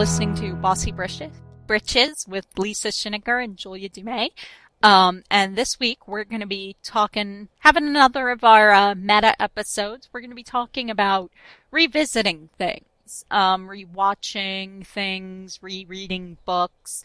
listening 0.00 0.34
to 0.34 0.54
Bossy 0.54 0.90
Britches, 0.92 2.26
with 2.26 2.46
Lisa 2.56 2.88
Schiniger 2.88 3.44
and 3.44 3.54
Julia 3.54 3.90
Dumais. 3.90 4.30
Um, 4.82 5.24
and 5.30 5.56
this 5.56 5.78
week 5.78 6.08
we're 6.08 6.24
going 6.24 6.40
to 6.40 6.46
be 6.46 6.76
talking, 6.82 7.48
having 7.58 7.86
another 7.86 8.30
of 8.30 8.42
our 8.42 8.70
uh, 8.70 8.94
meta 8.94 9.34
episodes. 9.38 10.08
We're 10.10 10.20
going 10.20 10.30
to 10.30 10.34
be 10.34 10.42
talking 10.42 10.88
about 10.88 11.30
revisiting 11.70 12.48
things, 12.56 13.26
um, 13.30 13.68
rewatching 13.68 14.86
things, 14.86 15.58
rereading 15.60 16.38
books, 16.46 17.04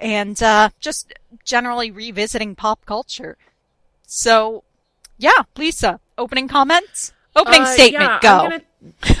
and 0.00 0.40
uh, 0.40 0.70
just 0.78 1.12
generally 1.44 1.90
revisiting 1.90 2.54
pop 2.54 2.86
culture. 2.86 3.36
So, 4.06 4.62
yeah, 5.18 5.42
Lisa, 5.56 5.98
opening 6.16 6.46
comments, 6.46 7.12
opening 7.36 7.62
Uh, 7.62 7.66
statement, 7.66 8.04
yeah, 8.04 8.18
go. 8.20 8.28
I'm 8.28 8.50
gonna, 8.50 8.62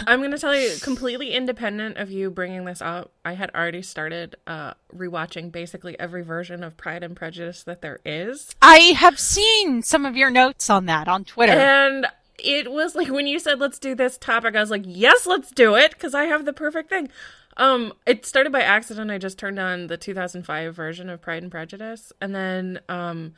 I'm 0.06 0.22
gonna 0.22 0.38
tell 0.38 0.54
you, 0.54 0.70
completely 0.82 1.32
independent 1.32 1.98
of 1.98 2.10
you 2.10 2.30
bringing 2.30 2.64
this 2.64 2.80
up, 2.80 3.12
I 3.24 3.34
had 3.34 3.50
already 3.54 3.82
started 3.82 4.36
uh, 4.46 4.74
rewatching 4.94 5.52
basically 5.52 5.98
every 6.00 6.22
version 6.22 6.64
of 6.64 6.76
Pride 6.76 7.02
and 7.02 7.14
Prejudice 7.16 7.62
that 7.64 7.82
there 7.82 8.00
is, 8.04 8.54
I 8.62 8.78
have 8.96 9.18
seen 9.18 9.82
some 9.82 10.06
of 10.06 10.16
your 10.16 10.30
notes 10.30 10.70
on 10.70 10.86
that 10.86 11.08
on 11.08 11.24
Twitter. 11.24 11.52
and 11.52 12.06
it 12.38 12.70
was 12.70 12.94
like 12.94 13.08
when 13.08 13.26
you 13.26 13.38
said 13.38 13.60
let's 13.60 13.78
do 13.78 13.94
this 13.94 14.18
topic, 14.18 14.54
I 14.56 14.60
was 14.60 14.70
like, 14.70 14.84
yes, 14.86 15.26
let's 15.26 15.50
do 15.50 15.74
it 15.74 15.92
because 15.92 16.14
I 16.14 16.24
have 16.24 16.44
the 16.44 16.52
perfect 16.52 16.90
thing. 16.90 17.08
Um, 17.58 17.94
it 18.06 18.26
started 18.26 18.52
by 18.52 18.60
accident. 18.60 19.10
I 19.10 19.16
just 19.16 19.38
turned 19.38 19.58
on 19.58 19.86
the 19.86 19.96
2005 19.96 20.74
version 20.74 21.08
of 21.08 21.22
Pride 21.22 21.42
and 21.42 21.50
Prejudice, 21.50 22.12
and 22.20 22.34
then 22.34 22.80
um, 22.90 23.32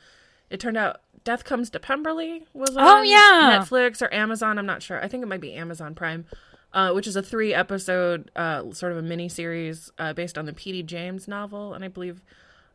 it 0.49 0.59
turned 0.59 0.75
out 0.75 0.99
Death 1.29 1.43
Comes 1.43 1.69
to 1.69 1.79
Pemberley 1.79 2.47
was 2.53 2.75
on 2.75 2.83
Oh, 2.87 3.01
yeah. 3.03 3.59
Netflix 3.61 4.01
or 4.01 4.11
Amazon. 4.11 4.57
I'm 4.57 4.65
not 4.65 4.81
sure. 4.81 4.99
I 4.99 5.07
think 5.07 5.21
it 5.21 5.27
might 5.27 5.41
be 5.41 5.53
Amazon 5.53 5.93
Prime, 5.93 6.25
uh, 6.73 6.91
which 6.93 7.05
is 7.05 7.15
a 7.15 7.21
three 7.21 7.53
episode 7.53 8.31
uh, 8.35 8.71
sort 8.71 8.91
of 8.93 8.97
a 8.97 9.03
mini 9.03 9.29
series 9.29 9.91
uh, 9.99 10.11
based 10.13 10.39
on 10.39 10.45
the 10.47 10.53
P.D. 10.53 10.81
James 10.83 11.27
novel, 11.27 11.73
and 11.75 11.85
I 11.85 11.87
believe. 11.87 12.23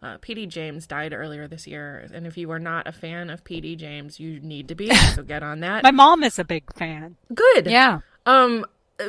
Uh, 0.03 0.19
P.D. 0.21 0.45
James 0.47 0.87
died 0.87 1.15
earlier 1.15 1.49
this 1.49 1.67
year, 1.67 2.07
and 2.13 2.27
if 2.27 2.37
you 2.37 2.51
are 2.51 2.59
not 2.59 2.87
a 2.87 2.93
fan 2.93 3.31
of 3.31 3.43
P.D. 3.43 3.77
James, 3.77 4.21
you 4.21 4.39
need 4.41 4.69
to 4.69 4.75
be. 4.75 4.91
So 5.15 5.23
get 5.23 5.43
on 5.43 5.61
that. 5.61 5.83
My 5.83 5.93
mom 5.93 6.23
is 6.23 6.39
a 6.39 6.45
big 6.45 6.65
fan. 6.77 7.17
Good. 7.35 7.67
Yeah. 7.67 8.01
Um, 8.27 8.67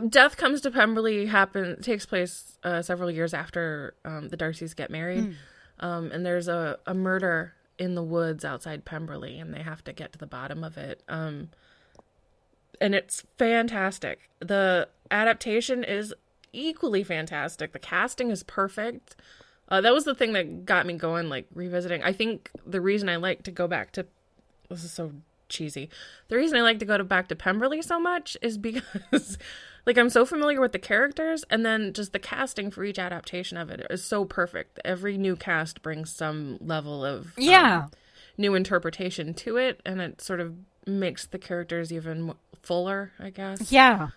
Death 0.07 0.37
Comes 0.37 0.61
to 0.61 0.71
Pemberley 0.71 1.25
happen 1.25 1.81
takes 1.81 2.05
place 2.05 2.57
uh, 2.63 2.81
several 2.81 3.11
years 3.11 3.33
after 3.33 3.93
um, 4.05 4.30
the 4.30 4.37
Darcys 4.37 4.73
get 4.73 4.89
married, 4.89 5.35
um, 5.81 6.11
and 6.13 6.25
there's 6.25 6.47
a, 6.47 6.80
a 6.87 6.93
murder 6.93 7.53
in 7.77 7.95
the 7.95 8.03
woods 8.03 8.45
outside 8.45 8.85
Pemberley, 8.85 9.39
and 9.39 9.53
they 9.53 9.61
have 9.61 9.83
to 9.83 9.93
get 9.93 10.11
to 10.13 10.19
the 10.19 10.27
bottom 10.27 10.63
of 10.63 10.77
it. 10.77 11.03
Um, 11.07 11.49
and 12.79 12.95
it's 12.95 13.23
fantastic. 13.37 14.29
The 14.39 14.89
adaptation 15.11 15.83
is 15.83 16.13
equally 16.53 17.03
fantastic. 17.03 17.73
The 17.73 17.79
casting 17.79 18.31
is 18.31 18.43
perfect. 18.43 19.15
Uh, 19.67 19.81
that 19.81 19.93
was 19.93 20.05
the 20.05 20.15
thing 20.15 20.33
that 20.33 20.65
got 20.65 20.85
me 20.85 20.93
going, 20.93 21.29
like 21.29 21.47
revisiting. 21.53 22.03
I 22.03 22.13
think 22.13 22.51
the 22.65 22.81
reason 22.81 23.09
I 23.09 23.15
like 23.15 23.43
to 23.43 23.51
go 23.51 23.67
back 23.67 23.91
to 23.93 24.05
this 24.69 24.83
is 24.83 24.91
so 24.91 25.11
cheesy. 25.49 25.89
The 26.27 26.37
reason 26.37 26.57
I 26.57 26.61
like 26.61 26.79
to 26.79 26.85
go 26.85 26.97
to 26.97 27.03
back 27.03 27.27
to 27.29 27.35
Pemberley 27.35 27.81
so 27.81 27.99
much 27.99 28.37
is 28.41 28.57
because 28.57 29.37
like 29.86 29.97
I'm 29.97 30.09
so 30.09 30.25
familiar 30.25 30.59
with 30.61 30.72
the 30.72 30.80
characters 30.80 31.44
and 31.50 31.66
then 31.66 31.94
just 31.94 32.11
the 32.14 32.19
casting 32.19 32.72
for 32.72 32.83
each 32.83 32.97
adaptation 33.00 33.58
of 33.58 33.69
it 33.69 33.86
is 33.89 34.03
so 34.03 34.25
perfect. 34.25 34.80
Every 34.86 35.17
new 35.17 35.36
cast 35.36 35.81
brings 35.81 36.11
some 36.11 36.58
level 36.61 37.03
of 37.05 37.25
um, 37.27 37.31
Yeah. 37.38 37.88
new 38.38 38.55
interpretation 38.55 39.33
to 39.36 39.58
it 39.58 39.81
and 39.86 40.02
it 40.02 40.22
sort 40.22 40.39
of 40.39 40.53
makes 40.88 41.25
the 41.27 41.38
characters 41.39 41.92
even 41.94 42.33
fuller, 42.64 43.11
I 43.20 43.30
guess 43.30 43.71
Yeah. 43.71 44.09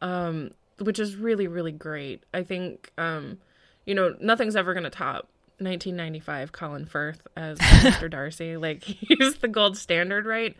um, 0.00 0.50
which 0.78 0.98
is 0.98 1.16
really 1.16 1.46
really 1.48 1.72
great. 1.72 2.22
I 2.32 2.42
think 2.42 2.90
um, 2.98 3.38
you 3.86 3.94
know 3.94 4.14
nothing's 4.20 4.56
ever 4.56 4.72
gonna 4.74 4.90
top 4.90 5.28
1995 5.58 6.52
Colin 6.52 6.86
Firth 6.86 7.26
as 7.36 7.58
Mr. 7.60 8.10
Darcy. 8.10 8.56
Like 8.56 8.82
he's 8.84 9.36
the 9.36 9.48
gold 9.48 9.76
standard, 9.76 10.24
right? 10.26 10.56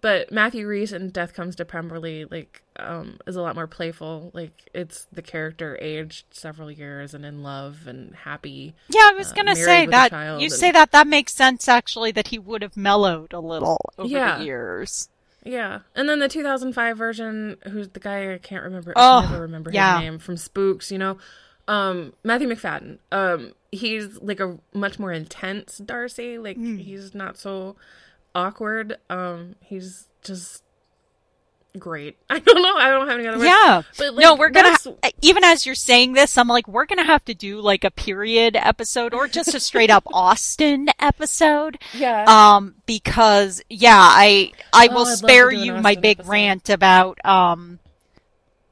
But 0.00 0.30
Matthew 0.30 0.66
Rhys 0.68 0.92
in 0.92 1.10
Death 1.10 1.34
Comes 1.34 1.56
to 1.56 1.64
Pemberley 1.64 2.24
like 2.24 2.62
um, 2.78 3.18
is 3.26 3.36
a 3.36 3.42
lot 3.42 3.54
more 3.54 3.66
playful. 3.66 4.30
Like 4.34 4.70
it's 4.74 5.06
the 5.12 5.22
character 5.22 5.78
aged 5.80 6.26
several 6.30 6.70
years 6.70 7.14
and 7.14 7.24
in 7.24 7.42
love 7.42 7.86
and 7.86 8.14
happy. 8.14 8.74
Yeah, 8.88 9.10
I 9.10 9.14
was 9.16 9.32
uh, 9.32 9.34
gonna 9.34 9.54
married 9.54 9.64
say 9.64 9.86
that. 9.86 10.12
You 10.12 10.44
and- 10.44 10.52
say 10.52 10.70
that, 10.72 10.92
that 10.92 11.06
makes 11.06 11.34
sense 11.34 11.68
actually, 11.68 12.12
that 12.12 12.28
he 12.28 12.38
would 12.38 12.62
have 12.62 12.76
mellowed 12.76 13.32
a 13.32 13.40
little 13.40 13.78
over 13.98 14.08
Yeah. 14.08 14.38
the 14.38 14.44
years. 14.44 15.08
Yeah, 15.44 15.80
and 15.94 16.08
then 16.08 16.18
the 16.18 16.28
2005 16.28 16.98
version, 16.98 17.56
who's 17.70 17.88
the 17.90 18.00
guy 18.00 18.34
I 18.34 18.38
can't 18.38 18.64
remember. 18.64 18.92
Oh, 18.96 19.18
I 19.20 19.22
never 19.30 19.42
remember 19.42 19.70
his 19.70 19.78
name 19.80 20.18
from 20.18 20.36
Spooks. 20.36 20.90
You 20.90 20.98
know, 20.98 21.18
um, 21.68 22.12
Matthew 22.24 22.48
Macfadyen. 22.48 22.98
Um, 23.12 23.52
he's 23.72 24.20
like 24.20 24.40
a 24.40 24.58
much 24.74 24.98
more 24.98 25.12
intense 25.12 25.78
Darcy. 25.78 26.38
Like 26.38 26.56
Hmm. 26.56 26.76
he's 26.78 27.14
not 27.14 27.38
so 27.38 27.76
awkward. 28.34 28.98
Um, 29.08 29.54
he's 29.60 30.08
just 30.22 30.62
great. 31.78 32.16
I 32.30 32.38
don't 32.38 32.62
know. 32.62 32.76
I 32.76 32.90
don't 32.90 33.08
have 33.08 33.18
any 33.18 33.28
other 33.28 33.38
words. 33.38 33.48
Yeah. 33.48 33.82
But, 33.98 34.14
like, 34.14 34.22
no, 34.22 34.34
we're 34.36 34.50
gonna, 34.50 34.76
ha- 34.82 35.10
even 35.22 35.44
as 35.44 35.66
you're 35.66 35.74
saying 35.74 36.12
this, 36.12 36.38
I'm 36.38 36.48
like, 36.48 36.68
we're 36.68 36.86
gonna 36.86 37.04
have 37.04 37.24
to 37.26 37.34
do 37.34 37.60
like 37.60 37.84
a 37.84 37.90
period 37.90 38.56
episode 38.56 39.14
or 39.14 39.28
just 39.28 39.54
a 39.54 39.60
straight 39.60 39.90
up 39.90 40.04
Austen 40.12 40.88
episode. 41.00 41.78
Yeah. 41.94 42.24
Um, 42.26 42.76
because 42.86 43.62
yeah, 43.68 43.96
I, 43.98 44.52
I 44.72 44.88
Oh, 44.90 44.94
will 44.94 45.06
I'd 45.06 45.18
spare 45.18 45.50
you 45.50 45.74
my 45.74 45.94
big 45.94 46.20
episode. 46.20 46.30
rant 46.30 46.68
about, 46.70 47.24
um, 47.24 47.78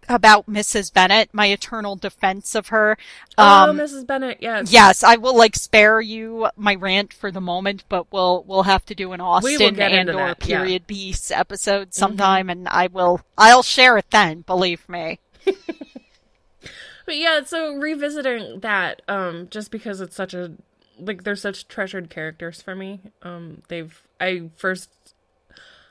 about 0.09 0.49
Mrs. 0.49 0.93
Bennet, 0.93 1.31
my 1.33 1.47
eternal 1.47 1.97
defense 1.97 2.55
of 2.55 2.69
her. 2.69 2.97
oh, 3.39 3.71
Um, 3.71 3.79
Mrs. 3.79 4.07
Bennet. 4.07 4.39
Yes. 4.41 4.73
Yes, 4.73 5.03
I 5.03 5.17
will 5.17 5.37
like 5.37 5.57
spare 5.57 6.01
you 6.01 6.49
my 6.57 6.75
rant 6.75 7.13
for 7.13 7.31
the 7.31 7.41
moment, 7.41 7.85
but 7.89 8.13
we'll 8.13 8.45
we'll 8.47 8.65
have 8.65 8.85
to 8.87 8.95
do 8.95 9.13
an 9.13 9.21
Austen 9.21 9.81
and 9.81 10.09
or 10.11 10.13
that, 10.13 10.47
yeah. 10.47 10.59
period 10.59 10.87
piece 10.87 11.31
episode 11.31 11.95
sometime, 11.95 12.51
and 12.51 12.69
I 12.69 12.87
will 12.89 13.21
I'll 13.37 13.63
share 13.63 13.97
it 13.99 14.11
then. 14.11 14.43
Believe 14.43 14.89
me. 14.89 15.19
But 17.07 17.17
yeah, 17.17 17.45
so 17.45 17.77
revisiting 17.77 18.61
that, 18.61 19.01
um, 19.07 19.47
just 19.49 19.71
because 19.71 20.01
it's 20.01 20.17
such 20.17 20.35
a 20.35 20.53
like 20.99 21.23
they're 21.23 21.37
such 21.37 21.69
treasured 21.69 22.11
characters 22.11 22.61
for 22.61 22.75
me. 22.75 23.01
Um, 23.23 23.63
they've 23.69 24.03
I 24.21 24.51
first 24.57 24.91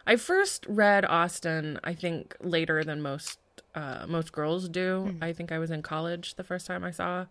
I 0.06 0.18
first 0.18 0.66
read 0.68 1.06
Austen, 1.06 1.80
I 1.84 1.94
think 1.94 2.36
later 2.42 2.84
than 2.84 3.02
most 3.02 3.40
uh 3.76 4.06
most 4.08 4.32
girls 4.32 4.68
do. 4.70 5.16
I 5.22 5.34
think 5.34 5.52
I 5.52 5.60
was 5.60 5.70
in 5.72 5.82
college 5.82 6.36
the 6.36 6.44
first 6.44 6.66
time 6.66 6.84
I 6.84 6.92
saw 6.92 7.26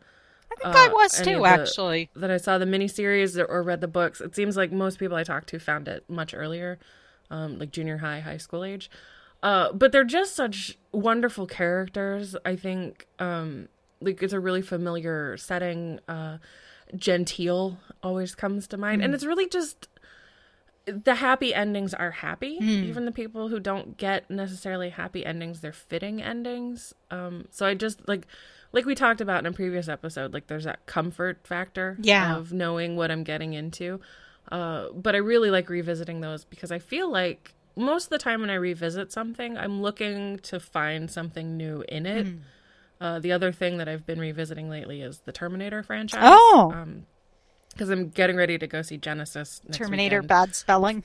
I 0.53 0.55
think 0.57 0.77
I 0.77 0.87
Uh, 0.87 0.91
was 0.93 1.13
too, 1.21 1.39
the- 1.39 1.45
actually. 1.45 2.11
that 2.15 2.31
I 2.31 2.37
saw 2.37 2.59
the 2.59 2.67
miniseries 2.67 3.43
or 3.49 3.63
read 3.63 3.81
the 3.81 3.89
books. 3.89 4.21
It 4.21 4.37
seems 4.37 4.57
like 4.57 4.71
most 4.71 4.99
people 4.99 5.17
I 5.17 5.25
talked 5.25 5.49
to 5.49 5.59
found 5.59 5.89
it 5.89 6.05
much 6.09 6.33
earlier, 6.35 6.79
um, 7.31 7.59
like 7.59 7.71
junior 7.73 7.97
high, 7.99 8.21
high 8.21 8.37
school 8.37 8.63
age. 8.63 8.91
Uh, 9.43 9.73
but 9.73 9.91
they're 9.91 10.05
just 10.05 10.35
such 10.37 10.79
wonderful 10.93 11.47
characters. 11.47 12.37
I 12.45 12.57
think 12.57 13.07
um, 13.19 13.69
like 14.01 14.23
it's 14.23 14.33
a 14.35 14.41
really 14.41 14.63
familiar 14.63 15.37
setting. 15.39 15.99
Uh, 16.07 16.39
genteel 16.95 17.79
always 18.03 18.35
comes 18.35 18.69
to 18.69 18.77
mind, 18.77 19.03
and 19.03 19.15
it's 19.15 19.25
really 19.25 19.49
just 19.49 19.89
the 20.87 21.15
happy 21.15 21.55
endings 21.55 21.95
are 21.95 22.11
happy. 22.11 22.59
Even 22.61 23.05
the 23.07 23.13
people 23.13 23.49
who 23.49 23.59
don't 23.59 23.97
get 23.97 24.29
necessarily 24.31 24.91
happy 24.91 25.25
endings, 25.25 25.61
they're 25.61 25.73
fitting 25.73 26.21
endings. 26.23 26.93
Um, 27.11 27.47
so 27.51 27.65
I 27.67 27.75
just 27.75 28.07
like, 28.07 28.27
like 28.73 28.85
we 28.85 28.95
talked 28.95 29.21
about 29.23 29.39
in 29.41 29.47
a 29.47 29.53
previous 29.53 29.89
episode, 29.89 30.35
like 30.35 30.47
there's 30.47 30.65
that 30.65 30.85
comfort 30.87 31.47
factor 31.47 31.97
Yeah. 32.01 32.37
of 32.37 32.53
knowing 32.53 32.97
what 32.97 33.11
I'm 33.11 33.25
getting 33.25 33.55
into. 33.55 34.01
Uh, 34.53 34.89
but 34.93 35.15
I 35.15 35.19
really 35.19 35.51
like 35.51 35.71
revisiting 35.71 36.21
those 36.21 36.45
because 36.45 36.71
I 36.71 36.79
feel 36.79 37.11
like 37.11 37.55
most 37.77 38.05
of 38.05 38.11
the 38.11 38.19
time 38.19 38.41
when 38.43 38.51
I 38.51 38.55
revisit 38.55 39.11
something, 39.11 39.57
I'm 39.57 39.81
looking 39.81 40.39
to 40.41 40.61
find 40.61 41.11
something 41.11 41.57
new 41.57 41.83
in 41.89 42.05
it. 42.05 42.27
Hmm. 42.27 42.37
Uh, 43.01 43.19
the 43.19 43.33
other 43.33 43.53
thing 43.53 43.79
that 43.79 43.89
I've 43.89 44.07
been 44.07 44.21
revisiting 44.21 44.69
lately 44.69 45.01
is 45.03 45.21
the 45.25 45.33
Terminator 45.33 45.83
franchise. 45.83 46.21
Oh, 46.23 46.73
Um, 46.75 47.07
because 47.75 47.91
I'm 47.91 48.09
getting 48.09 48.37
ready 48.37 48.57
to 48.59 48.67
go 48.67 48.81
see 48.83 48.97
Genisys. 48.99 49.63
Next 49.65 49.77
Terminator 49.77 50.17
weekend. 50.19 50.29
bad 50.29 50.55
spelling. 50.55 51.05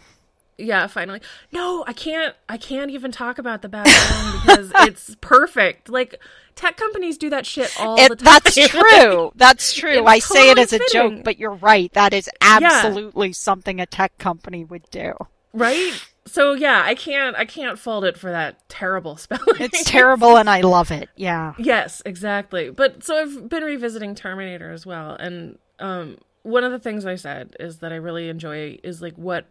Yeah, 0.58 0.88
finally. 0.88 1.22
No, 1.54 1.86
I 1.88 1.94
can't. 1.94 2.36
I 2.50 2.58
can't 2.58 2.92
even 2.92 3.12
talk 3.12 3.38
about 3.40 3.62
the 3.62 3.70
bad 3.70 3.88
spelling 3.88 4.42
because 4.46 4.72
it's 4.88 5.16
perfect. 5.22 5.90
Like 5.90 6.20
tech 6.56 6.76
companies 6.76 7.18
do 7.18 7.30
that 7.30 7.46
shit 7.46 7.74
all 7.80 7.96
the 7.96 8.16
time. 8.16 8.26
that's 8.26 8.56
true. 8.70 9.32
That's 9.36 9.74
true. 9.74 10.00
It's 10.00 10.08
I 10.08 10.20
say 10.20 10.52
it 10.52 10.56
totally 10.58 10.64
as 10.64 10.74
a 10.74 10.78
fitting. 10.80 11.16
joke, 11.18 11.24
but 11.24 11.40
you're 11.40 11.54
right. 11.56 11.92
That 11.94 12.14
is 12.14 12.30
absolutely 12.42 13.32
something 13.34 13.80
a 13.80 13.86
tech 13.86 14.18
company 14.18 14.66
would 14.66 14.90
do. 14.92 15.14
right? 15.54 15.94
So 16.26 16.54
yeah, 16.54 16.82
I 16.86 16.94
can't. 16.94 17.36
I 17.38 17.46
can't 17.46 17.80
fault 17.80 18.04
it 18.04 18.18
for 18.18 18.30
that 18.30 18.68
terrible 18.70 19.16
spelling. 19.18 19.62
It's 19.62 19.84
terrible, 19.86 20.36
and 20.38 20.50
I 20.50 20.60
love 20.62 20.92
it. 20.92 21.08
Yeah. 21.16 21.54
Yes, 21.58 22.02
exactly. 22.06 22.70
But 22.70 23.04
so 23.04 23.16
I've 23.18 23.48
been 23.50 23.64
revisiting 23.64 24.14
Terminator 24.14 24.72
as 24.72 24.86
well, 24.86 25.12
and 25.16 25.58
um, 25.80 26.18
one 26.50 26.64
of 26.64 26.72
the 26.72 26.80
things 26.80 27.06
I 27.06 27.16
said 27.16 27.56
is 27.60 27.78
that 27.80 27.92
I 27.92 27.96
really 27.96 28.30
enjoy 28.30 28.80
is 28.84 29.02
like 29.02 29.16
what 29.16 29.46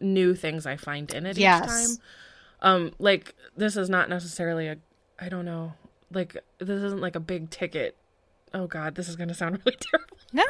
new 0.00 0.34
things 0.34 0.66
I 0.66 0.76
find 0.76 1.12
in 1.12 1.26
it 1.26 1.36
Yes. 1.36 1.64
each 1.64 1.68
time. 1.70 2.04
Um, 2.62 2.92
like 2.98 3.34
this 3.56 3.76
is 3.76 3.88
not 3.90 4.08
necessarily 4.08 4.68
a, 4.68 4.76
I 5.18 5.28
don't 5.28 5.44
know, 5.44 5.74
like 6.12 6.36
this 6.58 6.82
isn't 6.82 7.00
like 7.00 7.16
a 7.16 7.20
big 7.20 7.50
ticket 7.50 7.96
oh 8.56 8.68
god, 8.68 8.94
this 8.94 9.08
is 9.08 9.16
gonna 9.16 9.34
sound 9.34 9.60
really 9.66 9.76
terrible. 9.80 10.16
No. 10.32 10.44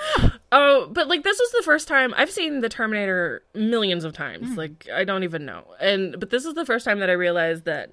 Oh, 0.52 0.88
but 0.92 1.08
like 1.08 1.22
this 1.24 1.38
was 1.38 1.50
the 1.52 1.62
first 1.62 1.88
time 1.88 2.12
I've 2.16 2.30
seen 2.30 2.60
the 2.60 2.68
Terminator 2.68 3.42
millions 3.54 4.04
of 4.04 4.12
times. 4.12 4.50
Mm. 4.50 4.56
Like 4.58 4.88
I 4.94 5.04
don't 5.04 5.24
even 5.24 5.44
know. 5.46 5.64
And 5.80 6.20
but 6.20 6.28
this 6.30 6.44
is 6.44 6.52
the 6.54 6.66
first 6.66 6.84
time 6.84 7.00
that 7.00 7.08
I 7.10 7.14
realized 7.14 7.64
that 7.64 7.90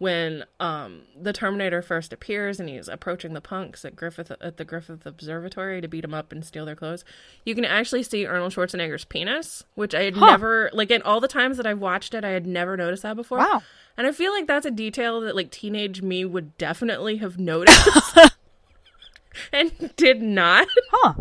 when 0.00 0.44
um 0.58 1.02
the 1.20 1.30
Terminator 1.30 1.82
first 1.82 2.10
appears 2.10 2.58
and 2.58 2.70
he's 2.70 2.88
approaching 2.88 3.34
the 3.34 3.40
punks 3.42 3.84
at 3.84 3.94
Griffith 3.94 4.32
at 4.40 4.56
the 4.56 4.64
Griffith 4.64 5.04
Observatory 5.04 5.82
to 5.82 5.88
beat 5.88 6.00
them 6.00 6.14
up 6.14 6.32
and 6.32 6.42
steal 6.42 6.64
their 6.64 6.74
clothes, 6.74 7.04
you 7.44 7.54
can 7.54 7.66
actually 7.66 8.02
see 8.02 8.24
Arnold 8.24 8.54
Schwarzenegger's 8.54 9.04
penis, 9.04 9.62
which 9.74 9.94
I 9.94 10.04
had 10.04 10.16
Huh. 10.16 10.26
never 10.30 10.70
like 10.72 10.90
in 10.90 11.02
all 11.02 11.20
the 11.20 11.28
times 11.28 11.58
that 11.58 11.66
I've 11.66 11.80
watched 11.80 12.14
it, 12.14 12.24
I 12.24 12.30
had 12.30 12.46
never 12.46 12.78
noticed 12.78 13.02
that 13.02 13.14
before. 13.14 13.38
Wow. 13.38 13.62
And 13.98 14.06
I 14.06 14.12
feel 14.12 14.32
like 14.32 14.46
that's 14.46 14.64
a 14.64 14.70
detail 14.70 15.20
that 15.20 15.36
like 15.36 15.50
teenage 15.50 16.00
me 16.00 16.24
would 16.24 16.56
definitely 16.56 17.18
have 17.18 17.38
noticed. 17.38 18.18
and 19.52 19.94
did 19.96 20.22
not. 20.22 20.66
Huh. 20.90 21.12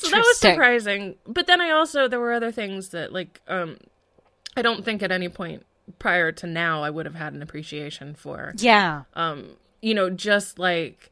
So 0.00 0.10
that 0.10 0.18
was 0.20 0.38
surprising. 0.38 1.16
But 1.26 1.46
then 1.46 1.60
I 1.62 1.70
also 1.70 2.06
there 2.06 2.20
were 2.20 2.32
other 2.32 2.52
things 2.52 2.90
that 2.90 3.12
like 3.14 3.40
um 3.48 3.78
I 4.56 4.62
don't 4.62 4.84
think 4.84 5.02
at 5.02 5.10
any 5.10 5.28
point 5.30 5.64
prior 5.98 6.32
to 6.32 6.46
now 6.46 6.82
I 6.82 6.90
would 6.90 7.06
have 7.06 7.14
had 7.14 7.32
an 7.32 7.42
appreciation 7.42 8.14
for 8.14 8.54
Yeah. 8.58 9.02
um 9.14 9.56
you 9.82 9.94
know 9.94 10.10
just 10.10 10.58
like 10.58 11.10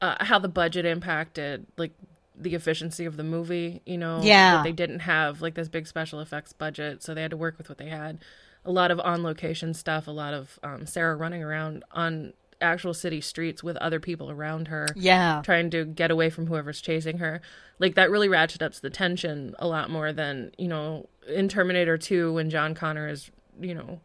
uh, 0.00 0.16
how 0.24 0.38
the 0.38 0.48
budget 0.48 0.84
impacted 0.84 1.66
like 1.76 1.92
the 2.34 2.54
efficiency 2.54 3.04
of 3.04 3.16
the 3.16 3.22
movie, 3.22 3.82
you 3.86 3.96
know, 3.98 4.20
Yeah. 4.22 4.54
that 4.56 4.64
they 4.64 4.72
didn't 4.72 5.00
have 5.00 5.40
like 5.42 5.54
this 5.54 5.68
big 5.68 5.86
special 5.86 6.18
effects 6.20 6.52
budget, 6.52 7.02
so 7.02 7.14
they 7.14 7.22
had 7.22 7.30
to 7.30 7.36
work 7.36 7.56
with 7.56 7.68
what 7.68 7.78
they 7.78 7.88
had. 7.88 8.18
A 8.64 8.72
lot 8.72 8.90
of 8.90 8.98
on 9.00 9.22
location 9.22 9.74
stuff, 9.74 10.08
a 10.08 10.10
lot 10.10 10.34
of 10.34 10.58
um, 10.64 10.86
Sarah 10.86 11.14
running 11.14 11.42
around 11.42 11.84
on 11.92 12.32
actual 12.60 12.94
city 12.94 13.20
streets 13.20 13.62
with 13.62 13.76
other 13.76 14.00
people 14.00 14.28
around 14.30 14.68
her 14.68 14.86
Yeah. 14.96 15.40
trying 15.44 15.70
to 15.70 15.84
get 15.84 16.10
away 16.10 16.30
from 16.30 16.46
whoever's 16.46 16.80
chasing 16.80 17.18
her. 17.18 17.40
Like 17.78 17.94
that 17.94 18.10
really 18.10 18.28
ratcheted 18.28 18.62
up 18.62 18.74
the 18.74 18.90
tension 18.90 19.54
a 19.60 19.68
lot 19.68 19.88
more 19.90 20.12
than, 20.12 20.50
you 20.58 20.68
know, 20.68 21.08
in 21.28 21.48
Terminator 21.48 21.96
2 21.98 22.32
when 22.32 22.50
John 22.50 22.74
Connor 22.74 23.08
is, 23.08 23.30
you 23.60 23.74
know, 23.74 24.00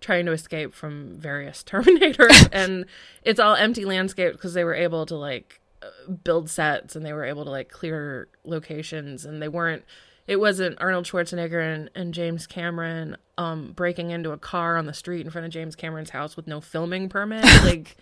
trying 0.00 0.26
to 0.26 0.32
escape 0.32 0.74
from 0.74 1.16
various 1.16 1.62
Terminators 1.66 2.48
and 2.52 2.86
it's 3.22 3.40
all 3.40 3.54
empty 3.54 3.84
landscape 3.84 4.32
because 4.32 4.54
they 4.54 4.64
were 4.64 4.74
able 4.74 5.06
to 5.06 5.16
like 5.16 5.60
uh, 5.82 6.10
build 6.24 6.50
sets 6.50 6.96
and 6.96 7.04
they 7.04 7.12
were 7.12 7.24
able 7.24 7.44
to 7.44 7.50
like 7.50 7.68
clear 7.68 8.28
locations 8.44 9.24
and 9.24 9.42
they 9.42 9.48
weren't 9.48 9.84
it 10.26 10.40
wasn't 10.40 10.76
Arnold 10.80 11.04
Schwarzenegger 11.04 11.74
and, 11.74 11.90
and 11.94 12.12
James 12.12 12.46
Cameron 12.46 13.16
um 13.38 13.72
breaking 13.72 14.10
into 14.10 14.30
a 14.30 14.38
car 14.38 14.76
on 14.76 14.86
the 14.86 14.94
street 14.94 15.24
in 15.24 15.30
front 15.30 15.46
of 15.46 15.52
James 15.52 15.76
Cameron's 15.76 16.10
house 16.10 16.36
with 16.36 16.46
no 16.46 16.60
filming 16.60 17.08
permit 17.08 17.44
like 17.64 17.96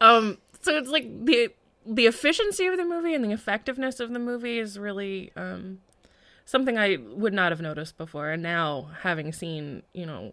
um 0.00 0.38
so 0.60 0.76
it's 0.76 0.90
like 0.90 1.24
the 1.24 1.50
the 1.86 2.06
efficiency 2.06 2.66
of 2.66 2.76
the 2.76 2.84
movie 2.84 3.14
and 3.14 3.24
the 3.24 3.30
effectiveness 3.32 4.00
of 4.00 4.12
the 4.12 4.18
movie 4.18 4.58
is 4.58 4.78
really 4.78 5.32
um 5.36 5.78
something 6.46 6.78
I 6.78 6.96
would 6.96 7.34
not 7.34 7.52
have 7.52 7.60
noticed 7.60 7.98
before. 7.98 8.30
And 8.30 8.42
now 8.42 8.88
having 9.02 9.32
seen 9.32 9.82
you 9.92 10.06
know 10.06 10.32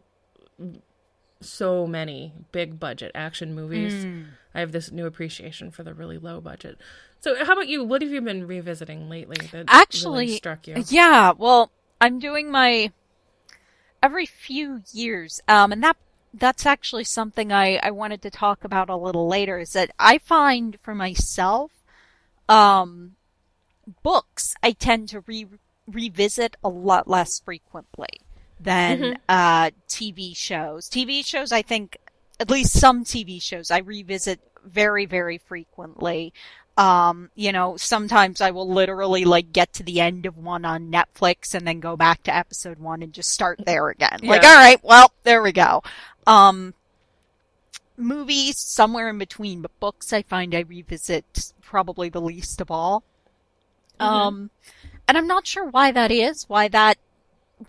so 1.42 1.86
many 1.86 2.34
big 2.52 2.80
budget 2.80 3.12
action 3.16 3.54
movies 3.54 4.06
Mm. 4.06 4.26
I 4.56 4.60
have 4.60 4.72
this 4.72 4.92
new 4.92 5.06
appreciation 5.06 5.72
for 5.72 5.84
the 5.84 5.94
really 5.94 6.18
low 6.18 6.40
budget. 6.40 6.78
So, 7.22 7.44
how 7.44 7.54
about 7.54 7.68
you? 7.68 7.84
What 7.84 8.02
have 8.02 8.12
you 8.12 8.22
been 8.22 8.46
revisiting 8.46 9.10
lately 9.10 9.38
that 9.52 9.54
really 9.54 9.68
Actually, 9.68 10.28
struck 10.36 10.68
you? 10.68 10.84
Yeah, 10.90 11.34
well, 11.36 11.72
I'm 12.00 12.20
doing 12.20 12.52
my 12.52 12.92
every 14.02 14.26
few 14.26 14.84
years, 14.92 15.42
um, 15.48 15.72
and 15.72 15.84
that 15.84 15.98
that's 16.34 16.66
actually 16.66 17.06
something 17.06 17.52
I 17.52 17.78
I 17.82 17.92
wanted 17.92 18.22
to 18.24 18.30
talk 18.30 18.64
about 18.64 18.90
a 18.90 18.96
little 18.96 19.28
later. 19.28 19.58
Is 19.58 19.74
that 19.74 19.92
I 19.98 20.18
find 20.20 20.80
for 20.80 20.94
myself, 20.94 21.72
um, 22.48 23.16
books 24.04 24.56
I 24.62 24.74
tend 24.74 25.10
to 25.10 25.22
re 25.22 25.48
revisit 25.88 26.56
a 26.64 26.70
lot 26.70 27.08
less 27.08 27.40
frequently 27.40 28.23
than 28.60 29.00
Mhm. 29.00 29.18
uh 29.30 29.72
TV 29.88 30.36
shows. 30.36 30.90
TV 30.90 31.24
shows, 31.26 31.52
I 31.52 31.62
think, 31.62 31.98
at 32.40 32.50
least 32.50 32.74
some 32.80 33.04
TV 33.04 33.42
shows, 33.42 33.72
I 33.72 33.80
revisit 33.80 34.40
very 34.66 35.06
very 35.06 35.38
frequently. 35.38 36.34
Um, 36.76 37.30
you 37.36 37.52
know, 37.52 37.78
sometimes 37.78 38.42
I 38.42 38.50
will 38.50 38.68
literally 38.68 39.26
like 39.26 39.54
get 39.54 39.74
to 39.74 39.84
the 39.84 40.02
end 40.02 40.26
of 40.26 40.38
one 40.40 40.66
on 40.66 40.92
Netflix 40.92 41.54
and 41.54 41.68
then 41.68 41.80
go 41.80 41.96
back 41.96 42.24
to 42.24 42.36
episode 42.36 42.80
one 42.80 43.04
and 43.04 43.14
just 43.14 43.30
start 43.30 43.60
there 43.64 43.90
again. 43.90 44.22
Like, 44.24 44.44
all 44.44 44.56
right, 44.56 44.84
well, 44.84 45.12
there 45.22 45.44
we 45.44 45.52
go. 45.52 45.84
Um, 46.26 46.74
movies 47.96 48.58
somewhere 48.58 49.10
in 49.10 49.20
between, 49.20 49.62
but 49.62 49.80
books 49.80 50.12
I 50.12 50.24
find 50.24 50.56
I 50.56 50.62
revisit 50.62 51.54
probably 51.62 52.10
the 52.10 52.22
least 52.22 52.60
of 52.60 52.72
all. 52.72 53.04
Mhm. 54.00 54.06
Um, 54.06 54.50
and 55.08 55.16
I'm 55.18 55.28
not 55.28 55.46
sure 55.46 55.66
why 55.66 55.92
that 55.92 56.12
is, 56.12 56.50
why 56.50 56.68
that 56.70 56.98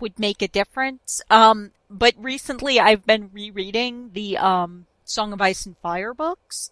would 0.01 0.19
make 0.19 0.43
a 0.43 0.49
difference. 0.49 1.23
Um, 1.31 1.73
but 1.91 2.15
recently 2.19 2.81
I've 2.81 3.07
been 3.07 3.31
rereading 3.33 4.11
the, 4.13 4.39
um, 4.39 4.87
Song 5.05 5.33
of 5.33 5.41
Ice 5.41 5.67
and 5.67 5.77
Fire 5.79 6.15
books. 6.15 6.71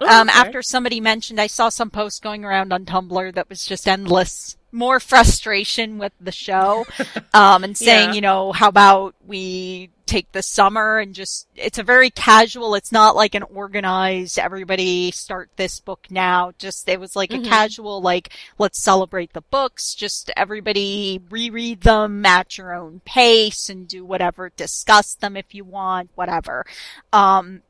Oh, 0.00 0.08
Um, 0.08 0.28
okay. 0.28 0.38
after 0.38 0.62
somebody 0.62 1.00
mentioned, 1.00 1.40
I 1.40 1.46
saw 1.46 1.68
some 1.68 1.90
post 1.90 2.22
going 2.22 2.44
around 2.44 2.72
on 2.72 2.84
Tumblr 2.86 3.34
that 3.34 3.48
was 3.48 3.66
just 3.66 3.86
endless, 3.86 4.56
more 4.72 4.98
frustration 5.00 5.98
with 5.98 6.12
the 6.20 6.32
show, 6.32 6.86
um, 7.34 7.64
and 7.64 7.76
saying, 7.76 8.10
Yeah. 8.10 8.14
you 8.14 8.20
know, 8.22 8.52
how 8.52 8.68
about 8.68 9.14
we 9.26 9.90
take 10.06 10.32
the 10.32 10.42
summer 10.42 10.98
and 10.98 11.14
just, 11.14 11.46
it's 11.54 11.78
a 11.78 11.82
very 11.84 12.10
casual, 12.10 12.74
it's 12.74 12.90
not 12.90 13.14
like 13.14 13.34
an 13.36 13.42
organized, 13.44 14.38
everybody 14.38 15.10
start 15.12 15.50
this 15.56 15.80
book 15.80 16.06
now, 16.10 16.50
just, 16.58 16.88
it 16.88 16.98
was 16.98 17.14
like 17.14 17.30
Mhm. 17.30 17.46
a 17.46 17.48
casual, 17.48 18.00
like, 18.00 18.30
let's 18.58 18.82
celebrate 18.82 19.32
the 19.34 19.42
books, 19.42 19.94
just 19.94 20.30
everybody 20.36 21.20
reread 21.30 21.82
them 21.82 22.24
at 22.26 22.58
your 22.58 22.74
own 22.74 23.00
pace 23.04 23.68
and 23.68 23.86
do 23.86 24.04
whatever, 24.04 24.50
discuss 24.56 25.14
them 25.14 25.36
if 25.36 25.54
you 25.54 25.62
want, 25.64 26.10
whatever. 26.16 26.64
Um, 27.12 27.62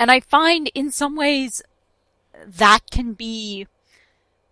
and 0.00 0.10
I 0.10 0.18
find 0.20 0.68
in 0.74 0.90
some 0.90 1.14
ways 1.14 1.62
that 2.44 2.90
can 2.90 3.12
be 3.12 3.66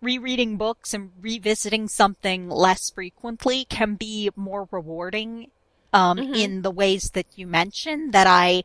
rereading 0.01 0.55
books 0.57 0.93
and 0.93 1.11
revisiting 1.19 1.87
something 1.89 2.49
less 2.49 2.89
frequently 2.91 3.65
can 3.65 3.95
be 3.95 4.29
more 4.35 4.67
rewarding 4.71 5.51
um, 5.91 6.17
Mhm. 6.19 6.35
in 6.35 6.61
the 6.61 6.71
ways 6.71 7.09
that 7.15 7.25
you 7.35 7.47
mentioned 7.47 8.13
that 8.13 8.27
I 8.27 8.63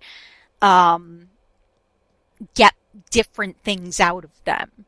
um, 0.62 1.31
get 2.55 2.75
different 3.11 3.57
things 3.64 3.99
out 3.99 4.25
of 4.25 4.31
them 4.45 4.85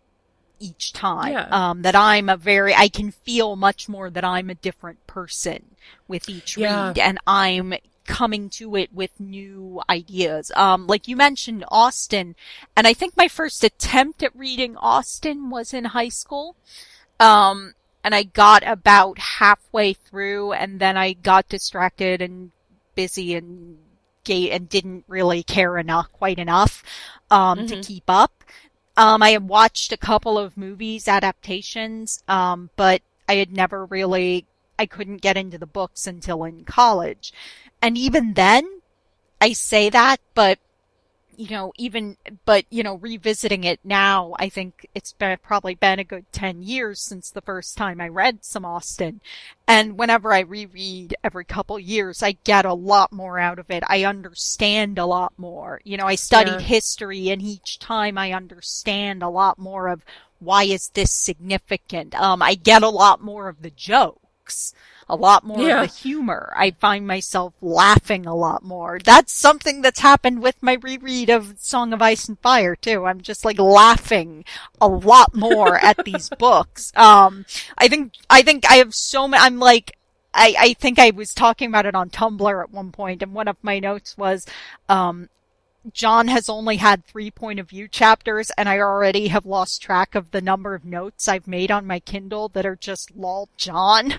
each 0.58 0.92
time. 0.92 1.32
Yeah. 1.32 1.48
Um, 1.50 1.82
that 1.82 1.94
I'm 1.94 2.28
a 2.28 2.36
very, 2.36 2.74
I 2.74 2.88
can 2.88 3.10
feel 3.10 3.56
much 3.56 3.88
more 3.88 4.08
that 4.10 4.24
I'm 4.24 4.48
a 4.50 4.54
different 4.54 5.06
person 5.06 5.76
with 6.08 6.28
each 6.28 6.56
Yeah. 6.56 6.88
read 6.88 6.98
and 6.98 7.18
I'm 7.26 7.74
coming 8.06 8.48
to 8.50 8.76
it 8.76 8.92
with 8.92 9.18
new 9.18 9.82
ideas. 9.90 10.52
Um, 10.56 10.86
like 10.86 11.08
you 11.08 11.16
mentioned 11.16 11.64
Austen, 11.68 12.36
and 12.76 12.86
I 12.86 12.94
think 12.94 13.16
my 13.16 13.28
first 13.28 13.64
attempt 13.64 14.22
at 14.22 14.34
reading 14.36 14.76
Austen 14.76 15.50
was 15.50 15.74
in 15.74 15.86
high 15.86 16.08
school. 16.08 16.56
Um, 17.18 17.74
and 18.04 18.14
I 18.14 18.22
got 18.22 18.62
about 18.66 19.18
halfway 19.18 19.92
through 19.92 20.52
and 20.52 20.78
then 20.78 20.96
I 20.96 21.12
got 21.14 21.48
distracted 21.48 22.22
and 22.22 22.52
busy 22.94 23.34
and 23.34 23.78
gay 24.22 24.50
and 24.50 24.68
didn't 24.68 25.04
really 25.08 25.42
care 25.42 25.76
enough, 25.78 26.12
quite 26.12 26.38
enough, 26.38 26.84
um, 27.30 27.66
to 27.66 27.76
Mhm. 27.76 27.86
keep 27.86 28.04
up. 28.08 28.44
Um, 28.96 29.22
I 29.22 29.30
had 29.30 29.48
watched 29.48 29.92
a 29.92 29.96
couple 29.96 30.38
of 30.38 30.56
movies 30.56 31.08
adaptations, 31.08 32.22
um, 32.28 32.70
but 32.76 33.02
I 33.28 33.34
had 33.34 33.52
never 33.52 33.84
really, 33.84 34.46
I 34.78 34.86
couldn't 34.86 35.18
get 35.18 35.36
into 35.36 35.58
the 35.58 35.66
books 35.66 36.06
until 36.06 36.44
in 36.44 36.64
college. 36.64 37.32
And 37.82 37.96
even 37.96 38.34
then, 38.34 38.80
I 39.40 39.52
say 39.52 39.90
that, 39.90 40.18
but 40.34 40.58
you 41.36 41.50
know, 41.50 41.72
even, 41.76 42.16
but, 42.46 42.64
you 42.70 42.82
know, 42.82 42.94
revisiting 42.94 43.64
it 43.64 43.78
now, 43.84 44.34
I 44.38 44.48
think 44.48 44.88
it's 44.94 45.12
been, 45.12 45.36
probably 45.42 45.74
been 45.74 45.98
a 45.98 46.04
good 46.04 46.24
10 46.32 46.62
years 46.62 47.00
since 47.02 47.30
the 47.30 47.42
first 47.42 47.76
time 47.76 48.00
I 48.00 48.08
read 48.08 48.44
some 48.44 48.64
Austen. 48.64 49.20
And 49.68 49.98
whenever 49.98 50.32
I 50.32 50.40
reread 50.40 51.14
every 51.22 51.44
couple 51.44 51.78
years, 51.78 52.22
I 52.22 52.32
get 52.44 52.64
a 52.64 52.72
lot 52.74 53.12
more 53.12 53.38
out 53.38 53.58
of 53.58 53.70
it. 53.70 53.82
I 53.86 54.04
understand 54.04 54.98
a 54.98 55.06
lot 55.06 55.34
more. 55.36 55.80
You 55.84 55.96
know, 55.98 56.06
I 56.06 56.14
studied 56.14 56.60
Yeah. 56.60 56.66
history 56.66 57.28
and 57.28 57.42
each 57.42 57.78
time 57.78 58.16
I 58.16 58.32
understand 58.32 59.22
a 59.22 59.28
lot 59.28 59.58
more 59.58 59.88
of 59.88 60.04
why 60.38 60.64
is 60.64 60.88
this 60.90 61.12
significant. 61.12 62.14
Um, 62.14 62.42
I 62.42 62.54
get 62.54 62.82
a 62.82 62.88
lot 62.88 63.20
more 63.22 63.48
of 63.48 63.62
the 63.62 63.70
jokes. 63.70 64.72
A 65.08 65.14
lot 65.14 65.44
more 65.44 65.60
Yeah. 65.60 65.82
of 65.82 65.88
the 65.88 65.94
humor. 65.96 66.52
I 66.56 66.72
find 66.72 67.06
myself 67.06 67.54
laughing 67.60 68.26
a 68.26 68.34
lot 68.34 68.64
more. 68.64 68.98
That's 69.02 69.32
something 69.32 69.80
that's 69.80 70.00
happened 70.00 70.42
with 70.42 70.60
my 70.60 70.74
reread 70.74 71.30
of 71.30 71.54
Song 71.58 71.92
of 71.92 72.02
Ice 72.02 72.28
and 72.28 72.38
Fire 72.40 72.74
too. 72.74 73.06
I'm 73.06 73.20
just 73.20 73.44
like 73.44 73.58
laughing 73.58 74.44
a 74.80 74.88
lot 74.88 75.32
more 75.34 75.76
at 75.84 76.04
these 76.04 76.28
books. 76.30 76.92
Um, 76.96 77.46
I 77.78 77.86
think, 77.86 78.14
I 78.28 78.42
think 78.42 78.68
I 78.68 78.76
have 78.76 78.94
so 78.96 79.28
many, 79.28 79.40
I'm 79.44 79.60
like, 79.60 79.96
I, 80.34 80.54
I 80.58 80.72
think 80.74 80.98
I 80.98 81.10
was 81.10 81.32
talking 81.32 81.68
about 81.68 81.86
it 81.86 81.94
on 81.94 82.10
Tumblr 82.10 82.62
at 82.62 82.72
one 82.72 82.90
point 82.90 83.22
and 83.22 83.32
one 83.32 83.46
of 83.48 83.56
my 83.62 83.78
notes 83.78 84.18
was, 84.18 84.44
um, 84.88 85.28
Jon 85.92 86.26
has 86.26 86.48
only 86.48 86.78
had 86.78 87.06
three 87.06 87.30
point 87.30 87.60
of 87.60 87.68
view 87.68 87.86
chapters 87.86 88.50
and 88.58 88.68
I 88.68 88.80
already 88.80 89.28
have 89.28 89.46
lost 89.46 89.80
track 89.82 90.16
of 90.16 90.32
the 90.32 90.40
number 90.40 90.74
of 90.74 90.84
notes 90.84 91.28
I've 91.28 91.46
made 91.46 91.70
on 91.70 91.86
my 91.86 92.00
Kindle 92.00 92.48
that 92.50 92.66
are 92.66 92.74
just 92.74 93.14
lol 93.16 93.48
Jon. 93.56 94.14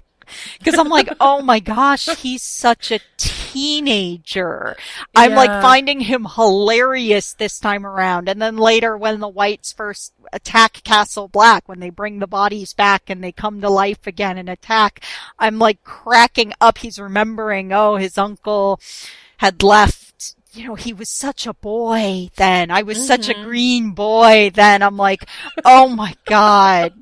Cause 0.63 0.77
I'm 0.77 0.89
like, 0.89 1.09
oh 1.19 1.41
my 1.41 1.59
gosh, 1.59 2.07
he's 2.17 2.43
such 2.43 2.91
a 2.91 2.99
teenager. 3.17 4.75
I'm 5.15 5.33
like 5.33 5.61
finding 5.61 5.99
him 6.01 6.27
hilarious 6.35 7.33
this 7.33 7.59
time 7.59 7.85
around. 7.85 8.29
And 8.29 8.41
then 8.41 8.57
later 8.57 8.97
when 8.97 9.19
the 9.19 9.27
whites 9.27 9.71
first 9.73 10.13
attack 10.33 10.83
Castle 10.83 11.27
Black, 11.27 11.67
when 11.67 11.79
they 11.79 11.89
bring 11.89 12.19
the 12.19 12.27
bodies 12.27 12.73
back 12.73 13.09
and 13.09 13.23
they 13.23 13.31
come 13.31 13.61
to 13.61 13.69
life 13.69 14.05
again 14.07 14.37
and 14.37 14.49
attack, 14.49 15.03
I'm 15.39 15.59
like 15.59 15.83
cracking 15.83 16.53
up. 16.61 16.79
He's 16.79 16.99
remembering, 16.99 17.71
oh, 17.73 17.95
his 17.95 18.17
uncle 18.17 18.79
had 19.37 19.63
left. 19.63 20.35
You 20.53 20.69
know, 20.69 20.75
he 20.75 20.91
was 20.93 21.09
such 21.09 21.45
a 21.45 21.53
boy 21.53 22.29
then. 22.35 22.71
I 22.71 22.81
was 22.81 23.05
such 23.05 23.29
a 23.29 23.33
Mhm. 23.35 23.43
green 23.43 23.91
boy 23.91 24.49
then. 24.53 24.81
I'm 24.81 24.97
like, 24.97 25.27
oh 25.63 25.87
my 25.87 26.15
god. 26.25 26.93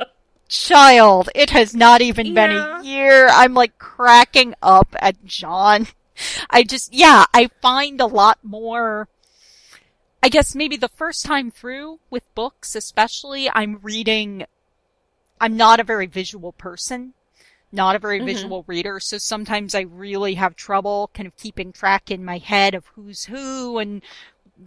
Child, 0.63 1.29
it 1.35 1.50
has 1.51 1.75
not 1.75 2.01
even 2.01 2.33
been 2.33 2.51
a 2.51 2.83
year. 2.83 3.27
I'm 3.29 3.53
like 3.53 3.77
cracking 3.77 4.55
up 4.62 4.95
at 5.00 5.24
Jon. 5.25 5.88
I 6.50 6.63
just, 6.63 6.93
yeah, 6.93 7.25
I 7.33 7.50
find 7.62 8.00
a 8.00 8.05
lot 8.05 8.39
more, 8.41 9.09
I 10.24 10.29
guess 10.29 10.55
maybe 10.55 10.77
the 10.77 10.88
first 10.88 11.25
time 11.25 11.51
through 11.51 12.00
with 12.09 12.24
books, 12.35 12.74
especially, 12.75 13.50
I'm 13.50 13.79
reading, 13.83 14.45
I'm 15.41 15.57
not 15.57 15.79
a 15.79 15.83
very 15.83 16.05
visual 16.07 16.53
person, 16.53 17.13
not 17.71 17.95
a 17.95 18.00
very 18.00 18.21
Mhm. 18.21 18.25
visual 18.25 18.63
reader, 18.65 19.00
so 19.01 19.17
sometimes 19.17 19.75
I 19.75 19.81
really 19.81 20.35
have 20.35 20.55
trouble 20.55 21.12
kind 21.13 21.27
of 21.27 21.35
keeping 21.35 21.74
track 21.74 22.09
in 22.09 22.24
my 22.24 22.38
head 22.38 22.74
of 22.74 22.88
who's 22.95 23.25
who 23.25 23.77
and 23.77 24.01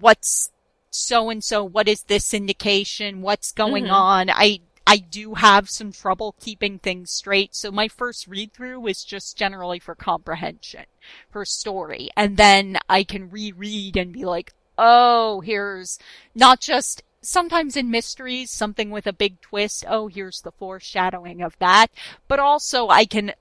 what's 0.00 0.50
so 0.90 1.30
and 1.30 1.42
so, 1.42 1.64
what 1.64 1.88
is 1.88 2.02
this 2.04 2.32
indication, 2.34 3.22
what's 3.22 3.52
going 3.52 3.84
Mhm. 3.84 3.92
on. 3.92 4.30
I, 4.30 4.60
I 4.90 4.96
do 4.96 5.34
have 5.34 5.68
some 5.68 5.92
trouble 5.92 6.34
keeping 6.40 6.78
things 6.78 7.10
straight, 7.10 7.54
so 7.54 7.70
my 7.70 7.88
first 7.88 8.26
read 8.26 8.54
through 8.54 8.86
is 8.86 9.04
just 9.04 9.36
generally 9.36 9.78
for 9.78 9.94
comprehension, 9.94 10.86
for 11.30 11.44
story, 11.44 12.08
and 12.16 12.38
then 12.38 12.78
I 12.88 13.04
can 13.04 13.28
reread 13.28 13.98
and 13.98 14.14
be 14.14 14.24
like, 14.24 14.54
oh, 14.78 15.42
here's 15.42 15.98
not 16.34 16.62
just 16.62 17.02
sometimes 17.20 17.76
in 17.76 17.90
mysteries, 17.90 18.50
something 18.50 18.90
with 18.90 19.06
a 19.06 19.12
big 19.12 19.42
twist. 19.42 19.84
Oh, 19.86 20.06
here's 20.06 20.40
the 20.40 20.52
foreshadowing 20.52 21.42
of 21.42 21.58
that. 21.58 21.88
But 22.26 22.38
also 22.38 22.88
I 22.88 23.04
can 23.04 23.32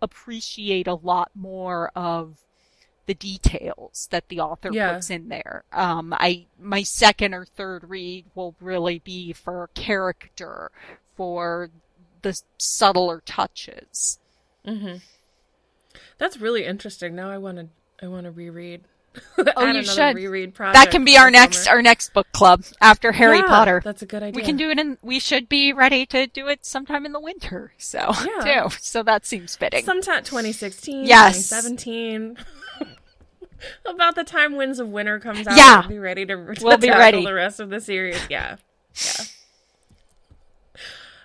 appreciate 0.00 0.86
a 0.86 0.94
lot 0.94 1.32
more 1.34 1.90
of 1.96 2.36
the 3.06 3.14
details 3.14 4.08
that 4.10 4.28
the 4.28 4.40
author 4.40 4.70
Yeah. 4.72 4.94
puts 4.94 5.10
in 5.10 5.28
there. 5.28 5.64
Um, 5.72 6.14
I, 6.18 6.46
my 6.60 6.82
second 6.82 7.34
or 7.34 7.44
third 7.44 7.88
read 7.90 8.26
will 8.34 8.54
really 8.60 8.98
be 9.00 9.32
for 9.32 9.68
character, 9.74 10.70
for 11.16 11.70
the 12.22 12.40
subtler 12.58 13.22
touches. 13.26 14.18
hmm 14.64 14.96
That's 16.18 16.38
really 16.38 16.64
interesting. 16.64 17.14
Now 17.14 17.30
I 17.30 17.38
want 17.38 17.58
to. 17.58 17.68
I 18.02 18.08
want 18.08 18.24
to 18.24 18.30
reread. 18.30 18.82
Oh, 19.56 19.66
you 19.66 19.82
should. 19.84 20.14
reread. 20.14 20.54
That 20.54 20.90
can 20.90 21.04
be 21.04 21.18
our 21.18 21.30
next, 21.30 21.64
summer. 21.64 21.76
our 21.76 21.82
next 21.82 22.14
book 22.14 22.26
club 22.32 22.64
after 22.80 23.12
Harry 23.12 23.38
Yeah, 23.38 23.46
Potter. 23.46 23.80
That's 23.84 24.00
a 24.00 24.06
good 24.06 24.22
idea. 24.22 24.36
We 24.40 24.42
can 24.42 24.56
do 24.56 24.70
it 24.70 24.78
and 24.78 24.96
we 25.02 25.18
should 25.18 25.48
be 25.50 25.72
ready 25.72 26.06
to 26.06 26.26
do 26.26 26.48
it 26.48 26.64
sometime 26.64 27.04
in 27.04 27.12
the 27.12 27.20
winter. 27.20 27.72
So, 27.76 28.12
Yeah. 28.24 28.68
too. 28.68 28.76
So 28.80 29.02
that 29.02 29.26
seems 29.26 29.54
fitting. 29.56 29.84
sometime 29.84 30.24
2016, 30.24 31.04
Yes. 31.04 31.48
2017. 31.50 32.38
About 33.86 34.14
the 34.14 34.24
time 34.24 34.56
Winds 34.56 34.78
of 34.78 34.88
Winter 34.88 35.18
comes 35.20 35.46
out, 35.46 35.56
Yeah. 35.56 35.80
we'll 35.80 35.88
be 35.88 35.98
ready 35.98 36.26
to, 36.26 36.54
to 36.54 36.64
We'll 36.64 36.78
be 36.78 36.90
ready. 36.90 37.24
the 37.24 37.34
rest 37.34 37.60
of 37.60 37.70
the 37.70 37.80
series. 37.80 38.18
Yeah, 38.30 38.56
yeah. 38.94 39.24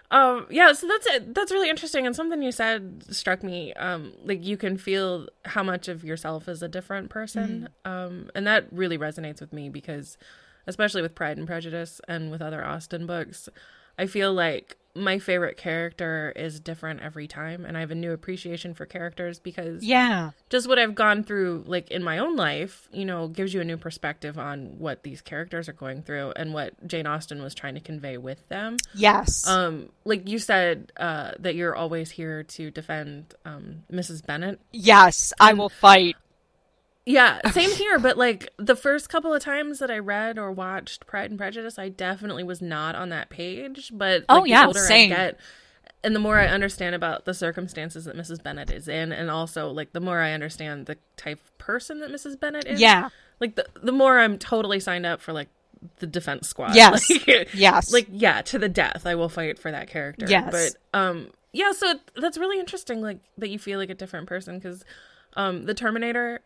Um, 0.09 0.47
yeah, 0.49 0.71
so 0.71 0.87
that's 0.87 1.05
it. 1.07 1.35
That's 1.35 1.51
really 1.51 1.69
interesting, 1.69 2.05
and 2.05 2.15
something 2.15 2.41
you 2.41 2.53
said 2.53 3.03
struck 3.13 3.43
me. 3.43 3.73
Um, 3.73 4.13
like 4.23 4.41
you 4.45 4.55
can 4.55 4.77
feel 4.77 5.27
how 5.43 5.63
much 5.63 5.89
of 5.89 6.03
yourself 6.05 6.47
is 6.47 6.63
a 6.63 6.69
different 6.69 7.09
person, 7.09 7.67
Mm. 7.85 7.91
um, 7.91 8.29
and 8.33 8.47
that 8.47 8.71
really 8.71 8.97
resonates 8.97 9.41
with 9.41 9.51
me 9.51 9.67
because, 9.67 10.17
especially 10.65 11.01
with 11.01 11.13
Pride 11.13 11.37
and 11.37 11.45
Prejudice 11.45 11.99
and 12.07 12.31
with 12.31 12.41
other 12.41 12.63
Austen 12.63 13.05
books, 13.05 13.49
I 13.99 14.05
feel 14.05 14.33
like 14.33 14.77
my 14.97 15.19
favorite 15.19 15.57
character 15.57 16.33
is 16.35 16.59
different 16.59 17.01
every 17.01 17.27
time, 17.27 17.63
and 17.65 17.77
I 17.77 17.81
have 17.81 17.91
a 17.91 17.95
new 17.95 18.11
appreciation 18.11 18.73
for 18.73 18.85
characters 18.85 19.39
because 19.39 19.83
Yeah. 19.83 20.31
just 20.49 20.67
what 20.67 20.79
I've 20.79 20.95
gone 20.95 21.23
through, 21.23 21.63
like 21.67 21.91
in 21.91 22.03
my 22.03 22.17
own 22.17 22.35
life, 22.35 22.89
you 22.91 23.05
know, 23.05 23.27
gives 23.27 23.53
you 23.53 23.61
a 23.61 23.63
new 23.63 23.77
perspective 23.77 24.37
on 24.37 24.79
what 24.79 25.03
these 25.03 25.21
characters 25.21 25.69
are 25.69 25.73
going 25.73 26.01
through 26.01 26.33
and 26.35 26.53
what 26.53 26.85
Jane 26.87 27.07
Austen 27.07 27.41
was 27.41 27.53
trying 27.55 27.75
to 27.75 27.79
convey 27.81 28.17
with 28.17 28.47
them. 28.49 28.77
Yes. 28.93 29.47
Um, 29.47 29.89
like 30.03 30.27
you 30.27 30.39
said, 30.39 30.91
uh, 30.97 31.31
that 31.39 31.55
you're 31.55 31.75
always 31.75 32.11
here 32.11 32.43
to 32.43 32.71
defend 32.71 33.33
um, 33.45 33.83
Mrs. 33.91 34.25
Bennet. 34.25 34.59
yes. 34.71 35.31
I 35.39 35.53
will 35.53 35.69
fight. 35.69 36.15
Yeah, 37.09 37.39
same 37.51 37.71
here. 37.71 37.99
But 37.99 38.17
like 38.17 38.49
the 38.57 38.75
first 38.75 39.09
couple 39.09 39.33
of 39.33 39.41
times 39.41 39.79
that 39.79 39.89
I 39.89 39.97
read 39.99 40.37
or 40.37 40.51
watched 40.51 41.07
Pride 41.07 41.29
and 41.31 41.39
Prejudice, 41.39 41.79
I 41.79 41.87
definitely 41.89 42.43
was 42.43 42.61
not 42.61 42.95
on 42.95 43.09
that 43.09 43.29
page. 43.29 43.91
But 43.93 44.25
Oh, 44.27 44.35
like, 44.35 44.43
the 44.43 44.49
yeah, 44.49 44.67
older 44.67 44.79
same. 44.79 45.11
I 45.13 45.15
get, 45.15 45.39
and 46.03 46.13
the 46.15 46.19
more 46.19 46.37
I 46.37 46.47
understand 46.47 46.95
about 46.95 47.23
the 47.25 47.33
circumstances 47.33 48.05
that 48.05 48.15
Mrs. 48.17 48.43
Bennet 48.43 48.69
is 48.69 48.87
in, 48.89 49.11
and 49.13 49.31
also 49.31 49.69
like 49.69 49.93
the 49.93 50.01
more 50.01 50.19
I 50.19 50.33
understand 50.33 50.85
the 50.85 50.97
type 51.15 51.39
of 51.43 51.57
person 51.57 51.99
that 52.01 52.11
Mrs. 52.11 52.37
Bennet 52.39 52.65
is. 52.67 52.81
Yeah. 52.81 53.09
Like 53.39 53.55
the 53.55 53.65
the 53.81 53.91
more 53.93 54.19
I'm 54.19 54.37
totally 54.37 54.79
signed 54.81 55.05
up 55.05 55.21
for 55.21 55.31
like 55.31 55.47
the 55.99 56.07
defense 56.07 56.49
squad. 56.49 56.75
Yes. 56.75 57.09
Like, 57.27 57.49
Yes. 57.53 57.93
like 57.93 58.07
yeah 58.11 58.41
to 58.41 58.57
the 58.59 58.67
death 58.67 59.03
i 59.05 59.13
will 59.15 59.29
fight 59.29 59.59
for 59.59 59.69
that 59.71 59.87
character 59.87 60.25
Yes. 60.27 60.51
but 60.91 60.99
um 60.99 61.29
yeah 61.53 61.71
so 61.71 61.93
that's 62.15 62.37
really 62.37 62.59
interesting 62.59 62.99
like 63.01 63.19
that 63.37 63.49
you 63.49 63.59
feel 63.59 63.77
like 63.79 63.91
a 63.91 63.95
different 63.95 64.27
person 64.27 64.57
because 64.57 64.83
um 65.35 65.65
the 65.65 65.75
terminator 65.75 66.41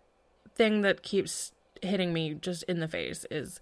thing 0.56 0.82
that 0.82 1.02
keeps 1.04 1.52
hitting 1.82 2.14
me 2.14 2.34
just 2.34 2.64
in 2.64 2.80
the 2.80 2.88
face 2.88 3.26
is 3.32 3.60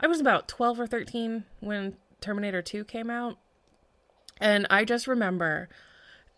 i 0.00 0.06
was 0.06 0.20
about 0.20 0.48
12 0.48 0.80
or 0.80 0.86
13 0.86 1.44
when 1.60 1.96
terminator 2.20 2.62
2 2.62 2.84
came 2.84 3.10
out 3.10 3.36
and 4.40 4.66
i 4.70 4.84
just 4.84 5.06
remember 5.06 5.68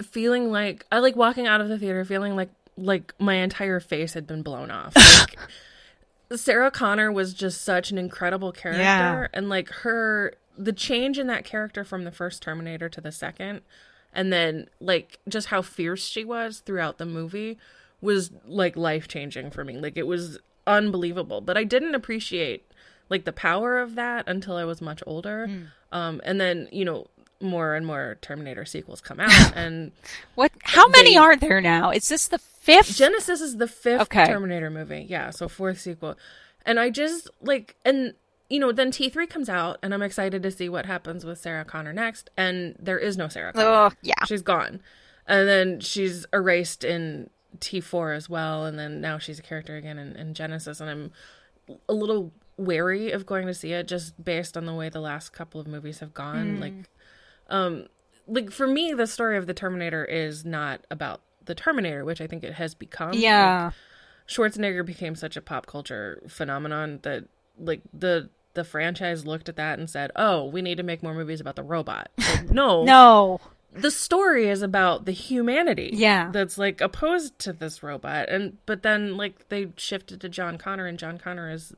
feeling 0.02 0.50
like 0.50 0.84
i 0.90 0.98
like 0.98 1.14
walking 1.16 1.46
out 1.46 1.60
of 1.60 1.68
the 1.68 1.78
theater 1.78 2.04
feeling 2.04 2.34
like 2.34 2.50
like 2.76 3.12
my 3.18 3.34
entire 3.34 3.78
face 3.80 4.14
had 4.14 4.26
been 4.26 4.42
blown 4.42 4.70
off 4.70 4.94
like 5.18 5.38
Sarah 6.36 6.70
Connor 6.70 7.10
was 7.10 7.34
just 7.34 7.62
such 7.62 7.90
an 7.90 7.98
incredible 7.98 8.52
character 8.52 8.82
Yeah. 8.82 9.26
and 9.32 9.48
like 9.48 9.68
her 9.68 10.34
the 10.56 10.72
change 10.72 11.18
in 11.18 11.26
that 11.26 11.44
character 11.44 11.82
from 11.84 12.04
the 12.04 12.12
first 12.12 12.40
Terminator 12.42 12.88
to 12.88 13.00
the 13.00 13.10
second 13.12 13.62
and 14.12 14.32
then 14.32 14.68
like 14.80 15.18
just 15.28 15.48
how 15.48 15.60
fierce 15.60 16.04
she 16.06 16.24
was 16.24 16.60
throughout 16.60 16.98
the 16.98 17.06
movie 17.06 17.58
was 18.00 18.30
like 18.46 18.76
life 18.76 19.08
changing 19.08 19.50
for 19.50 19.64
me. 19.64 19.78
Like 19.78 19.96
it 19.96 20.06
was 20.06 20.38
unbelievable, 20.66 21.40
but 21.40 21.56
I 21.56 21.64
didn't 21.64 21.94
appreciate 21.94 22.70
like 23.08 23.24
the 23.24 23.32
power 23.32 23.78
of 23.80 23.94
that 23.96 24.28
until 24.28 24.56
I 24.56 24.64
was 24.64 24.80
much 24.80 25.02
older. 25.06 25.48
Um 25.92 26.20
and 26.24 26.40
then, 26.40 26.68
you 26.72 26.84
know, 26.84 27.08
more 27.42 27.74
and 27.74 27.86
more 27.86 28.18
Terminator 28.20 28.64
sequels 28.64 29.00
come 29.00 29.18
out 29.20 29.52
and 29.56 29.92
what? 30.34 30.52
How 30.62 30.86
many 30.88 31.16
are 31.16 31.36
there 31.36 31.60
now? 31.60 31.90
Is 31.90 32.08
this 32.08 32.28
the 32.28 32.38
fifth? 32.38 32.96
Genisys 32.98 33.40
is 33.40 33.56
the 33.56 33.66
fifth 33.68 34.02
Okay. 34.02 34.26
Terminator 34.26 34.70
movie. 34.70 35.06
Yeah, 35.08 35.30
so 35.30 35.48
fourth 35.48 35.80
sequel. 35.80 36.16
And 36.66 36.78
I 36.78 36.90
just 36.90 37.28
like 37.40 37.76
and 37.84 38.14
you 38.48 38.58
know, 38.58 38.72
then 38.72 38.90
T3 38.90 39.30
comes 39.30 39.48
out 39.48 39.78
and 39.82 39.94
I'm 39.94 40.02
excited 40.02 40.42
to 40.42 40.50
see 40.50 40.68
what 40.68 40.84
happens 40.84 41.24
with 41.24 41.38
Sarah 41.38 41.64
Connor 41.64 41.92
next 41.92 42.30
and 42.36 42.74
there 42.80 42.98
is 42.98 43.16
no 43.16 43.28
Sarah 43.28 43.52
Connor. 43.52 43.66
oh, 43.68 43.90
yeah. 44.02 44.24
She's 44.26 44.42
gone. 44.42 44.80
And 45.26 45.46
then 45.48 45.78
she's 45.80 46.26
erased 46.32 46.82
in 46.82 47.30
T4 47.58 48.16
as 48.16 48.28
well 48.28 48.64
and 48.66 48.78
then 48.78 49.00
now 49.00 49.18
she's 49.18 49.38
a 49.38 49.42
character 49.42 49.76
again 49.76 49.98
in, 49.98 50.14
in 50.16 50.34
Genisys 50.34 50.80
and 50.80 50.88
I'm 50.90 51.12
a 51.88 51.92
little 51.94 52.32
wary 52.56 53.10
of 53.10 53.26
going 53.26 53.46
to 53.46 53.54
see 53.54 53.72
it 53.72 53.88
just 53.88 54.22
based 54.22 54.56
on 54.56 54.66
the 54.66 54.74
way 54.74 54.88
the 54.88 55.00
last 55.00 55.32
couple 55.32 55.60
of 55.60 55.66
movies 55.66 55.98
have 56.00 56.12
gone 56.14 56.56
Hmm. 56.56 56.60
like 56.60 56.74
um 57.48 57.86
like 58.28 58.50
for 58.50 58.66
me 58.66 58.92
the 58.92 59.06
story 59.06 59.36
of 59.36 59.46
the 59.46 59.54
Terminator 59.54 60.04
is 60.04 60.44
not 60.44 60.82
about 60.90 61.20
the 61.44 61.54
Terminator, 61.54 62.04
which 62.04 62.20
I 62.20 62.26
think 62.28 62.44
it 62.44 62.52
has 62.54 62.74
become. 62.74 63.12
Like, 63.12 63.20
Yeah. 63.20 63.70
Schwarzenegger 64.28 64.84
became 64.86 65.16
such 65.16 65.36
a 65.36 65.40
pop 65.42 65.66
culture 65.66 66.22
phenomenon 66.28 67.00
that 67.02 67.24
like 67.58 67.80
the 67.92 68.28
the 68.54 68.62
franchise 68.62 69.26
looked 69.26 69.48
at 69.48 69.56
that 69.56 69.78
and 69.78 69.88
said, 69.90 70.12
"Oh, 70.14 70.44
we 70.44 70.62
need 70.62 70.76
to 70.76 70.82
make 70.84 71.02
more 71.02 71.14
movies 71.14 71.40
about 71.40 71.56
the 71.56 71.62
robot." 71.64 72.10
Like, 72.18 72.50
no, 72.52 72.84
No. 72.84 73.40
The 73.72 73.90
story 73.90 74.48
is 74.48 74.62
about 74.62 75.04
the 75.04 75.12
humanity. 75.12 75.90
Yeah. 75.92 76.30
that's 76.32 76.58
like 76.58 76.80
opposed 76.80 77.38
to 77.40 77.52
this 77.52 77.82
robot, 77.82 78.28
and 78.28 78.58
but 78.66 78.82
then 78.82 79.16
like 79.16 79.48
they 79.48 79.72
shifted 79.76 80.20
to 80.20 80.28
John 80.28 80.58
Connor, 80.58 80.86
and 80.86 80.98
John 80.98 81.18
Connor 81.18 81.50
is 81.50 81.74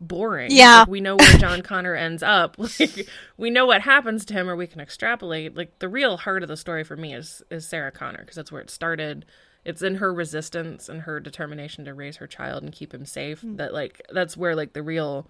boring. 0.00 0.50
Yeah. 0.52 0.80
Like, 0.80 0.88
we 0.88 1.00
know 1.00 1.16
where 1.16 1.38
John 1.38 1.62
Connor 1.62 1.94
ends 1.94 2.22
up. 2.22 2.56
Like 2.78 3.08
we 3.36 3.50
know 3.50 3.66
what 3.66 3.82
happens 3.82 4.24
to 4.26 4.34
him, 4.34 4.48
or 4.48 4.56
we 4.56 4.66
can 4.66 4.80
extrapolate. 4.80 5.56
Like 5.56 5.78
the 5.78 5.88
real 5.88 6.18
heart 6.18 6.42
of 6.42 6.48
the 6.48 6.56
story 6.56 6.84
for 6.84 6.96
me 6.96 7.14
is 7.14 7.42
is 7.50 7.66
Sarah 7.66 7.92
Connor 7.92 8.20
because 8.20 8.36
that's 8.36 8.52
where 8.52 8.62
it 8.62 8.70
started, 8.70 9.24
it's 9.64 9.82
in 9.82 9.96
her 9.96 10.12
resistance 10.12 10.88
and 10.88 11.02
her 11.02 11.20
determination 11.20 11.84
to 11.84 11.94
raise 11.94 12.16
her 12.16 12.26
child 12.26 12.62
and 12.62 12.72
keep 12.72 12.94
him 12.94 13.04
safe 13.04 13.42
mm. 13.42 13.56
that 13.58 13.74
like 13.74 14.00
that's 14.10 14.36
where 14.36 14.56
like 14.56 14.72
the 14.72 14.82
real 14.82 15.26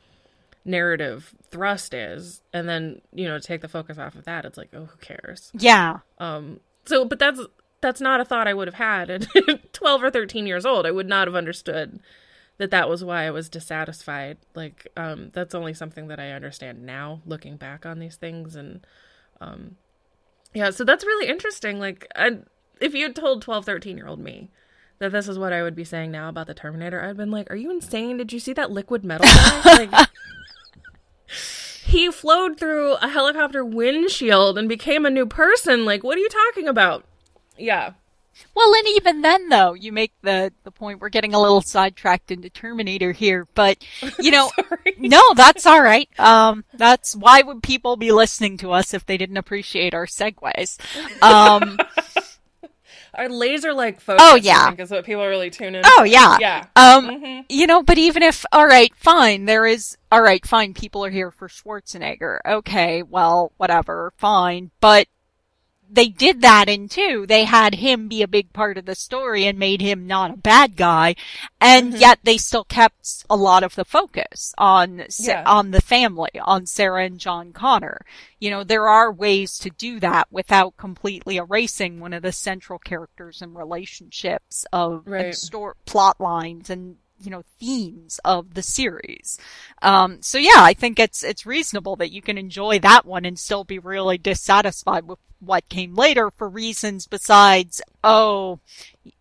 narrative 0.68 1.34
thrust 1.50 1.94
is 1.94 2.42
and 2.52 2.68
then 2.68 3.00
you 3.12 3.26
know 3.26 3.38
take 3.38 3.62
the 3.62 3.68
focus 3.68 3.98
off 3.98 4.14
of 4.14 4.24
that 4.24 4.44
it's 4.44 4.58
like 4.58 4.68
oh 4.74 4.84
who 4.84 4.98
cares? 4.98 5.50
Yeah. 5.54 5.98
um 6.18 6.60
so 6.84 7.04
but 7.04 7.18
that's 7.18 7.40
that's 7.80 8.00
not 8.00 8.20
a 8.20 8.24
thought 8.24 8.46
i 8.48 8.54
would 8.54 8.68
have 8.68 8.74
had 8.74 9.10
at 9.10 9.26
12 9.72 10.02
or 10.02 10.10
13 10.10 10.46
years 10.46 10.66
old. 10.66 10.86
I 10.86 10.90
would 10.90 11.08
not 11.08 11.26
have 11.26 11.34
understood 11.34 12.00
that 12.58 12.70
that 12.70 12.88
was 12.88 13.02
why 13.04 13.24
i 13.24 13.30
was 13.30 13.48
dissatisfied. 13.48 14.38
Like 14.54 14.86
um 14.96 15.30
that's 15.32 15.54
only 15.54 15.74
something 15.74 16.08
that 16.08 16.20
i 16.20 16.30
understand 16.32 16.82
now 16.84 17.22
looking 17.26 17.56
back 17.56 17.86
on 17.86 17.98
these 17.98 18.16
things 18.16 18.54
and 18.54 18.86
um 19.40 19.76
yeah 20.54 20.70
so 20.70 20.84
that's 20.84 21.04
really 21.04 21.28
interesting. 21.28 21.78
Like 21.78 22.06
I, 22.14 22.38
if 22.80 22.94
you 22.94 23.04
had 23.04 23.16
told 23.16 23.42
12 23.42 23.64
13 23.64 23.96
year 23.96 24.06
old 24.06 24.20
me 24.20 24.50
that 24.98 25.12
this 25.12 25.28
is 25.28 25.38
what 25.38 25.52
i 25.52 25.62
would 25.62 25.76
be 25.76 25.84
saying 25.84 26.10
now 26.10 26.28
about 26.28 26.46
the 26.48 26.54
terminator 26.54 27.00
i'd 27.02 27.16
been 27.16 27.30
like 27.30 27.48
are 27.50 27.56
you 27.56 27.70
insane? 27.70 28.16
Did 28.16 28.32
you 28.32 28.40
see 28.40 28.52
that 28.54 28.70
liquid 28.70 29.04
metal 29.04 29.26
guy? 29.26 29.62
like 29.92 30.08
he 31.84 32.10
flowed 32.10 32.58
through 32.58 32.94
a 32.94 33.08
helicopter 33.08 33.64
windshield 33.64 34.58
and 34.58 34.68
became 34.68 35.06
a 35.06 35.10
new 35.10 35.26
person. 35.26 35.84
Like, 35.84 36.02
what 36.02 36.16
are 36.16 36.20
you 36.20 36.28
talking 36.28 36.68
about? 36.68 37.04
Yeah. 37.56 37.92
Well, 38.54 38.74
and 38.74 38.88
even 38.88 39.22
then, 39.22 39.48
though, 39.48 39.74
you 39.74 39.92
make 39.92 40.12
the 40.22 40.52
the 40.64 40.70
point. 40.70 41.00
We're 41.00 41.08
getting 41.08 41.34
a 41.34 41.40
little 41.40 41.60
sidetracked 41.60 42.30
into 42.30 42.50
Terminator 42.50 43.12
here, 43.12 43.46
but 43.54 43.84
you 44.18 44.30
know, 44.30 44.50
no, 44.98 45.20
that's 45.34 45.66
all 45.66 45.82
right. 45.82 46.08
Um, 46.20 46.64
that's 46.74 47.16
why 47.16 47.42
would 47.42 47.62
people 47.62 47.96
be 47.96 48.12
listening 48.12 48.56
to 48.58 48.72
us 48.72 48.94
if 48.94 49.06
they 49.06 49.16
didn't 49.16 49.36
appreciate 49.36 49.94
our 49.94 50.06
segues? 50.06 50.78
Um, 51.22 51.78
Our 53.18 53.28
laser 53.28 53.74
like 53.74 54.00
focus, 54.00 54.22
Oh, 54.24 54.36
yeah. 54.36 54.68
think, 54.68 54.80
is 54.80 54.90
what 54.90 55.04
people 55.04 55.26
really 55.26 55.50
tune 55.50 55.74
in. 55.74 55.82
oh 55.84 56.04
yeah, 56.04 56.38
Yeah. 56.40 56.64
Um, 56.76 57.08
Mhm. 57.08 57.44
you 57.48 57.66
know, 57.66 57.82
but 57.82 57.98
even 57.98 58.22
if, 58.22 58.44
alright, 58.54 58.94
fine, 58.96 59.44
there 59.44 59.66
is, 59.66 59.98
alright, 60.14 60.46
fine, 60.46 60.72
people 60.72 61.04
are 61.04 61.10
here 61.10 61.30
for 61.32 61.48
Schwarzenegger. 61.48 62.38
Okay, 62.46 63.02
well, 63.02 63.52
whatever, 63.56 64.12
fine. 64.16 64.70
But 64.80 65.08
they 65.90 66.08
did 66.08 66.42
that 66.42 66.68
in 66.68 66.88
two. 66.88 67.26
They 67.26 67.44
had 67.44 67.76
him 67.76 68.08
be 68.08 68.22
a 68.22 68.28
big 68.28 68.52
part 68.52 68.76
of 68.78 68.84
the 68.84 68.94
story 68.94 69.46
and 69.46 69.58
made 69.58 69.80
him 69.80 70.06
not 70.06 70.30
a 70.32 70.36
bad 70.36 70.76
guy. 70.76 71.14
And 71.60 71.92
mm-hmm. 71.92 72.00
yet 72.00 72.18
they 72.22 72.38
still 72.38 72.64
kept 72.64 73.24
a 73.30 73.36
lot 73.36 73.62
of 73.62 73.74
the 73.74 73.84
focus 73.84 74.54
on, 74.58 75.04
Yeah. 75.18 75.44
on 75.46 75.70
the 75.70 75.80
family, 75.80 76.30
on 76.42 76.66
Sarah 76.66 77.04
and 77.04 77.18
John 77.18 77.52
Connor. 77.52 78.00
You 78.38 78.50
know, 78.50 78.64
there 78.64 78.88
are 78.88 79.10
ways 79.12 79.58
to 79.58 79.70
do 79.70 79.98
that 80.00 80.28
without 80.30 80.76
completely 80.76 81.36
erasing 81.36 82.00
one 82.00 82.12
of 82.12 82.22
the 82.22 82.32
central 82.32 82.78
characters 82.78 83.42
and 83.42 83.56
relationships 83.56 84.66
of 84.72 85.06
and 85.06 85.12
Right. 85.12 85.34
store 85.34 85.76
plot 85.86 86.20
lines 86.20 86.70
and 86.70 86.96
you 87.20 87.30
know 87.30 87.42
themes 87.58 88.20
of 88.24 88.54
the 88.54 88.62
series. 88.62 89.38
Um, 89.82 90.22
so 90.22 90.38
yeah, 90.38 90.50
I 90.56 90.74
think 90.74 90.98
it's 90.98 91.22
it's 91.22 91.44
reasonable 91.46 91.96
that 91.96 92.12
you 92.12 92.22
can 92.22 92.38
enjoy 92.38 92.78
that 92.80 93.04
one 93.06 93.24
and 93.24 93.38
still 93.38 93.64
be 93.64 93.78
really 93.78 94.18
dissatisfied 94.18 95.06
with 95.06 95.18
what 95.40 95.68
came 95.68 95.94
later 95.94 96.30
for 96.30 96.48
reasons 96.48 97.06
besides 97.06 97.80
oh, 98.02 98.60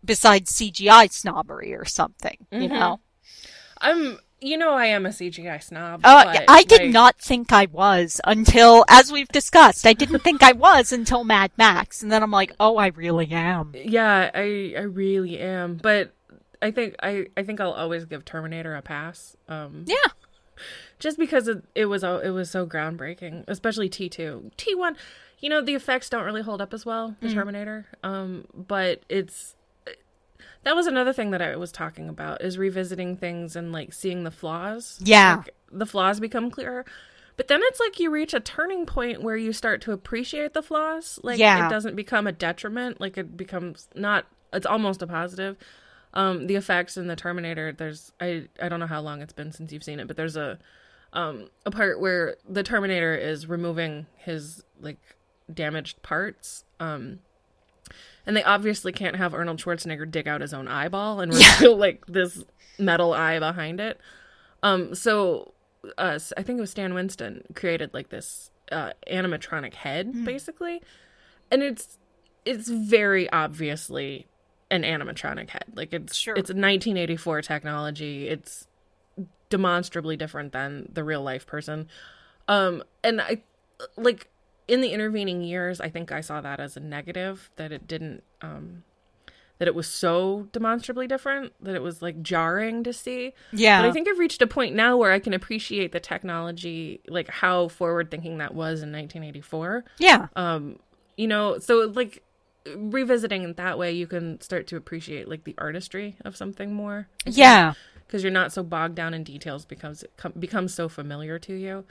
besides 0.04 0.52
CGI 0.52 1.10
snobbery 1.12 1.74
or 1.74 1.84
something. 1.84 2.36
You 2.50 2.68
Mhm. 2.68 2.78
know, 2.78 3.00
I'm, 3.80 4.18
you 4.40 4.56
know, 4.56 4.72
I 4.72 4.86
am 4.86 5.06
a 5.06 5.12
CGI 5.12 5.58
snob. 5.58 6.00
uh, 6.04 6.24
but, 6.24 6.44
I 6.48 6.62
did 6.64 6.82
like, 6.82 6.90
not 6.90 7.18
think 7.18 7.52
I 7.52 7.66
was 7.66 8.20
until, 8.24 8.84
as 8.88 9.12
we've 9.12 9.28
discussed, 9.28 9.86
I 9.86 9.92
didn't 9.92 10.20
think 10.20 10.42
I 10.42 10.52
was 10.52 10.92
until 10.92 11.24
Mad 11.24 11.50
Max, 11.56 12.02
and 12.02 12.10
then 12.10 12.22
I'm 12.22 12.30
like, 12.30 12.52
oh, 12.60 12.76
I 12.76 12.88
really 12.88 13.30
am. 13.32 13.72
Yeah, 13.74 14.30
I, 14.34 14.74
I 14.76 14.82
really 14.82 15.38
am. 15.38 15.76
But 15.76 16.12
I 16.60 16.70
think 16.70 16.96
I, 17.02 17.26
I 17.36 17.42
think 17.42 17.60
I'll 17.60 17.72
always 17.72 18.04
give 18.04 18.24
Terminator 18.24 18.74
a 18.74 18.82
pass. 18.82 19.36
Um, 19.48 19.84
Yeah. 19.86 19.96
just 20.98 21.18
because 21.18 21.46
it, 21.48 21.62
it 21.74 21.86
was 21.86 22.02
a- 22.02 22.20
it 22.24 22.30
was 22.30 22.50
so 22.50 22.66
groundbreaking, 22.66 23.44
especially 23.48 23.88
T 23.88 24.08
two, 24.08 24.50
T 24.56 24.74
one. 24.74 24.96
You 25.40 25.48
know 25.50 25.60
the 25.62 25.74
effects 25.74 26.10
don't 26.10 26.24
really 26.24 26.42
hold 26.42 26.60
up 26.60 26.74
as 26.74 26.84
well. 26.84 27.10
Mm. 27.10 27.16
The 27.20 27.34
Terminator, 27.34 27.86
um, 28.02 28.46
but 28.54 29.02
it's 29.08 29.54
that 30.64 30.74
was 30.74 30.86
another 30.88 31.12
thing 31.12 31.30
that 31.30 31.40
I 31.40 31.54
was 31.56 31.70
talking 31.70 32.08
about 32.08 32.42
is 32.42 32.58
revisiting 32.58 33.16
things 33.16 33.54
and 33.54 33.72
like 33.72 33.92
seeing 33.92 34.24
the 34.24 34.30
flaws. 34.30 34.98
Yeah. 35.02 35.36
Like, 35.36 35.54
the 35.70 35.86
flaws 35.86 36.18
become 36.18 36.50
clearer. 36.50 36.84
But 37.36 37.46
then 37.46 37.60
it's 37.64 37.78
like 37.78 38.00
you 38.00 38.10
reach 38.10 38.34
a 38.34 38.40
turning 38.40 38.84
point 38.84 39.22
where 39.22 39.36
you 39.36 39.52
start 39.52 39.80
to 39.82 39.92
appreciate 39.92 40.54
the 40.54 40.62
flaws. 40.62 41.20
Like 41.22 41.38
Yeah. 41.38 41.66
it 41.66 41.70
doesn't 41.70 41.94
become 41.94 42.26
a 42.26 42.32
detriment. 42.32 43.00
Like 43.00 43.16
it 43.16 43.36
becomes 43.36 43.88
not. 43.94 44.26
It's 44.52 44.66
almost 44.66 45.02
a 45.02 45.06
positive. 45.06 45.56
Um, 46.14 46.46
the 46.46 46.56
effects 46.56 46.96
in 46.96 47.06
the 47.06 47.16
Terminator. 47.16 47.72
There's 47.72 48.12
I 48.20 48.48
I 48.60 48.68
don't 48.68 48.80
know 48.80 48.86
how 48.86 49.00
long 49.00 49.22
it's 49.22 49.32
been 49.32 49.52
since 49.52 49.72
you've 49.72 49.84
seen 49.84 50.00
it, 50.00 50.06
but 50.06 50.16
there's 50.16 50.36
a 50.36 50.58
um 51.12 51.48
a 51.66 51.70
part 51.70 52.00
where 52.00 52.36
the 52.48 52.62
Terminator 52.62 53.14
is 53.14 53.46
removing 53.46 54.06
his 54.16 54.64
like 54.80 54.98
damaged 55.52 56.02
parts. 56.02 56.64
Um, 56.80 57.20
and 58.26 58.36
they 58.36 58.42
obviously 58.42 58.92
can't 58.92 59.16
have 59.16 59.32
Arnold 59.34 59.58
Schwarzenegger 59.58 60.10
dig 60.10 60.28
out 60.28 60.42
his 60.42 60.52
own 60.52 60.68
eyeball 60.68 61.20
and 61.20 61.32
reveal 61.32 61.76
like 61.78 62.04
this 62.06 62.44
metal 62.78 63.14
eye 63.14 63.38
behind 63.38 63.80
it. 63.80 64.00
Um, 64.62 64.94
so 64.94 65.54
uh, 65.96 66.18
I 66.36 66.42
think 66.42 66.58
it 66.58 66.60
was 66.60 66.70
Stan 66.70 66.94
Winston 66.94 67.44
created 67.54 67.94
like 67.94 68.10
this 68.10 68.50
uh, 68.70 68.92
animatronic 69.10 69.74
head 69.74 70.24
basically, 70.24 70.82
and 71.50 71.62
it's 71.62 71.98
it's 72.44 72.68
very 72.68 73.30
obviously 73.30 74.26
an 74.70 74.82
animatronic 74.82 75.50
head. 75.50 75.64
Like 75.74 75.92
it's 75.92 76.14
Sure. 76.16 76.34
it's 76.34 76.50
1984 76.50 77.42
technology. 77.42 78.28
It's 78.28 78.66
demonstrably 79.50 80.16
different 80.16 80.52
than 80.52 80.88
the 80.92 81.02
real 81.04 81.22
life 81.22 81.46
person. 81.46 81.88
Um, 82.48 82.82
and 83.02 83.20
I 83.20 83.42
like 83.96 84.28
in 84.66 84.80
the 84.82 84.90
intervening 84.90 85.42
years, 85.42 85.80
I 85.80 85.88
think 85.88 86.12
I 86.12 86.20
saw 86.20 86.40
that 86.40 86.60
as 86.60 86.76
a 86.76 86.80
negative 86.80 87.50
that 87.56 87.72
it 87.72 87.86
didn't 87.86 88.22
um 88.42 88.84
that 89.58 89.66
it 89.66 89.74
was 89.74 89.88
so 89.88 90.46
demonstrably 90.52 91.08
different 91.08 91.52
that 91.60 91.74
it 91.74 91.82
was 91.82 92.00
like 92.00 92.22
jarring 92.22 92.84
to 92.84 92.92
see. 92.92 93.32
Yeah. 93.52 93.82
But 93.82 93.88
I 93.88 93.92
think 93.92 94.08
I've 94.08 94.18
reached 94.18 94.40
a 94.42 94.46
point 94.46 94.74
now 94.76 94.96
where 94.96 95.10
I 95.10 95.18
can 95.18 95.34
appreciate 95.34 95.90
the 95.90 95.98
technology, 95.98 97.00
like 97.08 97.28
how 97.28 97.66
forward 97.68 98.08
thinking 98.10 98.38
that 98.38 98.54
was 98.54 98.82
in 98.82 98.92
1984. 98.92 99.84
yeah. 99.98 100.28
Um, 100.36 100.78
you 101.16 101.26
know, 101.26 101.58
so 101.58 101.90
like 101.92 102.22
revisiting 102.76 103.42
it 103.42 103.56
that 103.56 103.78
way, 103.78 103.92
you 103.92 104.06
can 104.06 104.40
start 104.40 104.66
to 104.68 104.76
appreciate 104.76 105.28
like 105.28 105.44
the 105.44 105.54
artistry 105.58 106.16
of 106.24 106.36
something 106.36 106.72
more. 106.74 107.08
Yeah. 107.26 107.74
because 108.06 108.22
you're 108.22 108.32
not 108.32 108.52
so 108.52 108.62
bogged 108.62 108.94
down 108.94 109.14
in 109.14 109.22
details 109.24 109.64
because 109.64 110.02
it 110.02 110.12
com- 110.16 110.32
becomes 110.38 110.74
so 110.74 110.88
familiar 110.88 111.38
to 111.40 111.54
you. 111.54 111.84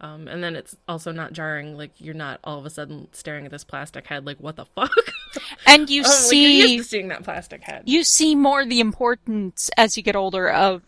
Um, 0.00 0.28
and 0.28 0.42
then 0.42 0.56
it's 0.56 0.76
also 0.88 1.12
not 1.12 1.32
jarring. 1.32 1.76
Like 1.76 1.92
you're 1.98 2.14
not 2.14 2.40
all 2.44 2.58
of 2.58 2.66
a 2.66 2.70
sudden 2.70 3.08
staring 3.12 3.44
at 3.44 3.50
this 3.50 3.64
plastic 3.64 4.06
head. 4.06 4.26
Like 4.26 4.38
what 4.38 4.56
the 4.56 4.64
fuck? 4.66 4.90
And 5.66 5.90
you 5.90 6.02
like, 6.02 6.10
you're 6.12 6.20
see, 6.20 6.76
to 6.78 6.84
seeing 6.84 7.08
that 7.08 7.24
plastic 7.24 7.64
head. 7.64 7.82
you 7.86 8.04
see 8.04 8.36
more 8.36 8.64
the 8.64 8.78
importance 8.80 9.68
as 9.76 9.96
you 9.96 10.02
get 10.02 10.14
older 10.14 10.48
of 10.48 10.82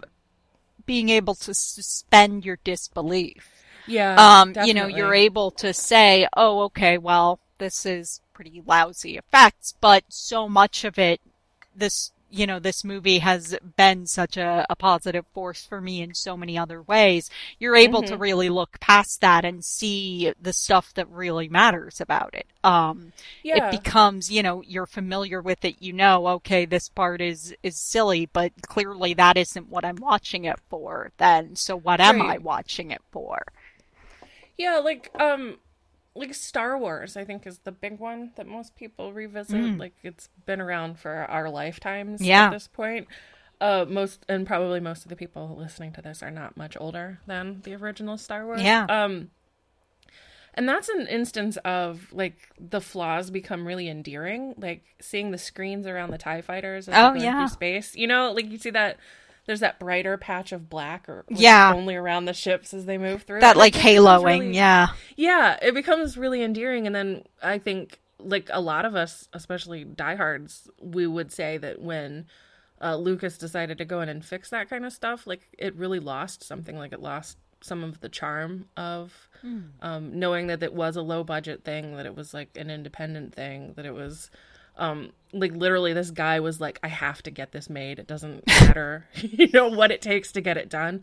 being 0.84 1.08
able 1.08 1.34
to 1.34 1.52
suspend 1.54 2.44
your 2.44 2.58
disbelief. 2.62 3.50
yeah. 3.88 4.14
Um, 4.42 4.54
you 4.64 4.72
know, 4.74 4.86
you're 4.86 5.14
able 5.14 5.50
to 5.52 5.72
say, 5.72 6.28
oh, 6.36 6.60
okay, 6.64 6.96
well, 6.98 7.40
this 7.58 7.86
is 7.86 8.20
pretty 8.36 8.62
lousy 8.66 9.16
effects, 9.18 9.74
but 9.80 10.04
so 10.08 10.48
much 10.48 10.84
of 10.84 10.98
it, 10.98 11.20
this, 11.74 12.12
you 12.30 12.46
know, 12.46 12.58
this 12.58 12.84
movie 12.84 13.18
has 13.20 13.56
been 13.76 14.06
such 14.06 14.36
a, 14.36 14.66
a 14.70 14.76
positive 14.76 15.24
force 15.34 15.64
for 15.64 15.80
me 15.80 16.02
in 16.02 16.14
so 16.14 16.36
many 16.36 16.58
other 16.58 16.82
ways. 16.82 17.30
You're 17.58 17.76
able 17.76 18.02
Mm-hmm. 18.02 18.16
to 18.16 18.16
really 18.18 18.48
look 18.48 18.80
past 18.80 19.20
that 19.20 19.44
and 19.44 19.64
see 19.64 20.32
the 20.40 20.52
stuff 20.52 20.92
that 20.94 21.08
really 21.10 21.48
matters 21.48 22.00
about 22.00 22.34
it. 22.34 22.46
Um, 22.64 23.12
Yeah. 23.42 23.52
it 23.52 23.70
becomes, 23.70 24.30
you 24.30 24.42
know, 24.42 24.62
you're 24.62 24.86
familiar 24.86 25.40
with 25.40 25.64
it, 25.64 25.76
you 25.80 25.92
know, 25.92 26.26
okay, 26.28 26.66
this 26.66 26.88
part 26.88 27.20
is, 27.20 27.54
is 27.62 27.78
silly, 27.78 28.26
but 28.26 28.52
clearly 28.66 29.14
that 29.14 29.36
isn't 29.36 29.68
what 29.70 29.84
I'm 29.84 30.00
watching 30.00 30.44
it 30.44 30.58
for 30.68 31.12
then, 31.18 31.56
so 31.56 31.76
what 31.76 32.00
am 32.00 32.20
I 32.20 32.38
watching 32.38 32.90
it 32.90 33.02
for? 33.12 33.42
Yeah, 34.56 34.78
like 34.78 35.10
um 35.18 35.58
like 36.16 36.34
Star 36.34 36.76
Wars, 36.78 37.16
I 37.16 37.24
think 37.24 37.46
is 37.46 37.58
the 37.60 37.72
big 37.72 37.98
one 38.00 38.32
that 38.36 38.46
most 38.46 38.74
people 38.76 39.12
revisit. 39.12 39.78
Like 39.78 39.94
it's 40.02 40.28
been 40.46 40.60
around 40.60 40.98
for 40.98 41.12
our 41.28 41.48
lifetimes 41.50 42.20
Yeah. 42.22 42.46
at 42.46 42.50
this 42.52 42.66
point. 42.68 43.06
Uh 43.60 43.84
most 43.88 44.24
and 44.28 44.46
probably 44.46 44.80
most 44.80 45.04
of 45.04 45.08
the 45.08 45.16
people 45.16 45.54
listening 45.58 45.92
to 45.92 46.02
this 46.02 46.22
are 46.22 46.30
not 46.30 46.56
much 46.56 46.76
older 46.80 47.20
than 47.26 47.60
the 47.64 47.74
original 47.74 48.18
Star 48.18 48.44
Wars. 48.44 48.60
Yeah. 48.62 48.84
Um 48.88 49.30
and 50.54 50.66
that's 50.68 50.88
an 50.88 51.06
instance 51.06 51.58
of 51.64 52.10
like 52.12 52.36
the 52.58 52.80
flaws 52.80 53.30
become 53.30 53.66
really 53.66 53.88
endearing, 53.88 54.54
like 54.56 54.82
seeing 55.00 55.30
the 55.30 55.38
screens 55.38 55.86
around 55.86 56.10
the 56.10 56.18
TIE 56.18 56.40
fighters 56.40 56.88
as 56.88 56.94
Oh, 56.96 57.12
yeah. 57.14 57.40
through 57.40 57.48
space. 57.52 57.94
You 57.94 58.06
know, 58.06 58.32
like 58.32 58.50
you 58.50 58.56
see 58.58 58.70
that 58.70 58.96
there's 59.46 59.60
that 59.60 59.78
brighter 59.78 60.16
patch 60.16 60.52
of 60.52 60.68
black 60.68 61.08
or 61.08 61.24
Yeah. 61.28 61.72
only 61.74 61.94
around 61.94 62.24
the 62.24 62.34
ships 62.34 62.74
as 62.74 62.84
they 62.84 62.98
move 62.98 63.22
through. 63.22 63.40
That 63.40 63.56
like 63.56 63.74
haloing, 63.74 64.24
really- 64.24 64.56
yeah. 64.56 64.88
yeah, 65.16 65.56
it 65.62 65.72
becomes 65.74 66.16
really 66.16 66.42
endearing, 66.42 66.86
and 66.86 66.94
then 66.94 67.24
I 67.42 67.58
think 67.58 68.00
like 68.18 68.48
a 68.52 68.60
lot 68.60 68.84
of 68.84 68.94
us, 68.94 69.28
especially 69.32 69.84
diehards, 69.84 70.68
we 70.80 71.06
would 71.06 71.32
say 71.32 71.58
that 71.58 71.80
when 71.80 72.26
uh, 72.80 72.96
Lucas 72.96 73.38
decided 73.38 73.78
to 73.78 73.84
go 73.84 74.00
in 74.00 74.08
and 74.08 74.24
fix 74.24 74.50
that 74.50 74.68
kind 74.68 74.84
of 74.84 74.92
stuff, 74.92 75.26
like 75.26 75.48
it 75.58 75.74
really 75.76 76.00
lost 76.00 76.42
something. 76.42 76.76
Like 76.76 76.92
it 76.92 77.00
lost 77.00 77.38
some 77.62 77.82
of 77.82 78.00
the 78.00 78.08
charm 78.08 78.66
of 78.76 79.28
mm. 79.44 79.68
um, 79.80 80.18
knowing 80.18 80.46
that 80.48 80.62
it 80.62 80.74
was 80.74 80.96
a 80.96 81.02
low 81.02 81.24
budget 81.24 81.64
thing, 81.64 81.96
that 81.96 82.06
it 82.06 82.14
was 82.14 82.34
like 82.34 82.50
an 82.56 82.70
independent 82.70 83.34
thing, 83.34 83.72
that 83.76 83.86
it 83.86 83.94
was 83.94 84.30
um, 84.76 85.12
like 85.32 85.52
literally 85.52 85.92
this 85.92 86.10
guy 86.10 86.40
was 86.40 86.60
like, 86.60 86.78
I 86.82 86.88
have 86.88 87.22
to 87.24 87.30
get 87.30 87.52
this 87.52 87.68
made. 87.68 87.98
It 87.98 88.06
doesn't 88.06 88.46
matter, 88.60 89.06
you 89.14 89.48
know, 89.52 89.68
what 89.68 89.90
it 89.90 90.02
takes 90.02 90.32
to 90.32 90.40
get 90.40 90.56
it 90.56 90.68
done. 90.68 91.02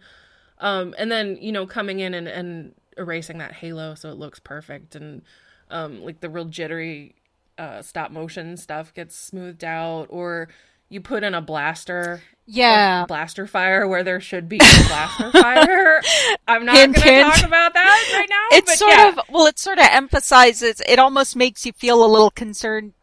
Um, 0.59 0.95
and 0.97 1.11
then, 1.11 1.37
you 1.41 1.51
know, 1.51 1.65
coming 1.65 1.99
in 1.99 2.13
and, 2.13 2.27
and 2.27 2.73
erasing 2.97 3.39
that 3.39 3.53
halo 3.53 3.95
so 3.95 4.09
it 4.09 4.17
looks 4.17 4.39
perfect 4.39 4.95
and 4.95 5.21
um, 5.69 6.03
like 6.03 6.19
the 6.19 6.29
real 6.29 6.45
jittery 6.45 7.15
uh, 7.57 7.81
stop 7.81 8.11
motion 8.11 8.57
stuff 8.57 8.93
gets 8.93 9.15
smoothed 9.15 9.63
out 9.63 10.07
or 10.09 10.49
you 10.89 11.01
put 11.01 11.23
in 11.23 11.33
a 11.33 11.41
blaster 11.41 12.21
yeah 12.45 13.05
blaster 13.07 13.47
fire 13.47 13.87
where 13.87 14.03
there 14.03 14.19
should 14.19 14.49
be 14.49 14.57
a 14.57 14.87
blaster 14.87 15.31
fire 15.39 16.01
i'm 16.47 16.65
not 16.65 16.75
hint, 16.75 16.95
gonna 16.95 17.09
hint. 17.09 17.33
talk 17.33 17.45
about 17.45 17.73
that 17.73 18.11
right 18.13 18.27
now 18.29 18.57
it's 18.57 18.77
sort 18.77 18.91
yeah. 18.91 19.09
of 19.09 19.19
well 19.29 19.45
it 19.45 19.57
sort 19.57 19.77
of 19.77 19.87
emphasizes 19.89 20.81
it 20.85 20.99
almost 20.99 21.35
makes 21.35 21.65
you 21.65 21.71
feel 21.71 22.03
a 22.03 22.07
little 22.07 22.31
concerned 22.31 22.93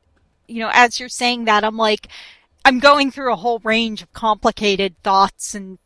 you 0.51 0.61
know 0.61 0.71
as 0.73 0.99
you're 0.99 1.09
saying 1.09 1.45
that 1.45 1.65
i'm 1.65 1.77
like 1.77 2.09
i'm 2.65 2.79
going 2.79 3.11
through 3.11 3.33
a 3.33 3.37
whole 3.37 3.61
range 3.61 4.03
of 4.03 4.13
complicated 4.13 4.95
thoughts 5.03 5.55
and 5.55 5.79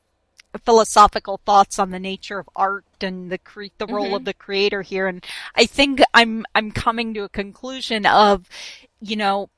philosophical 0.64 1.40
thoughts 1.44 1.78
on 1.78 1.90
the 1.90 1.98
nature 1.98 2.38
of 2.38 2.48
art 2.54 2.84
and 3.00 3.30
the 3.30 3.38
cre- 3.38 3.64
the 3.78 3.86
role 3.86 4.06
mm-hmm. 4.06 4.14
of 4.14 4.24
the 4.24 4.34
creator 4.34 4.82
here 4.82 5.06
and 5.06 5.24
I 5.54 5.66
think 5.66 6.00
I'm 6.12 6.44
I'm 6.54 6.70
coming 6.70 7.14
to 7.14 7.24
a 7.24 7.28
conclusion 7.28 8.06
of 8.06 8.48
you 9.00 9.16
know 9.16 9.50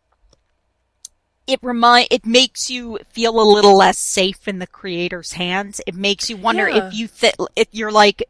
it 1.46 1.60
remind 1.62 2.08
it 2.10 2.26
makes 2.26 2.70
you 2.70 2.98
feel 3.10 3.40
a 3.40 3.42
little 3.42 3.76
less 3.76 3.98
safe 3.98 4.48
in 4.48 4.58
the 4.58 4.66
creator's 4.66 5.32
hands. 5.32 5.80
It 5.86 5.94
makes 5.94 6.28
you 6.28 6.36
wonder 6.36 6.68
yeah. 6.68 6.88
if 6.88 6.94
you 6.94 7.06
th- 7.06 7.36
if 7.54 7.68
you're 7.70 7.92
like 7.92 8.22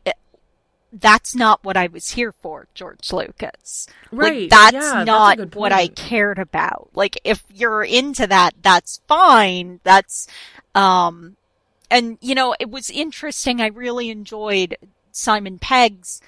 that's 0.98 1.34
not 1.34 1.62
what 1.62 1.76
I 1.76 1.88
was 1.88 2.12
here 2.12 2.32
for, 2.32 2.68
George 2.74 3.12
Lucas. 3.12 3.86
Right. 4.10 4.42
Like, 4.42 4.50
that's 4.50 4.72
yeah, 4.74 5.04
not 5.04 5.38
that's 5.38 5.56
what 5.56 5.72
I 5.72 5.88
cared 5.88 6.38
about. 6.38 6.88
Like, 6.94 7.20
if 7.22 7.44
you're 7.52 7.84
into 7.84 8.26
that, 8.26 8.54
that's 8.62 9.00
fine. 9.06 9.80
That's, 9.84 10.26
um, 10.74 11.36
and 11.90 12.16
you 12.20 12.34
know, 12.34 12.54
it 12.58 12.70
was 12.70 12.90
interesting. 12.90 13.60
I 13.60 13.66
really 13.66 14.10
enjoyed 14.10 14.76
Simon 15.12 15.58
Pegg's. 15.58 16.20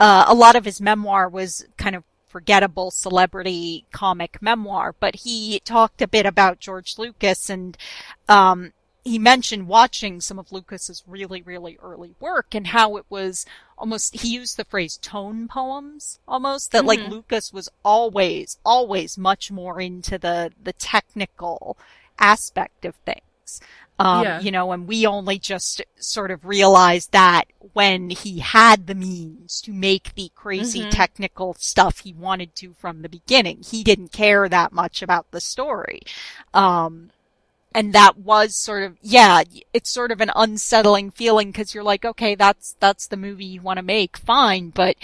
Uh, 0.00 0.24
a 0.26 0.34
lot 0.34 0.56
of 0.56 0.64
his 0.64 0.80
memoir 0.80 1.28
was 1.28 1.66
kind 1.76 1.94
of 1.94 2.02
forgettable 2.26 2.90
celebrity 2.90 3.86
comic 3.92 4.42
memoir, 4.42 4.94
but 4.98 5.16
he 5.16 5.60
talked 5.60 6.02
a 6.02 6.08
bit 6.08 6.26
about 6.26 6.58
George 6.58 6.98
Lucas 6.98 7.48
and, 7.48 7.78
um, 8.28 8.72
he 9.06 9.20
mentioned 9.20 9.68
watching 9.68 10.20
some 10.20 10.36
of 10.36 10.50
Lucas's 10.50 11.04
really, 11.06 11.40
really 11.40 11.78
early 11.80 12.16
work 12.18 12.56
and 12.56 12.66
how 12.66 12.96
it 12.96 13.04
was 13.08 13.46
almost, 13.78 14.16
he 14.16 14.34
used 14.34 14.56
the 14.56 14.64
phrase 14.64 14.96
tone 14.96 15.46
poems 15.46 16.18
almost, 16.26 16.72
that 16.72 16.78
mm-hmm. 16.78 16.88
like 16.88 17.08
Lucas 17.08 17.52
was 17.52 17.68
always, 17.84 18.58
always 18.64 19.16
much 19.16 19.52
more 19.52 19.80
into 19.80 20.18
the, 20.18 20.50
the 20.60 20.72
technical 20.72 21.78
aspect 22.18 22.84
of 22.84 22.96
things. 22.96 23.60
Um, 23.98 24.24
yeah. 24.24 24.40
you 24.40 24.50
know, 24.50 24.72
and 24.72 24.86
we 24.86 25.06
only 25.06 25.38
just 25.38 25.82
sort 25.98 26.30
of 26.30 26.44
realized 26.44 27.12
that 27.12 27.44
when 27.72 28.10
he 28.10 28.40
had 28.40 28.86
the 28.86 28.94
means 28.94 29.62
to 29.62 29.72
make 29.72 30.14
the 30.16 30.30
crazy 30.34 30.80
mm-hmm. 30.80 30.90
technical 30.90 31.54
stuff 31.54 32.00
he 32.00 32.12
wanted 32.12 32.54
to 32.56 32.74
from 32.74 33.00
the 33.00 33.08
beginning. 33.08 33.62
He 33.62 33.82
didn't 33.82 34.12
care 34.12 34.48
that 34.48 34.72
much 34.72 35.00
about 35.00 35.30
the 35.30 35.40
story. 35.40 36.02
Um, 36.52 37.10
and 37.76 37.92
that 37.92 38.18
was 38.18 38.56
sort 38.56 38.82
of, 38.82 38.96
yeah, 39.02 39.42
it's 39.72 39.90
sort 39.90 40.10
of 40.10 40.20
an 40.20 40.30
unsettling 40.34 41.10
feeling 41.10 41.50
because 41.50 41.74
you're 41.74 41.84
like, 41.84 42.04
okay, 42.04 42.34
that's, 42.34 42.76
that's 42.80 43.06
the 43.06 43.16
movie 43.16 43.44
you 43.44 43.62
want 43.62 43.76
to 43.76 43.82
make, 43.82 44.16
fine, 44.16 44.70
but 44.70 44.96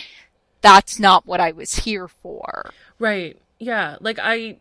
that's 0.61 0.99
not 0.99 1.27
what 1.27 1.41
I 1.41 1.53
was 1.53 1.75
here 1.75 2.09
for. 2.09 2.73
Right. 2.99 3.39
Yeah. 3.59 3.97
Like 4.01 4.19
I, 4.21 4.59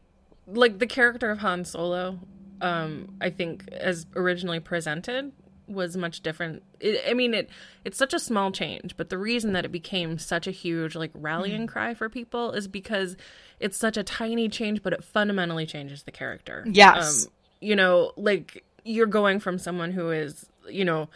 like 0.47 0.79
the 0.79 0.87
character 0.87 1.31
of 1.31 1.39
Han 1.39 1.65
Solo 1.65 2.19
um, 2.61 3.15
I 3.19 3.29
think 3.29 3.67
as 3.71 4.05
originally 4.15 4.59
presented 4.59 5.31
was 5.67 5.97
much 5.97 6.21
different. 6.21 6.63
It, 6.79 7.01
I 7.07 7.13
mean, 7.13 7.33
it 7.33 7.49
it's 7.83 7.97
such 7.97 8.13
a 8.13 8.19
small 8.19 8.51
change, 8.51 8.95
but 8.97 9.09
the 9.09 9.17
reason 9.17 9.53
that 9.53 9.65
it 9.65 9.71
became 9.71 10.19
such 10.19 10.47
a 10.47 10.51
huge 10.51 10.95
like 10.95 11.11
rallying 11.13 11.63
mm. 11.63 11.69
cry 11.69 11.93
for 11.93 12.09
people 12.09 12.51
is 12.51 12.67
because 12.67 13.17
it's 13.59 13.77
such 13.77 13.97
a 13.97 14.03
tiny 14.03 14.47
change, 14.47 14.83
but 14.83 14.93
it 14.93 15.03
fundamentally 15.03 15.65
changes 15.65 16.03
the 16.03 16.11
character. 16.11 16.63
Yes, 16.67 17.25
um, 17.25 17.31
you 17.61 17.75
know, 17.75 18.11
like 18.17 18.63
you're 18.83 19.05
going 19.05 19.39
from 19.39 19.57
someone 19.57 19.91
who 19.91 20.11
is, 20.11 20.47
you 20.69 20.83
know, 20.83 21.09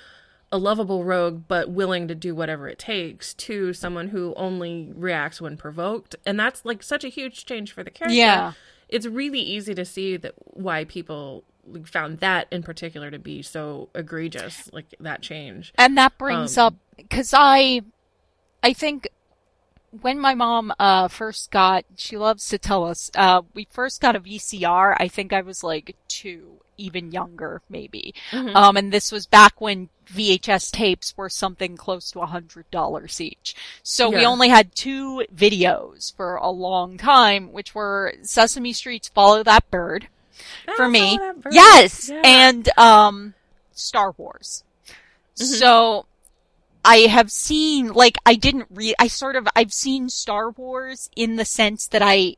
a 0.51 0.57
lovable 0.57 1.03
rogue 1.03 1.43
but 1.47 1.69
willing 1.69 2.07
to 2.07 2.15
do 2.15 2.33
whatever 2.33 2.69
it 2.69 2.79
takes 2.79 3.33
to 3.33 3.73
someone 3.73 4.09
who 4.09 4.33
only 4.35 4.93
reacts 4.95 5.41
when 5.41 5.57
provoked, 5.57 6.15
and 6.25 6.39
that's 6.39 6.63
like 6.63 6.81
such 6.83 7.03
a 7.03 7.09
huge 7.09 7.45
change 7.45 7.71
for 7.71 7.83
the 7.83 7.91
character. 7.91 8.15
Yeah 8.15 8.53
it's 8.89 9.05
really 9.05 9.39
easy 9.39 9.73
to 9.75 9.85
see 9.85 10.17
that 10.17 10.33
why 10.45 10.85
people 10.85 11.43
found 11.85 12.19
that 12.19 12.47
in 12.51 12.61
particular 12.61 13.09
to 13.09 13.19
be 13.19 13.41
so 13.41 13.89
egregious, 13.95 14.71
like 14.71 14.95
that 14.99 15.21
change. 15.21 15.73
And 15.77 15.97
that 15.97 16.17
brings 16.17 16.57
um, 16.57 16.67
up 16.67 16.75
because 16.95 17.33
I, 17.33 17.81
I 18.61 18.73
think 18.73 19.09
when 20.01 20.19
my 20.19 20.33
mom 20.33 20.73
uh, 20.79 21.07
first 21.07 21.51
got, 21.51 21.85
she 21.95 22.17
loves 22.17 22.47
to 22.49 22.57
tell 22.57 22.83
us, 22.85 23.11
uh, 23.15 23.41
we 23.53 23.67
first 23.71 24.01
got 24.01 24.15
a 24.15 24.19
VCR. 24.19 24.95
I 24.99 25.07
think 25.07 25.33
I 25.33 25.41
was 25.41 25.63
like 25.63 25.95
two, 26.07 26.59
even 26.77 27.11
younger, 27.11 27.61
maybe. 27.69 28.13
Mm-hmm. 28.31 28.55
Um, 28.55 28.77
and 28.77 28.91
this 28.91 29.11
was 29.11 29.25
back 29.25 29.59
when 29.61 29.89
VHS 30.07 30.71
tapes 30.71 31.15
were 31.17 31.29
something 31.29 31.77
close 31.77 32.11
to 32.11 32.19
a 32.19 32.25
hundred 32.25 32.69
dollars 32.71 33.19
each. 33.19 33.55
So 33.83 34.11
yeah. 34.11 34.19
we 34.19 34.25
only 34.25 34.49
had 34.49 34.75
two 34.75 35.25
videos 35.33 36.15
for 36.15 36.35
a 36.35 36.49
long 36.49 36.97
time, 36.97 37.51
which 37.51 37.73
were 37.73 38.13
Sesame 38.21 38.73
Street's 38.73 39.09
Follow 39.09 39.43
That 39.43 39.69
Bird 39.71 40.07
for 40.75 40.87
me. 40.87 41.19
Yes. 41.49 42.09
Yeah. 42.09 42.21
And, 42.23 42.69
um, 42.77 43.33
Star 43.71 44.13
Wars. 44.17 44.63
Mm-hmm. 45.37 45.45
So 45.45 46.05
I 46.85 47.07
have 47.07 47.31
seen, 47.31 47.91
like, 47.93 48.17
I 48.25 48.35
didn't 48.35 48.67
read, 48.69 48.95
I 48.99 49.07
sort 49.07 49.35
of, 49.35 49.47
I've 49.55 49.73
seen 49.73 50.07
Star 50.07 50.51
Wars 50.51 51.09
in 51.15 51.35
the 51.35 51.43
sense 51.43 51.87
that 51.87 52.03
I 52.03 52.35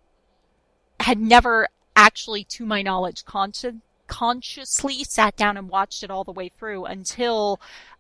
had 1.01 1.19
never 1.19 1.67
actually, 1.97 2.45
to 2.45 2.65
my 2.65 2.81
knowledge, 2.81 3.25
conscious, 3.25 3.75
consciously 4.07 5.03
sat 5.03 5.35
down 5.35 5.57
and 5.57 5.67
watched 5.67 6.01
it 6.01 6.09
all 6.09 6.23
the 6.23 6.31
way 6.31 6.47
through 6.47 6.85
until 6.85 7.59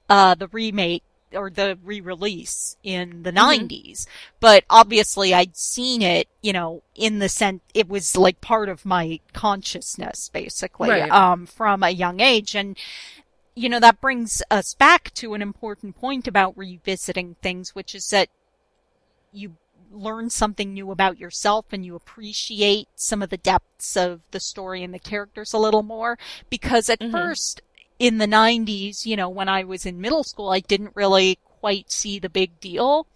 uh, 0.09 0.35
the 0.35 0.47
remake 0.47 1.03
or 1.33 1.49
the 1.49 1.77
re-release 1.83 2.77
in 2.81 3.23
the 3.23 3.31
mm-hmm. 3.33 3.65
90s. 3.65 4.07
But 4.39 4.63
obviously 4.69 5.33
I'd 5.33 5.57
seen 5.57 6.01
it, 6.01 6.29
you 6.41 6.53
know, 6.53 6.81
in 6.95 7.19
the 7.19 7.27
sense, 7.27 7.61
it 7.73 7.89
was 7.89 8.15
like 8.15 8.39
part 8.39 8.69
of 8.69 8.85
my 8.85 9.19
consciousness, 9.33 10.29
basically, 10.29 10.89
right. 10.91 11.11
um, 11.11 11.45
from 11.45 11.83
a 11.83 11.89
young 11.89 12.21
age. 12.21 12.55
And, 12.55 12.77
you 13.57 13.69
know, 13.69 13.79
that 13.79 13.99
brings 13.99 14.43
us 14.51 14.75
back 14.75 15.11
to 15.15 15.33
an 15.33 15.41
important 15.41 15.95
point 15.95 16.27
about 16.27 16.55
revisiting 16.55 17.35
things, 17.41 17.73
which 17.73 17.95
is 17.95 18.07
that 18.11 18.29
you 19.31 19.55
learn 19.91 20.29
something 20.29 20.73
new 20.73 20.91
about 20.91 21.17
yourself 21.17 21.65
and 21.71 21.83
you 21.83 21.95
appreciate 21.95 22.87
some 22.95 23.23
of 23.23 23.31
the 23.31 23.37
depths 23.37 23.97
of 23.97 24.21
the 24.29 24.39
story 24.39 24.83
and 24.83 24.93
the 24.93 24.99
characters 24.99 25.53
a 25.53 25.57
little 25.57 25.81
more. 25.81 26.19
Because 26.51 26.87
at 26.87 26.99
mm-hmm. 26.99 27.11
first, 27.11 27.61
in 27.97 28.19
the 28.19 28.27
90s, 28.27 29.07
you 29.07 29.15
know, 29.15 29.27
when 29.27 29.49
I 29.49 29.63
was 29.63 29.87
in 29.87 29.99
middle 29.99 30.23
school, 30.23 30.51
I 30.51 30.59
didn't 30.59 30.95
really 30.95 31.39
quite 31.43 31.91
see 31.91 32.19
the 32.19 32.29
big 32.29 32.59
deal 32.59 33.07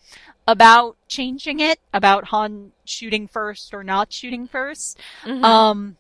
about 0.47 0.97
changing 1.08 1.60
it, 1.60 1.80
about 1.93 2.25
Han 2.25 2.71
shooting 2.84 3.27
first 3.27 3.75
or 3.75 3.84
not 3.84 4.12
shooting 4.12 4.47
1st 4.47 4.95
mm-hmm. 5.23 5.45
Um, 5.45 5.97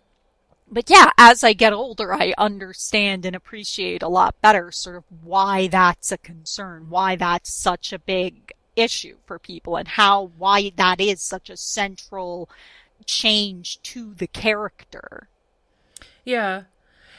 but 0.71 0.89
yeah, 0.89 1.11
as 1.17 1.43
I 1.43 1.51
get 1.51 1.73
older, 1.73 2.13
I 2.13 2.33
understand 2.37 3.25
and 3.25 3.35
appreciate 3.35 4.01
a 4.01 4.07
lot 4.07 4.39
better 4.41 4.71
sort 4.71 4.95
of 4.95 5.03
why 5.21 5.67
that's 5.67 6.11
a 6.11 6.17
concern, 6.17 6.87
why 6.89 7.17
that's 7.17 7.53
such 7.53 7.91
a 7.91 7.99
big 7.99 8.53
issue 8.75 9.17
for 9.25 9.37
people 9.37 9.75
and 9.75 9.87
how 9.87 10.31
why 10.37 10.71
that 10.77 11.01
is 11.01 11.21
such 11.21 11.49
a 11.49 11.57
central 11.57 12.49
change 13.05 13.81
to 13.81 14.13
the 14.13 14.27
character. 14.27 15.27
Yeah. 16.23 16.63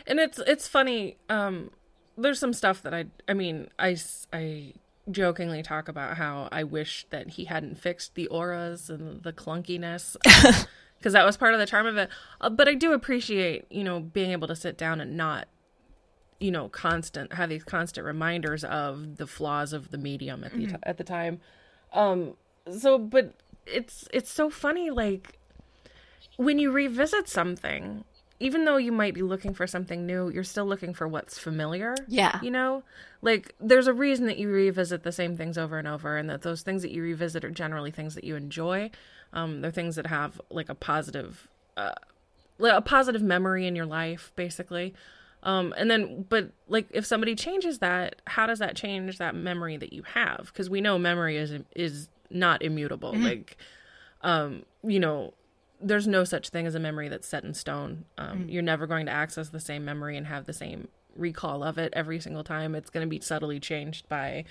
And 0.07 0.19
it's 0.19 0.39
it's 0.39 0.67
funny 0.67 1.19
um 1.29 1.71
there's 2.17 2.39
some 2.39 2.55
stuff 2.55 2.83
that 2.83 2.95
I 2.95 3.07
I 3.29 3.35
mean 3.35 3.69
I 3.79 3.97
I 4.33 4.73
jokingly 5.11 5.63
talk 5.63 5.89
about 5.89 6.17
how 6.17 6.49
I 6.51 6.65
wish 6.65 7.07
that 7.11 7.31
he 7.31 7.45
hadn't 7.45 7.79
fixed 7.79 8.15
the 8.15 8.29
auras 8.29 8.89
and 8.89 9.23
the 9.23 9.33
clunkiness 9.33 10.17
because 11.03 11.15
that 11.15 11.27
was 11.27 11.37
part 11.37 11.55
of 11.55 11.61
the 11.61 11.67
charm 11.67 11.87
of 11.87 11.97
it. 11.97 12.09
Uh, 12.41 12.51
but 12.51 12.69
I 12.69 12.75
do 12.75 12.93
appreciate, 12.93 13.67
you 13.71 13.85
know, 13.85 14.01
being 14.01 14.31
able 14.31 14.49
to 14.49 14.57
sit 14.57 14.79
down 14.79 15.01
and 15.01 15.17
not 15.17 15.49
you 16.41 16.51
know 16.51 16.69
constant 16.69 17.35
have 17.35 17.51
these 17.51 17.63
constant 17.63 18.05
reminders 18.05 18.65
of 18.65 19.17
the 19.17 19.29
flaws 19.29 19.73
of 19.73 19.93
the 19.93 19.99
medium 19.99 20.43
at 20.43 20.51
the 20.51 20.67
mm-hmm. 20.67 20.77
at 20.83 20.97
the 20.97 21.05
time 21.05 21.39
um 21.93 22.35
so 22.69 22.99
but 22.99 23.35
it's 23.65 24.09
it's 24.13 24.29
so 24.29 24.51
funny 24.51 24.91
like 24.91 25.39
when 26.37 26.59
you 26.59 26.71
revisit 26.71 27.29
something, 27.29 28.05
even 28.41 28.65
though 28.65 28.77
you 28.77 28.93
might 28.93 29.15
be 29.15 29.23
looking 29.23 29.55
for 29.55 29.67
something 29.67 30.07
new, 30.07 30.31
you're 30.31 30.45
still 30.45 30.67
looking 30.67 30.95
for 30.95 31.07
what's 31.07 31.39
familiar. 31.39 31.95
Yeah. 32.09 32.41
You 32.43 32.51
know? 32.51 32.83
Like 33.21 33.55
there's 33.61 33.87
a 33.87 33.93
reason 33.93 34.27
that 34.27 34.39
you 34.39 34.49
revisit 34.49 35.03
the 35.03 35.13
same 35.13 35.37
things 35.37 35.57
over 35.57 35.79
and 35.79 35.87
over 35.87 36.17
and 36.17 36.29
that 36.31 36.43
those 36.43 36.63
things 36.63 36.83
that 36.83 36.91
you 36.91 37.03
revisit 37.03 37.45
are 37.45 37.51
generally 37.51 37.91
things 37.91 38.15
that 38.15 38.25
you 38.25 38.35
enjoy. 38.37 38.91
Um 39.33 39.61
they're 39.61 39.71
things 39.71 39.97
that 39.97 40.07
have 40.07 40.41
like 40.51 40.69
a 40.69 40.75
positive 40.75 41.49
uh 41.77 41.93
a 42.61 42.83
positive 42.83 43.23
memory 43.23 43.67
in 43.67 43.75
your 43.75 43.87
life 43.87 44.33
basically. 44.37 44.95
Um 45.43 45.75
and 45.77 45.91
then 45.91 46.27
but 46.29 46.51
like 46.69 46.87
if 46.91 47.05
somebody 47.05 47.35
changes 47.35 47.79
that, 47.81 48.23
how 48.27 48.47
does 48.47 48.59
that 48.59 48.77
change 48.77 49.19
that 49.19 49.35
memory 49.35 49.77
that 49.77 49.93
you 49.93 50.03
have? 50.15 50.53
Cuz 50.55 50.71
we 50.71 50.81
know 50.81 50.99
memory 50.99 51.37
is 51.37 51.53
is 51.75 52.09
not 52.31 52.63
immutable. 52.63 53.13
Mm-hmm. 53.13 53.25
Like 53.25 53.57
um 54.23 54.65
you 54.83 55.01
know 55.01 55.35
there's 55.83 56.07
no 56.07 56.25
such 56.25 56.49
thing 56.49 56.67
as 56.67 56.75
a 56.75 56.81
memory 56.81 57.09
that's 57.09 57.27
set 57.27 57.45
in 57.45 57.55
stone. 57.55 58.05
Um, 58.17 58.45
mm. 58.45 58.53
You're 58.53 58.63
never 58.63 58.87
going 58.87 59.07
to 59.07 59.13
access 59.13 59.49
the 59.49 59.61
same 59.61 59.85
memory 59.85 60.17
and 60.17 60.27
have 60.27 60.47
the 60.47 60.53
same 60.53 60.89
recall 61.17 61.63
of 61.63 61.79
it 61.79 61.93
every 61.95 62.21
single 62.21 62.45
time. 62.45 62.75
It's 62.75 62.91
going 62.91 63.07
to 63.07 63.11
be 63.11 63.21
subtly 63.21 63.61
changed 63.61 64.09
by, 64.09 64.45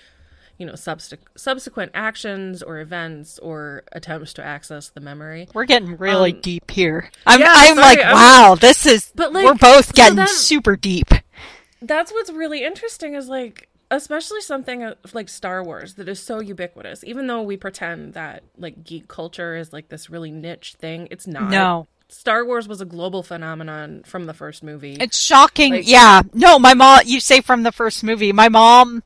you 0.62 0.66
know, 0.66 0.76
subsequent 0.76 1.90
actions 1.92 2.62
or 2.62 2.78
events 2.78 3.40
or 3.40 3.82
attempts 3.90 4.32
to 4.34 4.44
access 4.44 4.90
the 4.90 5.00
memory. 5.00 5.48
We're 5.52 5.64
getting 5.64 5.96
really 5.96 6.34
um, 6.34 6.40
deep 6.40 6.70
here. 6.70 7.10
I'm, 7.26 7.40
yeah, 7.40 7.48
I'm 7.50 7.74
sorry, 7.74 7.96
like, 7.96 7.98
I'm, 7.98 8.12
wow, 8.12 8.54
this 8.54 8.86
is. 8.86 9.10
But 9.12 9.32
like, 9.32 9.44
we're 9.44 9.54
both 9.54 9.92
getting 9.92 10.24
so 10.24 10.26
super 10.26 10.76
deep. 10.76 11.08
That's 11.80 12.12
what's 12.12 12.30
really 12.30 12.62
interesting 12.62 13.14
is 13.14 13.26
like 13.26 13.68
especially 13.90 14.40
something 14.40 14.92
like 15.12 15.28
Star 15.28 15.64
Wars 15.64 15.94
that 15.94 16.08
is 16.08 16.22
so 16.22 16.38
ubiquitous. 16.38 17.02
Even 17.02 17.26
though 17.26 17.42
we 17.42 17.56
pretend 17.56 18.14
that 18.14 18.44
like 18.56 18.84
geek 18.84 19.08
culture 19.08 19.56
is 19.56 19.72
like 19.72 19.88
this 19.88 20.08
really 20.08 20.30
niche 20.30 20.76
thing, 20.78 21.08
it's 21.10 21.26
not. 21.26 21.50
No. 21.50 21.88
Star 22.08 22.44
Wars 22.44 22.68
was 22.68 22.80
a 22.80 22.84
global 22.84 23.22
phenomenon 23.22 24.02
from 24.04 24.26
the 24.26 24.34
first 24.34 24.62
movie. 24.62 24.96
It's 25.00 25.18
shocking. 25.18 25.72
Like, 25.72 25.88
yeah. 25.88 26.22
No, 26.34 26.58
my 26.58 26.74
mom, 26.74 27.00
you 27.06 27.20
say 27.20 27.40
from 27.40 27.62
the 27.62 27.72
first 27.72 28.04
movie. 28.04 28.32
My 28.32 28.50
mom, 28.50 29.02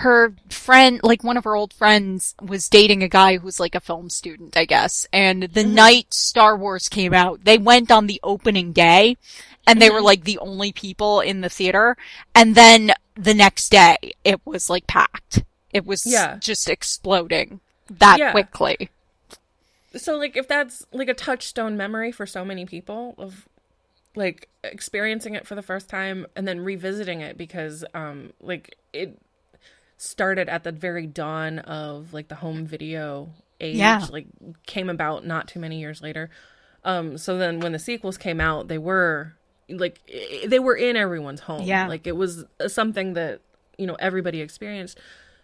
her 0.00 0.32
friend, 0.48 0.98
like 1.02 1.22
one 1.22 1.36
of 1.36 1.44
her 1.44 1.54
old 1.54 1.74
friends 1.74 2.34
was 2.40 2.70
dating 2.70 3.02
a 3.02 3.08
guy 3.08 3.36
who 3.36 3.44
was 3.44 3.60
like 3.60 3.74
a 3.74 3.80
film 3.80 4.08
student, 4.08 4.56
I 4.56 4.64
guess. 4.64 5.06
And 5.12 5.42
the 5.42 5.62
mm-hmm. 5.62 5.74
night 5.74 6.14
Star 6.14 6.56
Wars 6.56 6.88
came 6.88 7.12
out, 7.12 7.44
they 7.44 7.58
went 7.58 7.90
on 7.90 8.06
the 8.06 8.20
opening 8.22 8.72
day 8.72 9.18
and 9.66 9.80
they 9.80 9.86
mm-hmm. 9.86 9.96
were 9.96 10.02
like 10.02 10.24
the 10.24 10.38
only 10.38 10.72
people 10.72 11.20
in 11.20 11.42
the 11.42 11.50
theater. 11.50 11.98
And 12.34 12.54
then 12.54 12.92
the 13.14 13.34
next 13.34 13.68
day, 13.68 13.96
it 14.24 14.40
was 14.46 14.70
like 14.70 14.86
packed. 14.86 15.44
It 15.70 15.84
was 15.84 16.06
yeah. 16.06 16.38
just 16.38 16.68
exploding 16.68 17.60
that 17.90 18.18
yeah. 18.18 18.32
quickly. 18.32 18.88
So, 19.94 20.16
like, 20.16 20.36
if 20.36 20.48
that's 20.48 20.86
like 20.92 21.08
a 21.08 21.14
touchstone 21.14 21.76
memory 21.76 22.10
for 22.10 22.24
so 22.24 22.44
many 22.44 22.64
people 22.64 23.14
of 23.18 23.46
like 24.16 24.48
experiencing 24.64 25.34
it 25.34 25.46
for 25.46 25.54
the 25.54 25.62
first 25.62 25.88
time 25.88 26.26
and 26.34 26.48
then 26.48 26.60
revisiting 26.60 27.20
it 27.20 27.36
because, 27.36 27.84
um, 27.92 28.32
like, 28.40 28.76
it 28.92 29.18
started 30.00 30.48
at 30.48 30.64
the 30.64 30.72
very 30.72 31.06
dawn 31.06 31.58
of 31.58 32.14
like 32.14 32.28
the 32.28 32.34
home 32.34 32.64
video 32.64 33.28
age, 33.60 33.76
yeah. 33.76 34.06
like, 34.10 34.26
came 34.64 34.88
about 34.88 35.26
not 35.26 35.46
too 35.46 35.60
many 35.60 35.78
years 35.78 36.00
later. 36.00 36.30
Um, 36.84 37.18
so 37.18 37.36
then 37.36 37.60
when 37.60 37.72
the 37.72 37.78
sequels 37.78 38.16
came 38.16 38.40
out, 38.40 38.68
they 38.68 38.78
were 38.78 39.34
like 39.68 40.00
they 40.46 40.58
were 40.58 40.74
in 40.74 40.96
everyone's 40.96 41.40
home. 41.40 41.64
Yeah. 41.64 41.86
Like 41.86 42.06
it 42.06 42.16
was 42.16 42.46
something 42.66 43.12
that, 43.12 43.42
you 43.76 43.86
know, 43.86 43.96
everybody 43.96 44.40
experienced. 44.40 44.98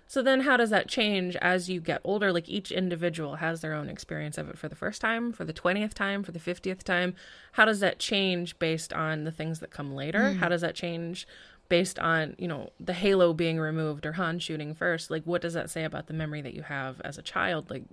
So 0.09 0.23
then 0.23 0.41
how 0.41 0.57
does 0.57 0.71
that 0.71 0.89
change 0.89 1.37
as 1.37 1.69
you 1.69 1.81
get 1.81 2.01
older? 2.03 2.33
Like 2.33 2.49
each 2.49 2.73
individual 2.73 3.37
has 3.37 3.61
their 3.61 3.75
own 3.75 3.91
experience 3.91 4.39
of 4.39 4.49
it 4.49 4.57
for 4.57 4.71
the 4.71 4.77
first 4.77 5.03
time, 5.03 5.33
for 5.33 5.45
the 5.45 5.53
20th 5.53 5.93
time, 5.93 6.23
for 6.23 6.33
the 6.33 6.39
50th 6.39 6.83
time. 6.83 7.15
How 7.53 7.67
does 7.67 7.81
that 7.81 7.99
change 7.99 8.59
based 8.59 8.95
on 8.95 9.25
the 9.25 9.33
things 9.33 9.59
that 9.61 9.71
come 9.71 9.95
later? 9.95 10.21
Mm. 10.21 10.37
How 10.37 10.49
does 10.49 10.63
that 10.63 10.75
change 10.75 11.27
based 11.69 11.99
on, 11.99 12.35
you 12.39 12.49
know, 12.49 12.71
the 12.79 12.93
halo 12.93 13.33
being 13.33 13.59
removed 13.59 14.07
or 14.07 14.13
Han 14.13 14.39
shooting 14.39 14.75
first? 14.75 15.11
Like 15.11 15.25
what 15.25 15.43
does 15.43 15.55
that 15.55 15.71
say 15.71 15.85
about 15.85 16.07
the 16.07 16.15
memory 16.15 16.43
that 16.43 16.55
you 16.55 16.63
have 16.63 17.01
as 17.03 17.19
a 17.19 17.23
child? 17.23 17.71
Like 17.71 17.85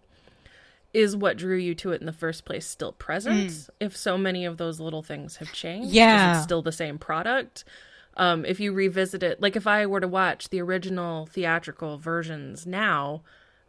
is 0.94 1.16
what 1.16 1.38
drew 1.38 1.58
you 1.58 1.74
to 1.74 1.92
it 1.92 2.00
in 2.00 2.06
the 2.06 2.14
first 2.14 2.46
place 2.46 2.68
still 2.68 2.92
present 2.94 3.50
mm. 3.50 3.70
if 3.80 3.98
so 3.98 4.18
many 4.18 4.46
of 4.46 4.58
those 4.58 4.80
little 4.80 5.02
things 5.02 5.38
have 5.38 5.52
changed 5.52 5.90
yeah 5.90 6.42
still 6.42 6.62
the 6.62 6.72
same 6.72 6.98
product 6.98 7.64
um, 8.16 8.46
if 8.46 8.60
you 8.60 8.72
revisit 8.72 9.24
it 9.24 9.42
like 9.42 9.56
if 9.56 9.66
i 9.66 9.86
were 9.86 10.00
to 10.00 10.08
watch 10.08 10.50
the 10.50 10.62
original 10.62 11.26
theatrical 11.26 11.98
versions 11.98 12.68
now 12.68 13.22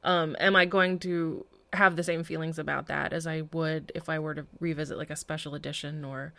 um, 0.03 0.37
am 0.39 0.55
i 0.55 0.67
going 0.67 0.99
to 0.99 1.45
have 1.73 1.97
the 1.97 2.05
same 2.05 2.23
feelings 2.23 2.59
about 2.59 2.87
that 2.87 3.13
as 3.13 3.27
i 3.27 3.43
would 3.53 3.91
if 3.95 4.09
i 4.09 4.19
were 4.19 4.35
to 4.35 4.47
revisit 4.61 4.99
like 4.99 5.11
a 5.11 5.17
special 5.17 5.55
edition 5.55 6.05
or 6.05 6.33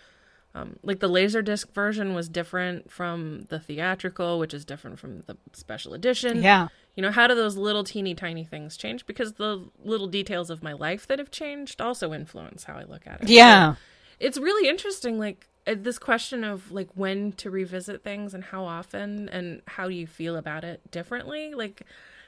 um, 0.55 0.77
like 0.83 0.99
the 0.99 1.09
laserdisc 1.09 1.73
version 1.73 2.15
was 2.15 2.29
different 2.29 2.89
from 2.89 3.45
the 3.49 3.59
theatrical 3.59 4.39
which 4.39 4.53
is 4.53 4.63
different 4.63 4.97
from 4.97 5.23
the 5.27 5.37
special 5.51 5.93
edition. 5.93 6.41
Yeah. 6.41 6.69
You 6.95 7.03
know 7.03 7.11
how 7.11 7.27
do 7.27 7.35
those 7.35 7.57
little 7.57 7.83
teeny 7.83 8.15
tiny 8.15 8.45
things 8.45 8.77
change? 8.77 9.05
Because 9.05 9.33
the 9.33 9.65
little 9.83 10.07
details 10.07 10.49
of 10.49 10.63
my 10.63 10.71
life 10.71 11.05
that 11.07 11.19
have 11.19 11.29
changed 11.29 11.81
also 11.81 12.13
influence 12.13 12.63
how 12.63 12.75
i 12.75 12.85
look 12.85 13.05
at 13.05 13.23
it. 13.23 13.29
Yeah. 13.29 13.73
So 13.73 13.79
it's 14.21 14.37
really 14.37 14.69
interesting 14.69 15.19
like 15.19 15.49
uh, 15.67 15.75
this 15.77 15.99
question 15.99 16.45
of 16.45 16.71
like 16.71 16.87
when 16.95 17.33
to 17.33 17.51
revisit 17.51 18.01
things 18.01 18.33
and 18.33 18.45
how 18.45 18.63
often 18.63 19.27
and 19.27 19.61
how 19.67 19.89
do 19.89 19.93
you 19.93 20.07
feel 20.07 20.37
about 20.37 20.63
it 20.63 20.89
differently? 20.89 21.53
Like 21.53 21.81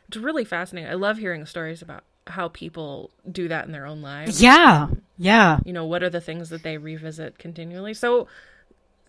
it's 0.10 0.18
really 0.18 0.44
fascinating. 0.44 0.92
I 0.92 0.96
love 0.96 1.18
hearing 1.18 1.46
stories 1.46 1.82
about 1.82 2.04
how 2.28 2.50
people 2.50 3.10
do 3.32 3.48
that 3.48 3.66
in 3.66 3.72
their 3.72 3.86
own 3.86 4.02
lives. 4.02 4.42
Yeah 4.42 4.90
yeah 5.18 5.60
you 5.66 5.74
know 5.74 5.86
what 5.86 6.04
are 6.04 6.10
the 6.10 6.22
things 6.22 6.50
that 6.50 6.64
they 6.64 6.78
revisit 6.78 7.38
continually 7.38 7.94
so 7.94 8.28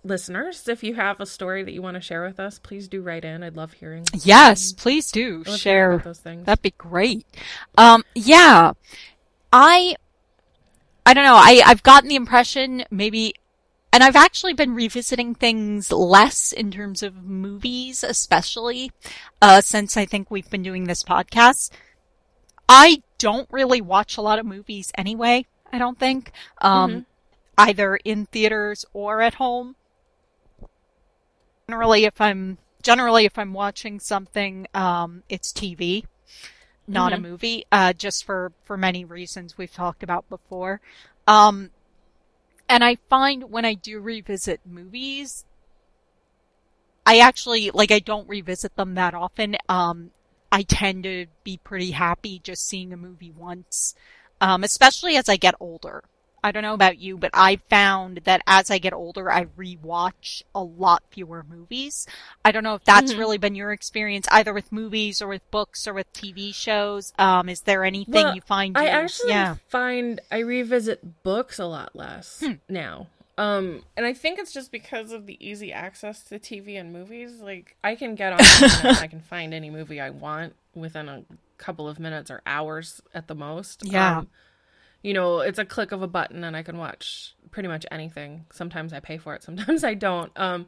listeners, 0.05 0.69
if 0.69 0.83
you 0.83 0.95
have 0.95 1.21
a 1.21 1.27
story 1.27 1.63
that 1.63 1.73
you 1.73 1.83
want 1.83 1.97
to 1.97 2.01
share 2.01 2.25
with 2.25 2.41
us, 2.41 2.59
please 2.59 2.89
do 2.89 3.03
write 3.03 3.25
in. 3.25 3.43
I'd 3.43 3.57
love 3.57 3.75
hearing. 3.75 4.05
Yes, 4.15 4.73
please 4.73 5.11
do 5.11 5.45
share 5.45 5.99
those 5.99 6.21
things. 6.21 6.47
That'd 6.47 6.63
be 6.63 6.75
great. 6.77 7.27
Um, 7.77 8.05
yeah, 8.15 8.73
I, 9.53 9.97
I 11.07 11.15
don't 11.15 11.25
know. 11.25 11.37
I 11.37 11.63
I've 11.65 11.83
gotten 11.83 12.09
the 12.09 12.17
impression 12.17 12.85
maybe, 12.91 13.35
and 13.93 14.03
I've 14.03 14.17
actually 14.17 14.55
been 14.55 14.75
revisiting 14.75 15.35
things 15.35 15.93
less 15.93 16.53
in 16.53 16.71
terms 16.71 17.03
of 17.03 17.25
movies, 17.25 18.03
especially 18.03 18.93
uh, 19.41 19.61
since 19.61 19.97
I 19.97 20.05
think 20.05 20.31
we've 20.31 20.51
been 20.51 20.63
doing 20.63 20.85
this 20.85 21.05
podcast. 21.05 21.71
I 22.69 23.03
don't 23.17 23.49
really 23.51 23.81
watch 23.81 24.17
a 24.17 24.23
lot 24.23 24.39
of 24.39 24.47
movies 24.47 24.93
anyway. 24.97 25.47
I 25.73 25.79
don't 25.79 25.99
think. 25.99 26.33
Um, 26.61 26.91
mm-hmm 26.91 26.99
either 27.61 27.97
in 28.05 28.25
theaters 28.27 28.85
or 28.93 29.21
at 29.21 29.35
home 29.35 29.75
generally 31.69 32.05
if 32.05 32.21
I'm 32.21 32.59
generally 32.83 33.25
if 33.25 33.39
I'm 33.39 33.53
watching 33.53 34.01
something, 34.01 34.67
um, 34.75 35.23
it's 35.29 35.53
TV, 35.53 36.05
not 36.87 37.13
mm-hmm. 37.13 37.25
a 37.25 37.29
movie. 37.29 37.65
Uh, 37.71 37.93
just 37.93 38.25
for 38.25 38.53
for 38.65 38.77
many 38.77 39.05
reasons 39.05 39.59
we've 39.59 39.73
talked 39.73 40.03
about 40.03 40.29
before. 40.29 40.81
Um, 41.27 41.71
and 42.69 42.83
I 42.83 42.97
find 43.11 43.51
when 43.51 43.65
I 43.65 43.75
do 43.75 44.01
revisit 44.01 44.61
movies, 44.65 45.45
I 47.05 47.19
actually 47.19 47.71
like 47.71 47.93
I 47.93 47.99
don't 47.99 48.29
revisit 48.29 48.77
them 48.77 48.95
that 48.95 49.15
often. 49.15 49.57
Um, 49.69 50.11
I 50.51 50.63
tend 50.63 51.05
to 51.05 51.27
be 51.45 51.59
pretty 51.63 51.91
happy 51.91 52.41
just 52.43 52.67
seeing 52.67 52.93
a 52.93 52.97
movie 52.97 53.33
once, 53.37 53.95
um, 54.41 54.65
especially 54.65 55.17
as 55.17 55.29
I 55.29 55.37
get 55.37 55.55
older. 55.61 56.03
I 56.43 56.53
don't 56.53 56.63
know 56.63 56.75
about 56.75 56.99
you, 56.99 57.19
but 57.19 57.31
I 57.35 57.57
found 57.69 58.21
that 58.25 58.43
as 58.47 58.71
I 58.71 58.79
get 58.79 58.93
older, 58.93 59.31
I 59.31 59.47
rewatch 59.47 60.43
a 60.55 60.63
lot 60.63 61.03
fewer 61.11 61.45
movies. 61.49 62.07
I 62.45 62.53
don't 62.53 62.63
know 62.63 62.75
if 62.75 62.85
that's 62.85 63.11
mm-hmm. 63.11 63.21
really 63.21 63.39
been 63.39 63.55
your 63.55 63.73
experience 63.73 64.29
either 64.31 64.55
with 64.55 64.71
movies 64.71 65.21
or 65.21 65.29
with 65.29 65.49
books 65.51 65.89
or 65.89 65.95
with 65.95 66.13
TV 66.13 66.55
shows. 66.55 67.13
Um, 67.19 67.49
is 67.49 67.63
there 67.63 67.85
anything 67.85 68.25
well, 68.25 68.35
you 68.35 68.41
find? 68.41 68.77
You, 68.77 68.83
I 68.83 68.87
actually 68.87 69.31
yeah. 69.31 69.57
find 69.69 70.21
I 70.31 70.39
revisit 70.39 71.23
books 71.23 71.59
a 71.59 71.67
lot 71.67 71.97
less 71.97 72.41
hmm. 72.41 72.55
now. 72.69 73.09
Um, 73.39 73.85
and 73.97 74.05
I 74.05 74.15
think 74.15 74.41
it's 74.41 74.53
just 74.53 74.73
because 74.73 75.13
of 75.13 75.27
the 75.27 75.39
easy 75.41 75.73
access 75.73 76.25
to 76.25 76.41
TV 76.41 76.79
and 76.79 76.93
movies. 76.93 77.41
Like 77.41 77.77
I 77.85 77.95
can 77.95 78.17
get 78.17 78.33
on 78.33 78.41
I 78.43 79.07
can 79.07 79.21
find 79.21 79.55
any 79.55 79.71
movie 79.71 80.01
I 80.01 80.11
want 80.11 80.57
within 80.75 81.09
a 81.09 81.23
couple 81.57 81.89
of 81.89 82.01
minutes 82.01 82.33
or 82.33 82.43
hours 82.45 83.01
at 83.15 83.29
the 83.29 83.37
most. 83.37 83.85
Yeah. 83.85 84.19
Um, 84.19 84.29
you 85.03 85.15
know, 85.15 85.39
it's 85.39 85.61
a 85.61 85.65
click 85.65 85.93
of 85.93 86.03
a 86.03 86.09
button 86.09 86.43
and 86.43 86.57
I 86.57 86.65
can 86.65 86.79
watch 86.79 87.37
pretty 87.53 87.69
much 87.69 87.87
anything. 87.93 88.47
Sometimes 88.53 88.93
I 88.93 88.99
pay 88.99 89.19
for 89.19 89.35
it, 89.35 89.45
sometimes 89.45 89.85
I 89.85 89.95
don't. 89.95 90.33
Um, 90.35 90.67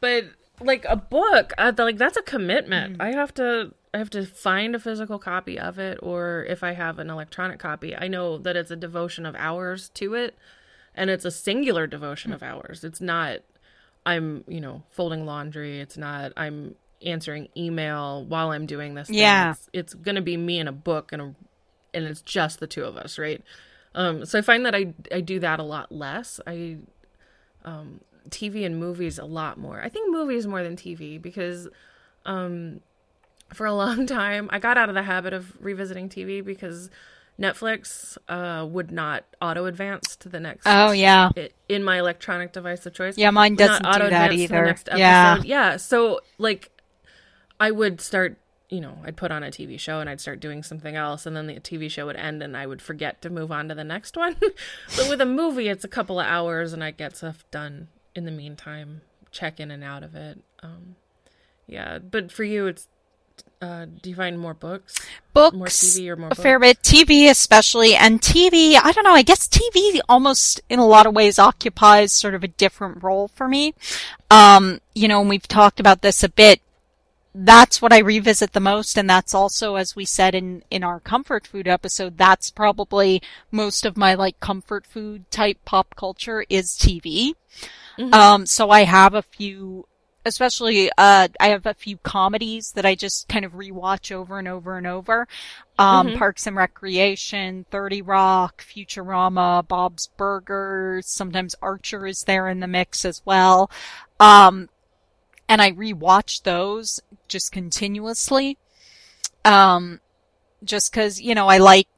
but 0.00 0.26
like 0.60 0.86
a 0.88 0.94
book, 0.94 1.52
uh, 1.58 1.72
like 1.76 1.98
that's 1.98 2.16
a 2.16 2.22
commitment. 2.22 2.98
Mm. 2.98 3.02
I 3.02 3.10
have 3.10 3.34
to 3.34 3.74
I 3.92 3.98
have 3.98 4.10
to 4.10 4.24
find 4.24 4.76
a 4.76 4.78
physical 4.78 5.18
copy 5.18 5.58
of 5.58 5.80
it 5.80 5.98
or 6.00 6.44
if 6.48 6.62
I 6.62 6.74
have 6.74 7.00
an 7.00 7.10
electronic 7.10 7.58
copy, 7.58 7.96
I 7.96 8.06
know 8.06 8.38
that 8.38 8.54
it's 8.54 8.70
a 8.70 8.76
devotion 8.76 9.26
of 9.26 9.34
hours 9.34 9.88
to 9.94 10.14
it 10.14 10.36
and 10.94 11.10
it's 11.10 11.24
a 11.24 11.30
singular 11.30 11.86
devotion 11.86 12.30
mm. 12.30 12.34
of 12.34 12.42
ours 12.42 12.84
It's 12.84 13.00
not 13.00 13.40
I'm, 14.06 14.44
you 14.46 14.60
know, 14.60 14.82
folding 14.90 15.24
laundry. 15.24 15.80
It's 15.80 15.96
not 15.96 16.32
I'm 16.36 16.74
answering 17.04 17.48
email 17.56 18.24
while 18.24 18.50
I'm 18.50 18.66
doing 18.66 18.94
this. 18.94 19.08
Thing. 19.08 19.18
Yeah. 19.18 19.52
It's, 19.52 19.70
it's 19.72 19.94
going 19.94 20.16
to 20.16 20.22
be 20.22 20.36
me 20.36 20.58
and 20.58 20.68
a 20.68 20.72
book 20.72 21.12
and 21.12 21.22
a 21.22 21.34
and 21.94 22.04
it's 22.04 22.22
just 22.22 22.60
the 22.60 22.66
two 22.66 22.84
of 22.84 22.96
us, 22.96 23.18
right? 23.18 23.42
Um, 23.94 24.24
so 24.26 24.38
I 24.38 24.42
find 24.42 24.66
that 24.66 24.74
I 24.74 24.92
I 25.12 25.20
do 25.20 25.38
that 25.40 25.60
a 25.60 25.62
lot 25.62 25.92
less. 25.92 26.40
I 26.46 26.78
um, 27.64 28.00
TV 28.28 28.66
and 28.66 28.78
movies 28.78 29.18
a 29.18 29.24
lot 29.24 29.58
more. 29.58 29.80
I 29.80 29.88
think 29.88 30.10
movies 30.10 30.46
more 30.46 30.62
than 30.62 30.76
TV 30.76 31.20
because 31.20 31.68
um, 32.26 32.80
for 33.52 33.66
a 33.66 33.74
long 33.74 34.06
time 34.08 34.48
I 34.52 34.58
got 34.58 34.76
out 34.76 34.88
of 34.88 34.94
the 34.94 35.02
habit 35.02 35.32
of 35.32 35.52
revisiting 35.60 36.08
TV 36.08 36.44
because 36.44 36.90
Netflix 37.40 38.16
uh, 38.28 38.64
would 38.66 38.90
not 38.92 39.24
auto 39.42 39.66
advance 39.66 40.16
to 40.16 40.28
the 40.28 40.38
next. 40.40 40.64
Oh 40.66 40.92
yeah, 40.92 41.30
i- 41.36 41.50
in 41.68 41.82
my 41.82 41.98
electronic 41.98 42.52
device 42.52 42.86
of 42.86 42.94
choice. 42.94 43.18
yeah. 43.18 43.30
Mine 43.30 43.56
doesn't 43.56 43.82
do 43.82 43.88
that 43.90 43.96
auto-advance 43.96 44.30
to 44.32 44.36
the 44.36 44.42
either. 44.44 44.64
next 44.66 44.88
Yeah, 44.96 45.32
episode. 45.32 45.46
yeah. 45.48 45.76
So 45.76 46.20
like, 46.38 46.70
I 47.58 47.70
would 47.70 48.00
start. 48.00 48.36
You 48.70 48.80
know, 48.80 48.98
I'd 49.04 49.16
put 49.16 49.30
on 49.30 49.42
a 49.44 49.48
TV 49.50 49.78
show 49.78 50.00
and 50.00 50.08
I'd 50.10 50.20
start 50.20 50.40
doing 50.40 50.62
something 50.62 50.96
else, 50.96 51.26
and 51.26 51.36
then 51.36 51.46
the 51.46 51.54
TV 51.60 51.90
show 51.90 52.06
would 52.06 52.16
end, 52.16 52.42
and 52.42 52.56
I 52.56 52.66
would 52.66 52.80
forget 52.82 53.20
to 53.22 53.30
move 53.30 53.52
on 53.52 53.68
to 53.68 53.74
the 53.74 53.84
next 53.84 54.16
one. 54.16 54.36
but 54.40 55.08
with 55.08 55.20
a 55.20 55.26
movie, 55.26 55.68
it's 55.68 55.84
a 55.84 55.88
couple 55.88 56.18
of 56.18 56.26
hours, 56.26 56.72
and 56.72 56.82
I 56.82 56.90
get 56.90 57.16
stuff 57.16 57.44
done 57.50 57.88
in 58.14 58.24
the 58.24 58.30
meantime. 58.32 59.02
Check 59.30 59.60
in 59.60 59.70
and 59.70 59.84
out 59.84 60.02
of 60.02 60.14
it. 60.14 60.38
Um, 60.62 60.96
yeah, 61.66 61.98
but 61.98 62.32
for 62.32 62.42
you, 62.44 62.66
it's. 62.66 62.88
Uh, 63.64 63.86
do 64.02 64.10
you 64.10 64.16
find 64.16 64.38
more 64.38 64.52
books, 64.52 64.94
books. 65.32 65.56
more 65.56 65.66
TV, 65.68 66.08
or 66.08 66.16
more 66.16 66.28
a 66.30 66.34
fair 66.34 66.58
bit. 66.58 66.82
TV 66.82 67.30
especially, 67.30 67.94
and 67.94 68.20
TV, 68.20 68.78
I 68.82 68.92
don't 68.92 69.04
know, 69.04 69.14
I 69.14 69.22
guess 69.22 69.48
TV 69.48 70.00
almost 70.06 70.60
in 70.68 70.78
a 70.78 70.86
lot 70.86 71.06
of 71.06 71.14
ways 71.14 71.38
occupies 71.38 72.12
sort 72.12 72.34
of 72.34 72.44
a 72.44 72.48
different 72.48 73.02
role 73.02 73.28
for 73.28 73.48
me. 73.48 73.72
Um, 74.30 74.80
you 74.94 75.08
know, 75.08 75.20
and 75.20 75.30
we've 75.30 75.48
talked 75.48 75.80
about 75.80 76.02
this 76.02 76.22
a 76.22 76.28
bit. 76.28 76.60
That's 77.34 77.80
what 77.80 77.92
I 77.92 77.98
revisit 78.00 78.52
the 78.52 78.60
most, 78.60 78.98
and 78.98 79.08
that's 79.08 79.32
also, 79.32 79.76
as 79.76 79.96
we 79.96 80.04
said 80.04 80.34
in, 80.34 80.62
in 80.70 80.84
our 80.84 81.00
comfort 81.00 81.46
food 81.46 81.66
episode, 81.66 82.18
that's 82.18 82.50
probably 82.50 83.22
most 83.50 83.86
of 83.86 83.96
my 83.96 84.14
like 84.14 84.38
comfort 84.40 84.86
food 84.86 85.30
type 85.30 85.56
pop 85.64 85.96
culture 85.96 86.44
is 86.50 86.72
TV. 86.72 87.34
Um, 88.12 88.44
so 88.44 88.70
I 88.70 88.84
have 88.84 89.14
a 89.14 89.22
few 89.22 89.86
especially 90.24 90.90
uh 90.96 91.28
I 91.38 91.48
have 91.48 91.66
a 91.66 91.74
few 91.74 91.96
comedies 91.98 92.72
that 92.72 92.86
I 92.86 92.94
just 92.94 93.28
kind 93.28 93.44
of 93.44 93.52
rewatch 93.52 94.12
over 94.12 94.38
and 94.38 94.48
over 94.48 94.76
and 94.76 94.86
over. 94.86 95.28
Um 95.78 96.12
Parks 96.14 96.46
and 96.46 96.56
Recreation, 96.56 97.66
30 97.70 98.02
Rock, 98.02 98.64
Futurama, 98.64 99.66
Bob's 99.66 100.08
Burgers, 100.16 101.06
sometimes 101.08 101.54
Archer 101.60 102.06
is 102.06 102.22
there 102.22 102.48
in 102.48 102.60
the 102.60 102.66
mix 102.66 103.04
as 103.04 103.22
well. 103.24 103.70
Um 104.20 104.68
and 105.48 105.60
I 105.60 105.72
rewatch 105.72 106.42
those 106.42 107.00
just 107.28 107.52
continuously. 107.52 108.58
Um 109.44 110.00
just 110.64 110.92
cuz 110.92 111.20
you 111.20 111.34
know 111.34 111.48
I 111.48 111.58
like 111.58 111.88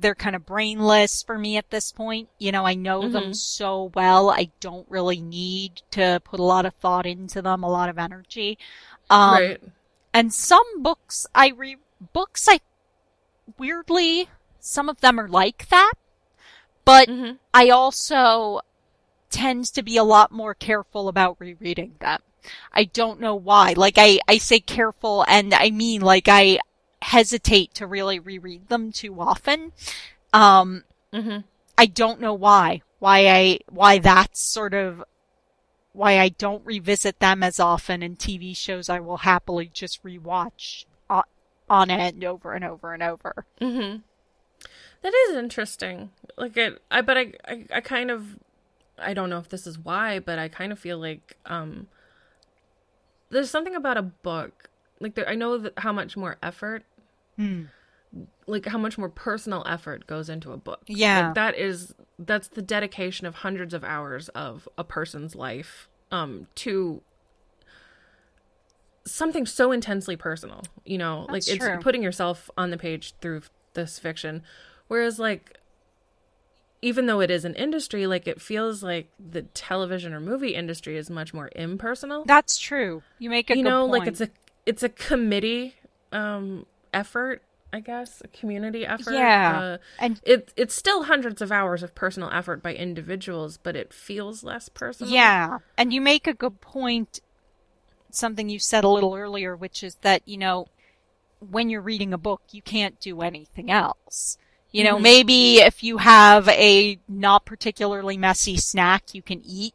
they're 0.00 0.14
kind 0.14 0.36
of 0.36 0.46
brainless 0.46 1.22
for 1.22 1.38
me 1.38 1.56
at 1.56 1.70
this 1.70 1.92
point. 1.92 2.28
You 2.38 2.52
know, 2.52 2.64
I 2.66 2.74
know 2.74 3.08
them 3.08 3.32
Mhm. 3.32 3.34
so 3.34 3.92
well. 3.94 4.30
I 4.30 4.50
don't 4.60 4.86
really 4.90 5.20
need 5.20 5.82
to 5.92 6.20
put 6.24 6.40
a 6.40 6.44
lot 6.44 6.66
of 6.66 6.74
thought 6.74 7.06
into 7.06 7.42
them, 7.42 7.62
a 7.64 7.70
lot 7.70 7.88
of 7.88 7.98
energy. 7.98 8.58
Um, 9.10 9.40
right. 9.40 9.60
and 10.14 10.32
some 10.34 10.82
books 10.82 11.26
I 11.34 11.50
read, 11.50 11.78
books 12.12 12.46
I, 12.48 12.60
weirdly, 13.58 14.28
some 14.60 14.88
of 14.88 15.00
them 15.00 15.18
are 15.20 15.28
like 15.28 15.68
that, 15.68 15.92
but 16.84 17.08
hmm 17.08 17.38
I 17.54 17.70
also 17.70 18.60
tend 19.30 19.66
to 19.74 19.82
be 19.82 19.96
a 19.96 20.04
lot 20.04 20.32
more 20.32 20.54
careful 20.54 21.08
about 21.08 21.36
rereading 21.40 21.96
them. 22.00 22.22
I 22.72 22.84
don't 22.84 23.20
know 23.20 23.34
why. 23.36 23.74
Like 23.76 23.96
I, 23.98 24.20
I 24.28 24.38
say 24.38 24.60
careful 24.60 25.24
and 25.28 25.54
I 25.54 25.70
mean 25.70 26.02
like 26.02 26.28
I 26.28 26.60
hesitate 27.02 27.74
to 27.74 27.86
really 27.86 28.18
reread 28.18 28.68
them 28.68 28.92
too 28.92 29.20
often. 29.20 29.72
Um, 30.32 30.84
hmm 31.12 31.38
I 31.76 31.86
don't 31.86 32.20
know 32.20 32.34
why. 32.34 32.82
Why 32.98 33.28
I, 33.28 33.60
why 33.70 33.98
that's 33.98 34.40
sort 34.40 34.74
of, 34.74 35.04
why 35.92 36.18
I 36.18 36.28
don't 36.28 36.64
revisit 36.66 37.20
them 37.20 37.42
as 37.42 37.60
often 37.60 38.02
in 38.02 38.16
TV 38.16 38.56
shows 38.56 38.88
I 38.88 39.00
will 39.00 39.18
happily 39.18 39.70
just 39.72 40.02
rewatch 40.02 40.84
on, 41.08 41.22
on 41.70 41.90
end 41.90 42.24
over 42.24 42.52
and 42.52 42.64
over 42.64 42.92
and 42.92 43.02
over. 43.02 43.46
Mm-hmm. 43.60 43.98
That 45.02 45.14
is 45.28 45.36
interesting. 45.36 46.10
Like 46.36 46.56
it, 46.56 46.82
I 46.90 47.00
but 47.00 47.16
I, 47.16 47.32
I 47.46 47.64
I 47.74 47.80
kind 47.80 48.10
of 48.10 48.38
I 48.98 49.14
don't 49.14 49.30
know 49.30 49.38
if 49.38 49.48
this 49.48 49.66
is 49.66 49.78
why, 49.78 50.18
but 50.18 50.38
I 50.38 50.48
kind 50.48 50.72
of 50.72 50.78
feel 50.78 50.98
like 50.98 51.36
um 51.46 51.86
there's 53.30 53.50
something 53.50 53.76
about 53.76 53.96
a 53.96 54.02
book 54.02 54.70
like 55.00 55.14
there, 55.14 55.28
I 55.28 55.34
know 55.34 55.58
that 55.58 55.78
how 55.78 55.92
much 55.92 56.16
more 56.16 56.36
effort 56.42 56.84
Hmm. 57.36 57.64
like 58.46 58.66
how 58.66 58.78
much 58.78 58.98
more 58.98 59.08
personal 59.08 59.62
effort 59.66 60.06
goes 60.06 60.28
into 60.28 60.50
a 60.52 60.56
book. 60.56 60.80
Yeah. 60.88 61.26
Like 61.26 61.34
that 61.34 61.56
is 61.56 61.94
that's 62.18 62.48
the 62.48 62.62
dedication 62.62 63.26
of 63.26 63.36
hundreds 63.36 63.72
of 63.74 63.84
hours 63.84 64.28
of 64.30 64.68
a 64.76 64.82
person's 64.84 65.34
life 65.36 65.88
um 66.10 66.46
to 66.56 67.00
something 69.04 69.46
so 69.46 69.72
intensely 69.72 70.16
personal, 70.16 70.62
you 70.84 70.98
know, 70.98 71.20
like 71.28 71.44
That's 71.44 71.48
it's 71.48 71.64
true. 71.64 71.78
putting 71.80 72.02
yourself 72.02 72.50
on 72.58 72.70
the 72.70 72.76
page 72.78 73.14
through 73.20 73.42
this 73.74 73.98
fiction 73.98 74.42
whereas 74.88 75.18
like 75.18 75.58
even 76.80 77.06
though 77.06 77.20
it 77.20 77.30
is 77.30 77.44
an 77.44 77.54
industry, 77.56 78.06
like 78.06 78.28
it 78.28 78.40
feels 78.40 78.82
like 78.84 79.08
the 79.18 79.42
television 79.42 80.12
or 80.12 80.20
movie 80.20 80.54
industry 80.54 80.96
is 80.96 81.10
much 81.10 81.34
more 81.34 81.50
impersonal 81.56 82.24
That's 82.24 82.56
true. 82.58 83.02
You 83.18 83.30
make 83.30 83.50
a 83.50 83.56
you 83.56 83.62
know 83.62 83.86
like 83.86 84.06
it's 84.06 84.20
a 84.20 84.28
it's 84.68 84.82
a 84.82 84.88
committee 84.88 85.74
um 86.12 86.66
effort 86.92 87.42
i 87.72 87.80
guess 87.80 88.20
a 88.24 88.28
community 88.28 88.84
effort 88.86 89.12
Yeah. 89.12 89.60
uh, 89.60 89.78
And- 89.98 90.20
it 90.24 90.52
it's 90.56 90.74
still 90.74 91.04
hundreds 91.04 91.40
of 91.42 91.50
hours 91.52 91.82
of 91.82 91.94
personal 91.94 92.30
effort 92.30 92.62
by 92.62 92.74
individuals 92.74 93.58
but 93.66 93.74
it 93.76 93.92
feels 93.92 94.42
less 94.42 94.68
personal 94.68 95.12
Yeah. 95.12 95.58
And 95.76 95.92
you 95.92 96.00
make 96.00 96.26
a 96.26 96.34
good 96.34 96.60
point, 96.60 97.20
something 98.10 98.48
you 98.48 98.58
said 98.58 98.84
a 98.84 98.88
little 98.88 99.14
earlier, 99.14 99.54
which 99.56 99.82
is 99.82 99.96
that, 100.06 100.22
you 100.26 100.38
know, 100.38 100.66
when 101.40 101.68
you're 101.70 101.82
reading 101.82 102.12
a 102.14 102.18
book, 102.18 102.40
you 102.50 102.62
can't 102.62 102.98
do 103.00 103.20
anything 103.20 103.70
else. 103.70 104.38
You 104.70 104.84
know, 104.84 104.96
Mhm. 104.96 105.02
maybe 105.02 105.56
if 105.60 105.82
you 105.82 105.98
have 105.98 106.48
a 106.48 106.98
not 107.08 107.44
particularly 107.46 108.16
messy 108.18 108.56
snack 108.56 109.14
you 109.14 109.22
can 109.22 109.40
eat, 109.44 109.74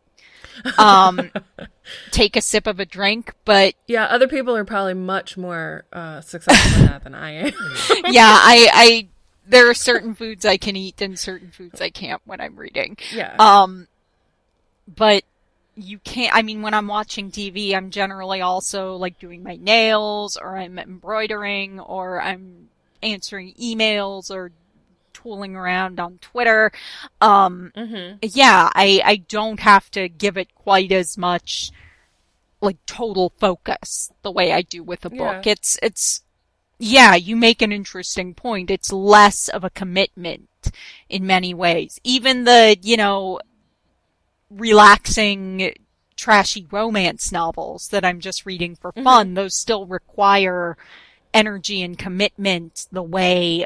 um, 0.78 1.32
take 2.12 2.36
a 2.36 2.42
sip 2.42 2.68
of 2.68 2.80
a 2.80 2.86
drink, 2.86 3.34
but 3.46 3.76
yeah 3.88 4.06
other 4.06 4.28
people 4.28 4.56
are 4.56 4.66
probably 4.66 4.94
much 4.94 5.38
more 5.38 5.86
uh 5.94 6.22
successful 6.22 6.82
in 6.82 6.88
that 6.88 7.04
than 7.04 7.16
i 7.16 7.32
am 7.32 7.46
yeah, 8.10 8.30
I, 8.30 8.70
I, 8.74 9.08
there 9.48 9.70
are 9.70 9.74
certain 9.74 10.16
foods 10.16 10.46
I 10.46 10.58
can 10.58 10.76
eat 10.76 11.02
and 11.02 11.18
certain 11.20 11.52
foods 11.52 11.82
I 11.82 11.90
can't 11.90 12.22
when 12.26 12.40
I'm 12.40 12.56
reading. 12.56 12.98
yeah 13.12 13.36
Um, 13.40 13.88
but 14.88 15.24
you 15.76 15.98
can't, 16.00 16.36
I 16.36 16.44
mean, 16.44 16.62
when 16.62 16.74
I'm 16.74 16.88
watching 16.88 17.32
TV, 17.32 17.74
I'm 17.76 17.90
generally 17.90 18.42
also 18.42 18.96
like 18.96 19.20
doing 19.20 19.44
my 19.44 19.56
nails 19.56 20.38
or 20.38 20.56
I'm 20.56 20.78
embroidering 20.78 21.80
or 21.80 22.22
I'm 22.22 22.70
answering 23.02 23.54
emails 23.62 24.30
or 24.32 24.52
tooling 25.24 25.56
around 25.56 26.00
on 26.00 26.18
Twitter. 26.20 26.72
Um, 27.22 27.72
mm-hmm. 27.76 28.18
yeah, 28.22 28.70
I, 28.76 29.02
I 29.04 29.16
don't 29.16 29.62
have 29.62 29.90
to 29.92 30.10
give 30.10 30.38
it 30.38 30.54
quite 30.54 30.92
as 30.92 31.18
much 31.18 31.72
like 32.62 32.78
total 32.86 33.32
focus 33.40 34.12
the 34.22 34.32
way 34.32 34.52
I 34.52 34.62
do 34.62 34.84
with 34.84 35.06
a 35.06 35.10
book. 35.10 35.46
Yeah. 35.46 35.52
It's, 35.54 35.80
it's, 35.82 36.22
yeah, 36.80 37.16
you 37.16 37.36
make 37.36 37.62
an 37.62 37.72
interesting 37.72 38.34
point. 38.34 38.70
It's 38.70 38.92
less 38.92 39.48
of 39.48 39.64
a 39.64 39.70
commitment 39.70 40.50
in 41.10 41.26
many 41.26 41.54
ways. 41.54 42.00
Even 42.04 42.44
the, 42.44 42.78
you 42.82 42.98
know, 42.98 43.40
relaxing, 44.50 45.74
trashy 46.16 46.68
romance 46.72 47.32
novels 47.32 47.90
that 47.90 48.06
I'm 48.06 48.20
just 48.20 48.46
reading 48.46 48.76
for 48.76 48.92
fun, 48.92 49.34
those 49.34 49.56
still 49.56 49.86
require 49.86 50.78
energy 51.34 51.82
and 51.82 51.98
commitment 51.98 52.88
the 52.92 53.04
way 53.04 53.66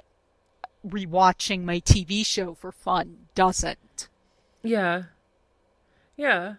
rewatching 0.86 1.64
my 1.64 1.80
TV 1.80 2.26
show 2.26 2.54
for 2.54 2.72
fun 2.72 3.28
doesn't. 3.36 4.08
Yeah. 4.64 5.04
Yeah. 6.16 6.56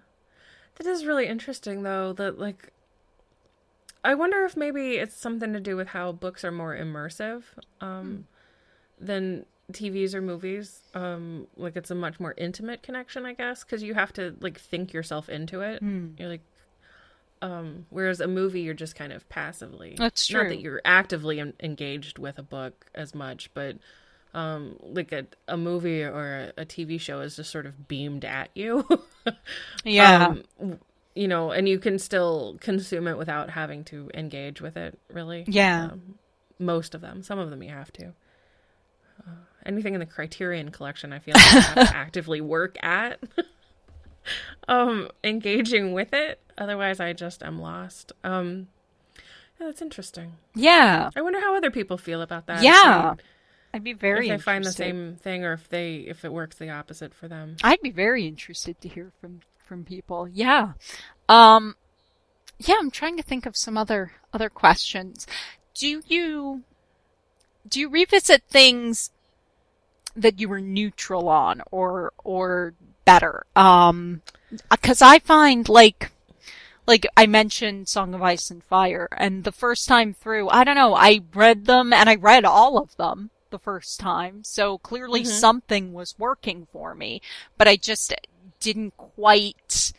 That 0.77 0.87
is 0.87 1.05
really 1.05 1.27
interesting 1.27 1.83
though, 1.83 2.13
that 2.15 2.39
like 2.39 2.73
I 4.05 4.15
wonder 4.15 4.45
if 4.45 4.57
maybe 4.57 4.95
it's 4.97 5.17
something 5.17 5.53
to 5.53 5.61
do 5.61 5.77
with 5.77 5.89
how 5.89 6.13
books 6.13 6.45
are 6.45 6.53
more 6.53 6.75
immersive 6.77 7.43
um 7.81 8.27
than 9.01 9.45
TVs 9.73 10.15
or 10.15 10.23
movies. 10.23 10.81
Um 10.95 11.47
like 11.57 11.77
it's 11.77 11.91
a 11.91 11.95
much 11.95 12.21
more 12.21 12.35
intimate 12.37 12.83
connection, 12.83 13.27
I 13.27 13.35
guess, 13.35 13.65
cuz 13.65 13.83
you 13.83 13.95
have 13.95 14.13
to 14.15 14.37
like 14.41 14.59
think 14.59 14.93
yourself 14.93 15.29
into 15.29 15.61
it. 15.61 15.81
Hmm. 15.81 16.11
You're 16.17 16.29
like 16.29 16.43
um 17.43 17.87
whereas 17.91 18.21
a 18.21 18.27
movie 18.29 18.61
you're 18.63 18.75
just 18.75 18.95
kind 18.95 19.13
of 19.13 19.29
passively. 19.29 19.95
That's 19.97 20.27
true 20.27 20.43
Not 20.45 20.49
that 20.51 20.61
you're 20.61 20.81
actively 20.85 21.41
en- 21.41 21.55
engaged 21.61 22.19
with 22.19 22.39
a 22.39 22.43
book 22.43 22.87
as 22.95 23.15
much, 23.15 23.53
but 23.55 23.77
um 24.35 24.77
like 24.83 25.11
a, 25.13 25.27
a 25.49 25.57
movie 25.57 26.03
or 26.03 26.53
a, 26.57 26.63
a 26.63 26.65
tv 26.67 27.01
show 27.01 27.21
is 27.21 27.37
just 27.37 27.51
sort 27.51 27.67
of 27.67 27.89
beamed 27.89 28.25
at 28.25 28.51
you 28.55 28.87
Yeah. 29.85 30.35
um, 30.61 30.79
you 31.15 31.27
know 31.29 31.51
and 31.51 31.69
you 31.69 31.79
can 31.79 31.99
still 31.99 32.57
consume 32.61 33.09
it 33.09 33.17
without 33.17 33.51
having 33.51 33.85
to 33.85 34.11
engage 34.15 34.61
with 34.61 34.77
it 34.77 34.99
really 35.13 35.45
Yeah. 35.49 35.91
um, 35.93 36.19
most 36.59 36.95
of 36.95 37.01
them 37.01 37.23
some 37.23 37.39
of 37.39 37.51
them 37.51 37.63
you 37.63 37.71
have 37.71 37.93
to 37.95 38.13
uh, 39.27 39.31
anything 39.67 39.95
in 39.95 40.01
the 40.01 40.07
Criterion 40.07 40.71
collection. 40.71 41.13
I 41.13 41.19
feel 41.19 41.35
like 41.35 41.45
I 41.45 41.61
have 41.61 41.89
to 41.91 41.97
actively 41.97 42.41
work 42.41 42.77
at 42.83 43.19
um 44.69 45.09
engaging 45.25 45.93
with 45.93 46.13
it. 46.13 46.41
Otherwise, 46.57 47.01
I 47.01 47.13
just 47.13 47.43
am 47.43 47.61
lost. 47.61 48.13
Um, 48.25 48.69
yeah, 49.61 49.67
that's 49.67 49.83
interesting. 49.83 50.35
Yeah. 50.55 51.11
I 51.17 51.23
wonder 51.23 51.41
how 51.41 51.57
other 51.57 51.71
people 51.71 51.97
feel 51.99 52.21
about 52.23 52.47
that. 52.47 52.63
Yeah. 52.63 53.15
I'd 53.73 53.85
be 53.85 53.93
very 53.93 54.29
if 54.29 54.39
they 54.39 54.43
find 54.43 54.65
the 54.65 54.69
interested. 54.69 54.83
same 54.83 55.17
thing, 55.17 55.45
or 55.45 55.53
if 55.53 55.69
they 55.69 55.97
if 55.97 56.25
it 56.25 56.33
works 56.33 56.57
the 56.57 56.71
opposite 56.71 57.15
for 57.15 57.29
them. 57.29 57.57
I'd 57.63 57.81
be 57.83 57.91
very 57.91 58.27
interested 58.27 58.81
to 58.81 58.89
hear 58.89 59.13
from 59.21 59.41
from 59.65 59.85
people. 59.85 60.29
Yeah. 60.29 60.73
Um 61.29 61.77
yeah, 62.59 62.77
I'm 62.79 62.91
trying 62.91 63.17
to 63.17 63.23
think 63.23 63.47
of 63.47 63.57
some 63.57 63.77
other 63.77 64.13
other 64.33 64.49
questions. 64.49 65.27
Do 65.75 66.01
you 66.07 66.63
do 67.69 67.81
you 67.81 67.89
revisit 67.89 68.43
things 68.49 69.11
that 70.17 70.41
you 70.41 70.49
were 70.49 70.61
neutral 70.61 71.29
on 71.29 71.63
or 71.71 72.13
or 72.25 72.75
better? 73.05 73.45
Um 73.55 74.23
cuz 74.83 75.03
I 75.03 75.19
find 75.19 75.69
like 75.69 76.11
like 76.87 77.07
I 77.19 77.27
mentioned 77.27 77.87
Song 77.87 78.15
of 78.15 78.23
Ice 78.23 78.51
and 78.51 78.65
Fire 78.65 79.09
and 79.13 79.45
the 79.45 79.53
first 79.53 79.87
time 79.87 80.15
through, 80.15 80.49
I 80.49 80.65
don't 80.65 80.75
know, 80.75 80.95
I 80.95 81.21
read 81.35 81.67
them 81.67 81.93
and 81.93 82.09
I 82.09 82.15
read 82.15 82.47
all 82.47 82.79
of 82.79 82.97
them 82.97 83.31
the 83.51 83.59
first 83.59 84.01
time. 84.01 84.45
So 84.45 84.79
clearly 84.79 85.23
Mhm. 85.23 85.27
something 85.27 85.93
was 85.93 86.15
working 86.19 86.67
for 86.73 86.95
me, 86.95 87.21
but 87.57 87.69
I 87.69 87.77
just 87.77 88.15
didn't 88.61 88.97
quite 88.97 89.93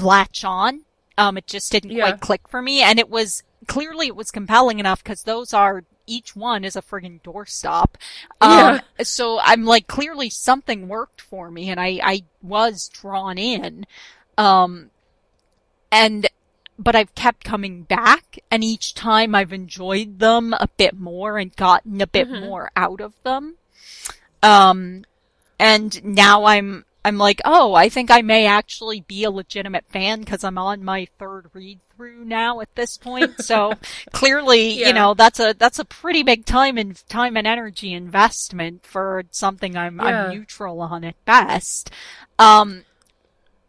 latch 0.00 0.44
on. 0.44 0.84
Um, 1.16 1.38
it 1.38 1.46
just 1.46 1.70
didn't 1.70 1.92
Yeah. 1.92 2.10
quite 2.10 2.20
click 2.20 2.48
for 2.48 2.60
me. 2.60 2.82
And 2.82 2.98
it 2.98 3.08
was 3.08 3.42
clearly 3.66 4.08
it 4.08 4.16
was 4.16 4.30
compelling 4.30 4.78
enough 4.80 5.02
because 5.02 5.22
those 5.22 5.54
are 5.54 5.84
each 6.06 6.36
one 6.36 6.64
is 6.64 6.76
a 6.76 6.82
friggin' 6.82 7.22
doorstop. 7.22 7.94
Um, 8.40 8.80
so 9.02 9.40
I'm 9.40 9.64
like, 9.64 9.86
clearly 9.86 10.28
something 10.28 10.88
worked 10.88 11.20
for 11.20 11.50
me 11.50 11.70
and 11.70 11.80
I, 11.80 12.00
I 12.02 12.24
was 12.42 12.88
drawn 12.88 13.38
in. 13.38 13.86
Um, 14.36 14.90
and, 15.90 16.28
but 16.78 16.96
I've 16.96 17.14
kept 17.14 17.44
coming 17.44 17.82
back 17.82 18.38
and 18.50 18.64
each 18.64 18.94
time 18.94 19.34
I've 19.34 19.52
enjoyed 19.52 20.18
them 20.18 20.52
a 20.54 20.68
bit 20.76 20.98
more 20.98 21.38
and 21.38 21.54
gotten 21.56 22.00
a 22.00 22.06
bit 22.06 22.28
Mhm. 22.28 22.40
more 22.42 22.70
out 22.76 23.00
of 23.00 23.14
them. 23.22 23.56
Um, 24.42 25.04
and 25.58 26.02
now 26.04 26.44
I'm, 26.44 26.84
I'm 27.04 27.18
like, 27.18 27.40
oh, 27.44 27.74
I 27.74 27.88
think 27.88 28.10
I 28.10 28.22
may 28.22 28.46
actually 28.46 29.02
be 29.02 29.24
a 29.24 29.30
legitimate 29.30 29.84
fan 29.90 30.20
because 30.20 30.42
I'm 30.42 30.58
on 30.58 30.82
my 30.82 31.06
third 31.18 31.50
read 31.52 31.78
through 31.94 32.24
now 32.24 32.60
at 32.60 32.74
this 32.74 32.96
point. 32.96 33.34
So 33.42 33.74
clearly, 34.12 34.80
Yeah. 34.80 34.88
you 34.88 34.92
know, 34.94 35.14
that's 35.14 35.38
a, 35.38 35.54
that's 35.56 35.78
a 35.78 35.84
pretty 35.84 36.22
big 36.22 36.44
time 36.46 36.76
and 36.78 36.96
time 37.08 37.36
and 37.36 37.46
energy 37.46 37.92
investment 37.92 38.84
for 38.86 39.24
something 39.30 39.76
I'm, 39.76 39.98
Yeah. 40.00 40.06
I'm 40.28 40.30
neutral 40.30 40.80
on 40.80 41.04
at 41.04 41.22
best. 41.24 41.90
Um, 42.38 42.84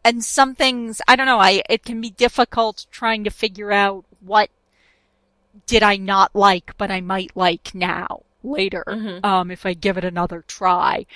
and 0.06 0.24
some 0.24 0.56
things, 0.56 1.02
I 1.08 1.16
don't 1.18 1.26
know, 1.26 1.40
I, 1.40 1.64
it 1.70 1.84
can 1.84 2.00
be 2.00 2.12
difficult 2.12 2.86
trying 2.92 3.24
to 3.26 3.30
figure 3.32 3.72
out 3.72 4.06
what 4.22 4.50
did 5.66 5.84
I 5.84 5.98
not 5.98 6.36
like, 6.36 6.78
but 6.78 6.92
I 6.92 7.02
might 7.02 7.32
like 7.36 7.74
now, 7.74 8.22
later, 8.44 8.84
Mhm. 8.88 9.26
um, 9.26 9.52
if 9.52 9.66
I 9.66 9.74
give 9.74 9.98
it 9.98 10.04
another 10.06 10.44
try. 10.48 11.08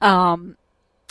Um, 0.00 0.56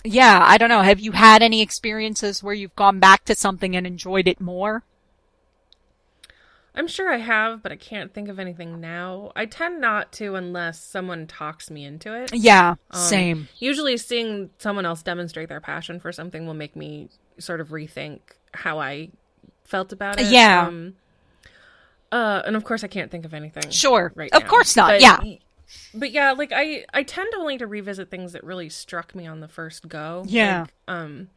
yeah, 0.03 0.43
I 0.45 0.57
don't 0.57 0.69
know. 0.69 0.82
Have 0.82 0.99
you 0.99 1.13
had 1.13 1.41
any 1.41 1.61
experiences 1.61 2.43
where 2.43 2.53
you've 2.53 2.75
gone 2.75 2.99
back 2.99 3.23
to 3.25 3.36
something 3.36 3.75
and 3.75 3.88
enjoyed 3.88 4.27
it 4.27 4.41
more? 4.41 4.84
I'm 6.74 6.88
sure 6.88 7.11
I 7.11 7.17
have, 7.17 7.61
but 7.61 7.72
I 7.72 7.76
can't 7.76 8.13
think 8.13 8.30
of 8.30 8.39
anything 8.39 8.80
now. 8.80 9.32
I 9.36 9.45
tend 9.45 9.82
not 9.82 10.11
to 10.13 10.36
unless 10.36 10.82
someone 10.82 11.28
talks 11.28 11.69
me 11.69 11.84
into 11.84 12.13
it. 12.13 12.34
Yeah, 12.34 12.76
Um, 12.91 13.01
same. 13.01 13.47
Usually, 13.59 13.97
seeing 13.97 14.51
someone 14.57 14.86
else 14.86 15.03
demonstrate 15.03 15.49
their 15.49 15.59
passion 15.59 15.99
for 15.99 16.11
something 16.11 16.47
will 16.47 16.53
make 16.53 16.76
me 16.76 17.09
sort 17.39 17.59
of 17.59 17.69
rethink 17.69 18.19
how 18.53 18.80
I 18.80 19.09
felt 19.65 19.91
about 19.91 20.19
it. 20.19 20.28
Yeah. 20.32 20.67
Um, 20.67 20.95
uh, 22.11 22.41
and 22.45 22.55
of 22.55 22.63
course, 22.63 22.84
I 22.84 22.88
can't 22.88 23.11
think 23.11 23.26
of 23.26 23.34
anything. 23.34 23.69
Sure. 23.69 24.11
right 24.15 24.32
of 24.34 24.43
now. 24.43 24.49
course 24.49 24.76
not. 24.76 24.91
But- 24.91 25.01
yeah. 25.01 25.19
But 25.93 26.11
yeah, 26.11 26.32
like 26.34 26.51
I, 26.53 26.86
I 26.93 27.03
tend 27.03 27.34
only 27.38 27.57
to 27.57 27.65
revisit 27.65 28.09
things 28.11 28.34
that 28.34 28.43
really 28.43 28.67
struck 28.67 29.15
me 29.15 29.26
on 29.26 29.39
the 29.39 29.47
first 29.47 29.88
go. 29.88 30.24
Yeah. 30.28 30.61
Like, 30.61 30.69
um, 30.89 31.30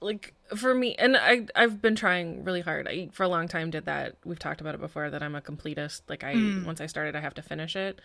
like 0.00 0.34
for 0.56 0.74
me, 0.74 0.94
and 0.96 1.16
I, 1.16 1.46
I've 1.54 1.80
been 1.80 1.96
trying 1.96 2.44
really 2.44 2.60
hard. 2.60 2.86
I 2.88 3.08
for 3.12 3.22
a 3.22 3.28
long 3.28 3.48
time 3.48 3.70
did 3.70 3.86
that. 3.86 4.16
We've 4.24 4.38
talked 4.38 4.60
about 4.60 4.74
it 4.74 4.80
before. 4.80 5.10
That 5.10 5.22
I'm 5.22 5.34
a 5.34 5.40
completist. 5.40 6.02
Like 6.08 6.24
I, 6.24 6.34
Mm. 6.34 6.64
once 6.64 6.80
I 6.80 6.86
started, 6.86 7.16
I 7.16 7.20
have 7.20 7.34
to 7.34 7.42
finish 7.42 7.76
it. 7.76 8.00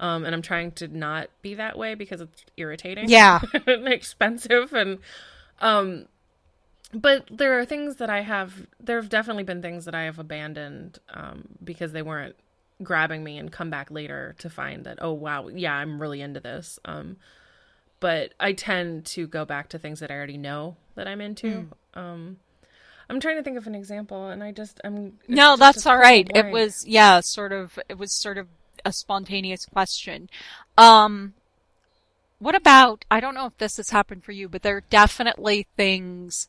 Um, 0.00 0.24
and 0.24 0.34
I'm 0.34 0.42
trying 0.42 0.72
to 0.72 0.88
not 0.88 1.28
be 1.42 1.54
that 1.56 1.76
way 1.76 1.94
because 1.94 2.20
it's 2.22 2.44
irritating. 2.56 3.08
Yeah. 3.08 3.40
and 3.66 3.86
expensive 3.88 4.72
and 4.72 4.98
um 5.60 6.06
but 6.92 7.24
there 7.30 7.58
are 7.58 7.64
things 7.64 7.96
that 7.96 8.10
I 8.10 8.22
have 8.22 8.66
there 8.80 9.00
have 9.00 9.08
definitely 9.10 9.44
been 9.44 9.62
things 9.62 9.84
that 9.84 9.94
I 9.94 10.02
have 10.04 10.18
abandoned 10.18 10.98
um 11.12 11.48
because 11.62 11.92
they 11.92 12.02
weren't 12.02 12.34
grabbing 12.82 13.22
me 13.22 13.36
and 13.38 13.52
come 13.52 13.70
back 13.70 13.90
later 13.90 14.34
to 14.38 14.48
find 14.50 14.84
that 14.84 14.98
oh 15.00 15.12
wow 15.12 15.48
yeah 15.48 15.74
I'm 15.74 16.00
really 16.00 16.20
into 16.22 16.40
this 16.40 16.78
um 16.84 17.16
but 18.00 18.32
I 18.40 18.52
tend 18.52 19.06
to 19.06 19.26
go 19.26 19.44
back 19.44 19.68
to 19.70 19.78
things 19.78 20.00
that 20.00 20.10
I 20.10 20.14
already 20.14 20.38
know 20.38 20.76
that 20.94 21.06
I'm 21.06 21.20
into 21.20 21.66
um 21.94 22.38
I'm 23.08 23.20
trying 23.20 23.36
to 23.36 23.42
think 23.42 23.58
of 23.58 23.66
an 23.66 23.74
example 23.74 24.28
and 24.28 24.42
I 24.42 24.52
just 24.52 24.80
I'm 24.84 25.18
No, 25.28 25.50
just 25.50 25.60
that's 25.60 25.86
all 25.86 25.96
right. 25.96 26.30
It 26.34 26.52
was, 26.52 26.84
yeah, 26.86 27.20
sort 27.20 27.52
of, 27.52 27.78
it 27.88 27.98
was 27.98 28.12
sort 28.12 28.38
of 28.38 28.48
a 28.84 28.92
spontaneous 28.92 29.64
question. 29.66 30.28
Um, 30.78 31.34
what 32.38 32.54
about, 32.54 33.04
I 33.10 33.20
don't 33.20 33.34
know 33.34 33.46
if 33.46 33.58
this 33.58 33.76
has 33.76 33.90
happened 33.90 34.24
for 34.24 34.32
you, 34.32 34.48
but 34.48 34.62
there 34.62 34.76
are 34.76 34.84
definitely 34.88 35.66
things 35.76 36.48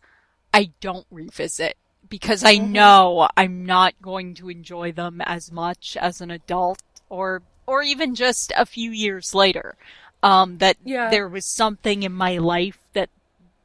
I 0.54 0.72
don't 0.80 1.06
revisit 1.12 1.76
because 2.10 2.44
I 2.44 2.56
Mhm. 2.56 2.72
know 2.72 3.28
I'm 3.36 3.66
not 3.66 4.02
going 4.02 4.34
to 4.36 4.50
enjoy 4.50 4.92
them 4.92 5.22
as 5.22 5.52
much 5.52 5.98
as 5.98 6.22
an 6.22 6.32
adult 6.32 6.80
or, 7.10 7.42
or 7.68 7.84
even 7.84 8.16
just 8.16 8.54
a 8.56 8.66
few 8.66 8.92
years 8.92 9.34
later. 9.36 9.76
Um, 10.24 10.58
that 10.60 10.78
Yeah. 10.84 11.10
there 11.10 11.28
was 11.28 11.46
something 11.46 12.04
in 12.04 12.12
my 12.14 12.38
life 12.38 12.78
that 12.94 13.10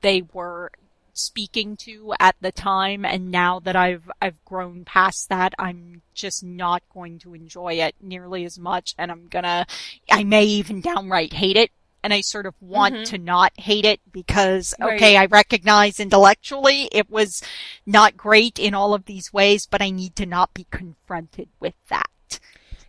they 0.01 0.23
were 0.33 0.71
speaking 1.13 1.77
to 1.79 2.13
at 2.21 2.37
the 2.43 2.53
time 2.53 3.05
and 3.05 3.31
now 3.31 3.59
that 3.61 3.75
I've 3.75 4.11
I've 4.21 4.45
grown 4.45 4.85
past 4.85 5.31
that 5.31 5.55
I'm 5.59 6.03
just 6.15 6.45
not 6.45 6.83
going 6.93 7.19
to 7.21 7.33
enjoy 7.33 7.75
it 7.75 7.95
nearly 8.03 8.45
as 8.45 8.59
much 8.59 8.95
and 8.99 9.11
I'm 9.11 9.27
gonna 9.29 9.67
I 10.11 10.25
may 10.25 10.45
even 10.45 10.83
downright 10.83 11.33
hate 11.33 11.57
it 11.57 11.71
and 12.05 12.13
I 12.13 12.21
sort 12.21 12.45
of 12.45 12.55
want 12.61 12.95
Mhm. 12.97 13.05
to 13.07 13.19
not 13.19 13.59
hate 13.59 13.87
it 13.87 14.01
because 14.13 14.75
Right. 14.79 14.95
okay 14.97 15.17
I 15.17 15.25
recognize 15.25 15.99
intellectually 15.99 16.91
it 16.93 17.09
was 17.09 17.43
not 17.87 18.19
great 18.19 18.59
in 18.59 18.75
all 18.75 18.93
of 18.93 19.07
these 19.07 19.33
ways 19.33 19.67
but 19.67 19.81
I 19.81 19.89
need 19.89 20.17
to 20.17 20.27
not 20.27 20.53
be 20.53 20.67
confronted 20.71 21.49
with 21.61 21.75
that. 21.89 22.41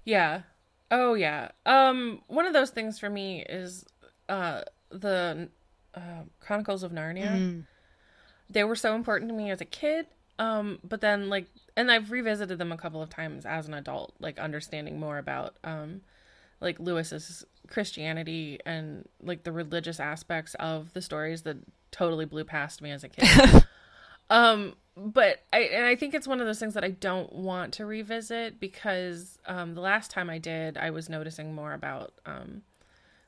Yeah. 0.03 0.41
Oh 0.91 1.13
yeah. 1.13 1.49
Um 1.65 2.21
one 2.27 2.45
of 2.45 2.53
those 2.53 2.69
things 2.69 2.99
for 2.99 3.09
me 3.09 3.43
is 3.47 3.85
uh 4.29 4.61
the 4.89 5.49
uh, 5.93 6.23
Chronicles 6.39 6.83
of 6.83 6.91
Narnia. 6.91 7.29
Mm. 7.29 7.65
They 8.49 8.63
were 8.63 8.75
so 8.75 8.95
important 8.95 9.29
to 9.29 9.35
me 9.35 9.51
as 9.51 9.61
a 9.61 9.65
kid. 9.65 10.07
Um 10.39 10.79
but 10.83 11.01
then 11.01 11.29
like 11.29 11.47
and 11.75 11.91
I've 11.91 12.11
revisited 12.11 12.57
them 12.57 12.71
a 12.71 12.77
couple 12.77 13.01
of 13.01 13.09
times 13.09 13.45
as 13.45 13.67
an 13.67 13.73
adult, 13.73 14.13
like 14.19 14.39
understanding 14.39 14.99
more 14.99 15.17
about 15.17 15.55
um 15.63 16.01
like 16.59 16.79
Lewis's 16.79 17.45
Christianity 17.67 18.59
and 18.65 19.07
like 19.21 19.43
the 19.43 19.51
religious 19.51 19.99
aspects 19.99 20.55
of 20.55 20.93
the 20.93 21.01
stories 21.01 21.43
that 21.43 21.57
totally 21.91 22.25
blew 22.25 22.43
past 22.43 22.81
me 22.81 22.91
as 22.91 23.03
a 23.03 23.09
kid. 23.09 23.65
Um, 24.29 24.75
but 24.95 25.43
I 25.53 25.59
and 25.59 25.85
I 25.85 25.95
think 25.95 26.13
it's 26.13 26.27
one 26.27 26.41
of 26.41 26.47
those 26.47 26.59
things 26.59 26.73
that 26.73 26.83
I 26.83 26.89
don't 26.89 27.31
want 27.33 27.73
to 27.75 27.85
revisit 27.85 28.59
because 28.59 29.37
um, 29.45 29.75
the 29.75 29.81
last 29.81 30.09
time 30.11 30.29
I 30.29 30.37
did, 30.39 30.77
I 30.77 30.89
was 30.89 31.07
noticing 31.09 31.53
more 31.53 31.73
about 31.73 32.13
um, 32.25 32.63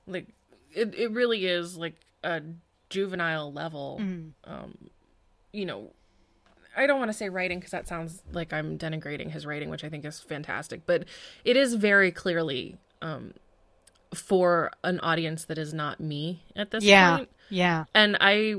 like 0.07 0.27
it. 0.73 0.95
It 0.95 1.11
really 1.11 1.45
is 1.45 1.77
like 1.77 1.95
a 2.23 2.41
juvenile 2.89 3.53
level. 3.53 3.99
Mm. 4.01 4.31
Um, 4.45 4.77
you 5.53 5.65
know, 5.65 5.91
I 6.75 6.87
don't 6.87 6.99
want 6.99 7.09
to 7.11 7.17
say 7.17 7.29
writing 7.29 7.59
because 7.59 7.71
that 7.71 7.87
sounds 7.87 8.23
like 8.31 8.51
I'm 8.51 8.77
denigrating 8.77 9.29
his 9.31 9.45
writing, 9.45 9.69
which 9.69 9.83
I 9.83 9.89
think 9.89 10.05
is 10.05 10.19
fantastic. 10.19 10.87
But 10.87 11.05
it 11.45 11.55
is 11.55 11.75
very 11.75 12.11
clearly 12.11 12.77
um, 13.03 13.35
for 14.13 14.71
an 14.83 14.99
audience 15.01 15.45
that 15.45 15.57
is 15.59 15.71
not 15.73 15.99
me 15.99 16.41
at 16.55 16.71
this 16.71 16.83
Yeah. 16.83 17.17
point 17.17 17.29
Yeah. 17.49 17.85
and 17.93 18.17
I 18.19 18.55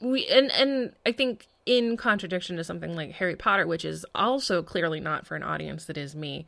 we 0.00 0.26
and 0.28 0.50
and 0.52 0.92
I 1.06 1.12
think 1.12 1.46
in 1.68 1.96
contradiction 1.98 2.56
to 2.56 2.64
something 2.64 2.96
like 2.96 3.12
Harry 3.12 3.36
Potter, 3.36 3.66
which 3.66 3.84
is 3.84 4.06
also 4.14 4.62
clearly 4.62 5.00
not 5.00 5.26
for 5.26 5.36
an 5.36 5.42
audience 5.42 5.84
that 5.84 5.98
is 5.98 6.16
me, 6.16 6.46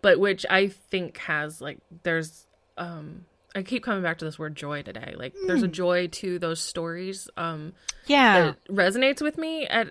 but 0.00 0.20
which 0.20 0.46
I 0.48 0.68
think 0.68 1.18
has 1.18 1.60
like 1.60 1.78
there's 2.04 2.46
um 2.78 3.24
I 3.54 3.62
keep 3.64 3.82
coming 3.82 4.02
back 4.04 4.18
to 4.18 4.24
this 4.24 4.38
word 4.38 4.54
joy 4.54 4.82
today. 4.82 5.14
Like 5.16 5.34
there's 5.48 5.64
a 5.64 5.68
joy 5.68 6.06
to 6.06 6.38
those 6.38 6.60
stories 6.60 7.28
um 7.36 7.72
Yeah. 8.06 8.34
that 8.34 8.64
resonates 8.66 9.20
with 9.20 9.36
me 9.36 9.66
at 9.66 9.90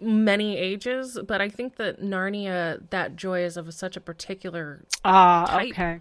many 0.00 0.56
ages, 0.56 1.18
but 1.28 1.40
I 1.42 1.50
think 1.50 1.76
that 1.76 2.00
Narnia 2.00 2.80
that 2.90 3.16
joy 3.16 3.44
is 3.44 3.56
of 3.58 3.72
such 3.74 3.96
a 3.96 4.00
particular 4.00 4.84
Ah, 5.04 5.44
type. 5.46 5.72
okay. 5.72 6.00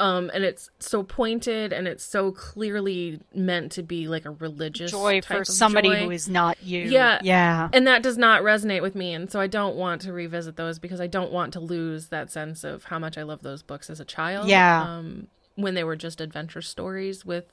Um, 0.00 0.30
and 0.32 0.44
it's 0.44 0.70
so 0.78 1.02
pointed 1.02 1.72
and 1.72 1.88
it's 1.88 2.04
so 2.04 2.30
clearly 2.30 3.20
meant 3.34 3.72
to 3.72 3.82
be 3.82 4.06
like 4.06 4.26
a 4.26 4.30
religious 4.30 4.92
Joy 4.92 5.22
for 5.22 5.44
somebody 5.44 5.88
joy. 5.88 6.04
who 6.04 6.10
is 6.12 6.28
not 6.28 6.56
you. 6.62 6.82
Yeah. 6.84 7.18
Yeah. 7.24 7.68
and 7.72 7.84
that 7.88 8.04
does 8.04 8.16
not 8.16 8.42
resonate 8.42 8.80
with 8.80 8.94
me 8.94 9.12
and 9.12 9.28
so 9.28 9.40
i 9.40 9.48
don't 9.48 9.74
want 9.74 10.02
to 10.02 10.12
revisit 10.12 10.54
those 10.54 10.78
because 10.78 11.00
i 11.00 11.08
don't 11.08 11.32
want 11.32 11.52
to 11.54 11.60
lose 11.60 12.10
that 12.10 12.30
sense 12.30 12.62
of 12.62 12.84
how 12.84 13.00
much 13.00 13.18
i 13.18 13.24
love 13.24 13.42
those 13.42 13.64
books 13.64 13.90
as 13.90 13.98
a 13.98 14.04
child 14.04 14.46
Yeah. 14.48 14.84
um, 14.98 15.26
when 15.56 15.74
they 15.74 15.82
were 15.82 15.96
just 15.96 16.20
adventure 16.20 16.62
stories 16.62 17.24
with 17.26 17.46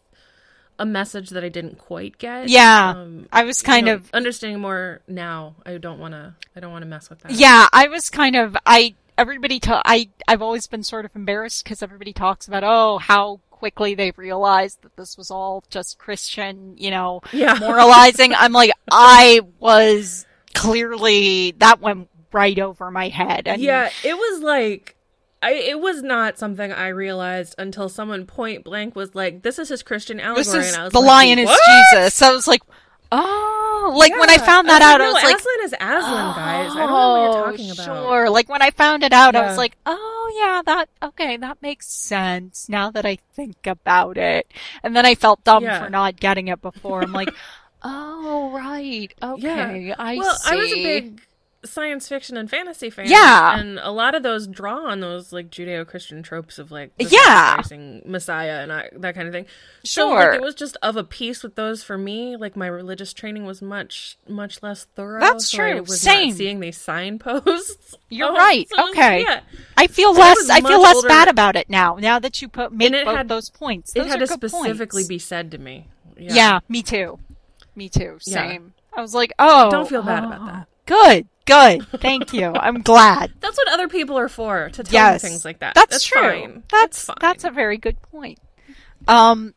a 0.77 0.85
message 0.85 1.31
that 1.31 1.43
i 1.43 1.49
didn't 1.49 1.79
quite 1.79 2.19
get 2.19 2.47
Yeah. 2.49 2.91
um, 2.95 3.27
I 3.31 3.43
was 3.43 3.63
you 3.63 3.65
kind 3.65 3.85
know, 3.87 3.95
of 3.95 4.11
understanding 4.13 4.61
more 4.61 5.01
now 5.07 5.55
i 5.65 5.77
don't 5.79 5.97
want 5.99 6.13
to 6.13 6.35
i 6.55 6.59
don't 6.59 6.71
want 6.71 6.83
to 6.83 6.87
mess 6.87 7.09
with 7.09 7.21
that 7.21 7.31
Yeah, 7.31 7.67
I 7.73 7.87
was 7.87 8.11
kind 8.11 8.35
of 8.35 8.55
I 8.67 8.93
everybody 9.17 9.59
ta- 9.59 9.81
I 9.85 10.09
I've 10.27 10.41
always 10.41 10.67
been 10.67 10.83
sort 10.83 11.05
of 11.05 11.15
embarrassed 11.15 11.63
because 11.63 11.81
everybody 11.83 12.13
talks 12.13 12.47
about 12.47 12.63
oh 12.63 12.97
how 12.97 13.39
quickly 13.51 13.95
they 13.95 14.11
realized 14.17 14.81
that 14.81 14.95
this 14.97 15.17
was 15.17 15.31
all 15.31 15.63
just 15.69 15.97
Christian, 15.97 16.75
you 16.77 16.91
know, 16.91 17.21
Yeah. 17.31 17.55
moralizing. 17.59 18.33
I'm 18.33 18.51
like 18.51 18.71
I 18.91 19.41
was 19.59 20.25
clearly 20.53 21.51
that 21.59 21.79
went 21.81 22.09
right 22.31 22.59
over 22.59 22.91
my 22.91 23.07
head. 23.09 23.47
And 23.47 23.61
yeah 23.61 23.89
it 24.03 24.15
was 24.15 24.41
like 24.41 24.95
I, 25.41 25.51
it 25.53 25.79
was 25.79 26.01
not 26.01 26.39
something 26.39 26.71
I 26.71 26.87
realized 26.87 27.55
until 27.59 27.87
someone 27.87 28.25
point 28.25 28.63
blank 28.63 28.95
was 28.95 29.13
like, 29.13 29.43
"This 29.43 29.59
is 29.59 29.69
his 29.69 29.83
Christian 29.83 30.19
allegory," 30.19 30.65
and 30.67 30.75
I 30.75 30.83
was 30.85 30.93
the 30.93 30.99
like, 30.99 31.07
lion 31.07 31.37
is? 31.37 31.49
Jesus. 31.91 32.15
So 32.15 32.29
I 32.29 32.33
was 32.33 32.47
like, 32.47 32.61
oh, 33.11 33.95
like 33.97 34.11
when 34.19 34.29
I 34.29 34.37
found 34.37 34.67
that 34.69 34.81
I 34.81 34.93
out, 34.93 35.01
I 35.01 35.05
no, 35.05 35.13
was 35.13 35.23
like, 35.23 35.37
Aslan 35.37 35.55
is 35.63 35.73
Aslan, 35.73 36.35
guys. 36.35 36.71
I 36.71 36.75
don't 36.75 36.89
know 36.89 37.11
what 37.11 37.21
you're 37.21 37.45
Oh, 37.47 37.51
talking 37.51 37.71
about. 37.71 37.85
Sure. 37.85 38.29
Like 38.29 38.49
when 38.49 38.61
I 38.61 38.71
found 38.71 39.03
it 39.03 39.13
out, 39.13 39.35
I 39.35 39.45
was 39.47 39.57
like, 39.57 39.77
oh 39.85 40.33
yeah, 40.39 40.61
that, 40.65 40.89
okay, 41.03 41.37
that 41.37 41.61
makes 41.61 41.87
sense 41.87 42.67
now 42.69 42.91
that 42.91 43.05
I 43.05 43.17
think 43.33 43.67
about 43.67 44.17
it. 44.17 44.51
And 44.83 44.95
then 44.95 45.05
I 45.05 45.15
felt 45.15 45.43
dumb 45.43 45.63
Yeah. 45.63 45.83
for 45.83 45.89
not 45.89 46.15
getting 46.19 46.47
it 46.47 46.61
before. 46.61 47.01
I'm 47.03 47.13
like, 47.13 47.29
oh, 47.83 48.51
right. 48.53 49.13
Okay. 49.21 49.93
I 49.97 50.17
well, 50.17 50.35
see. 50.35 50.51
I 50.51 50.55
was 50.55 50.71
a 50.71 50.83
big 50.83 51.21
science 51.67 52.07
fiction 52.07 52.37
and 52.37 52.49
fantasy 52.49 52.89
fans. 52.89 53.09
Yeah. 53.09 53.59
and 53.59 53.79
a 53.79 53.91
lot 53.91 54.15
of 54.15 54.23
those 54.23 54.47
draw 54.47 54.85
on 54.87 54.99
those 54.99 55.31
like 55.33 55.49
Judeo-Christian 55.49 56.23
tropes 56.23 56.57
of 56.59 56.71
like 56.71 56.91
Yeah. 56.97 57.61
Messiah 58.05 58.61
and 58.61 58.71
I, 58.71 58.89
that 58.93 59.15
kind 59.15 59.27
of 59.27 59.33
thing. 59.33 59.45
So 59.83 60.09
Sure. 60.09 60.19
like, 60.31 60.35
it 60.35 60.41
was 60.41 60.55
just 60.55 60.77
of 60.81 60.95
a 60.97 61.03
piece 61.03 61.43
with 61.43 61.55
those 61.55 61.83
for 61.83 61.97
me. 61.97 62.35
Like 62.37 62.55
my 62.55 62.67
religious 62.67 63.13
training 63.13 63.45
was 63.45 63.61
much 63.61 64.17
much 64.27 64.61
less 64.63 64.85
thorough. 64.95 65.19
That's 65.19 65.47
so 65.49 65.63
I 65.63 65.71
true. 65.73 65.81
was 65.81 66.01
Same. 66.01 66.29
Not 66.29 66.37
seeing 66.37 66.59
these 66.59 66.77
signposts. 66.77 67.95
You're 68.09 68.29
Oh, 68.29 68.35
right. 68.35 68.67
so 68.69 68.81
was- 68.81 68.91
Okay. 68.91 69.21
yeah. 69.21 69.41
I 69.77 69.87
feel 69.87 70.09
I 70.09 70.19
less, 70.19 70.49
I 70.49 70.61
feel 70.61 70.81
less 70.81 70.95
older- 70.95 71.07
bad 71.07 71.27
about 71.27 71.55
it 71.55 71.69
now, 71.69 71.95
now 71.95 72.19
that 72.19 72.41
you 72.41 72.47
put, 72.47 72.71
make 72.71 72.91
both 72.91 73.15
had- 73.15 73.27
those 73.27 73.49
points. 73.49 73.93
It 73.95 74.05
had 74.07 74.19
to 74.19 74.27
specifically 74.27 75.01
points. 75.01 75.07
be 75.07 75.19
said 75.19 75.51
to 75.51 75.57
me. 75.57 75.87
Yeah. 76.17 76.59
me 76.69 76.81
too. 76.83 77.19
Me 77.75 77.89
too. 77.89 78.19
Yeah. 78.25 78.35
Same. 78.49 78.73
I 78.95 79.01
was 79.01 79.13
like, 79.13 79.33
oh. 79.37 79.69
Don't 79.69 79.89
feel 79.89 80.01
bad 80.03 80.23
oh, 80.23 80.27
about 80.27 80.39
ah, 80.41 80.45
that. 80.45 80.67
Good. 80.85 81.27
Good. 81.45 81.87
Thank 82.01 82.33
you. 82.33 82.53
I'm 82.53 82.81
glad. 82.81 83.33
That's 83.39 83.57
what 83.57 83.71
other 83.71 83.87
people 83.87 84.17
are 84.17 84.29
for 84.29 84.69
to 84.69 84.83
tell 84.83 84.93
yes, 84.93 85.23
you 85.23 85.29
things 85.29 85.45
like 85.45 85.59
that. 85.59 85.75
That's, 85.75 85.91
That's 85.91 86.05
true. 86.05 86.21
fine. 86.21 86.63
That's 86.71 87.05
fine. 87.05 87.17
that's 87.21 87.43
a 87.43 87.51
very 87.51 87.77
good 87.77 88.01
point. 88.01 88.39
Um, 89.07 89.53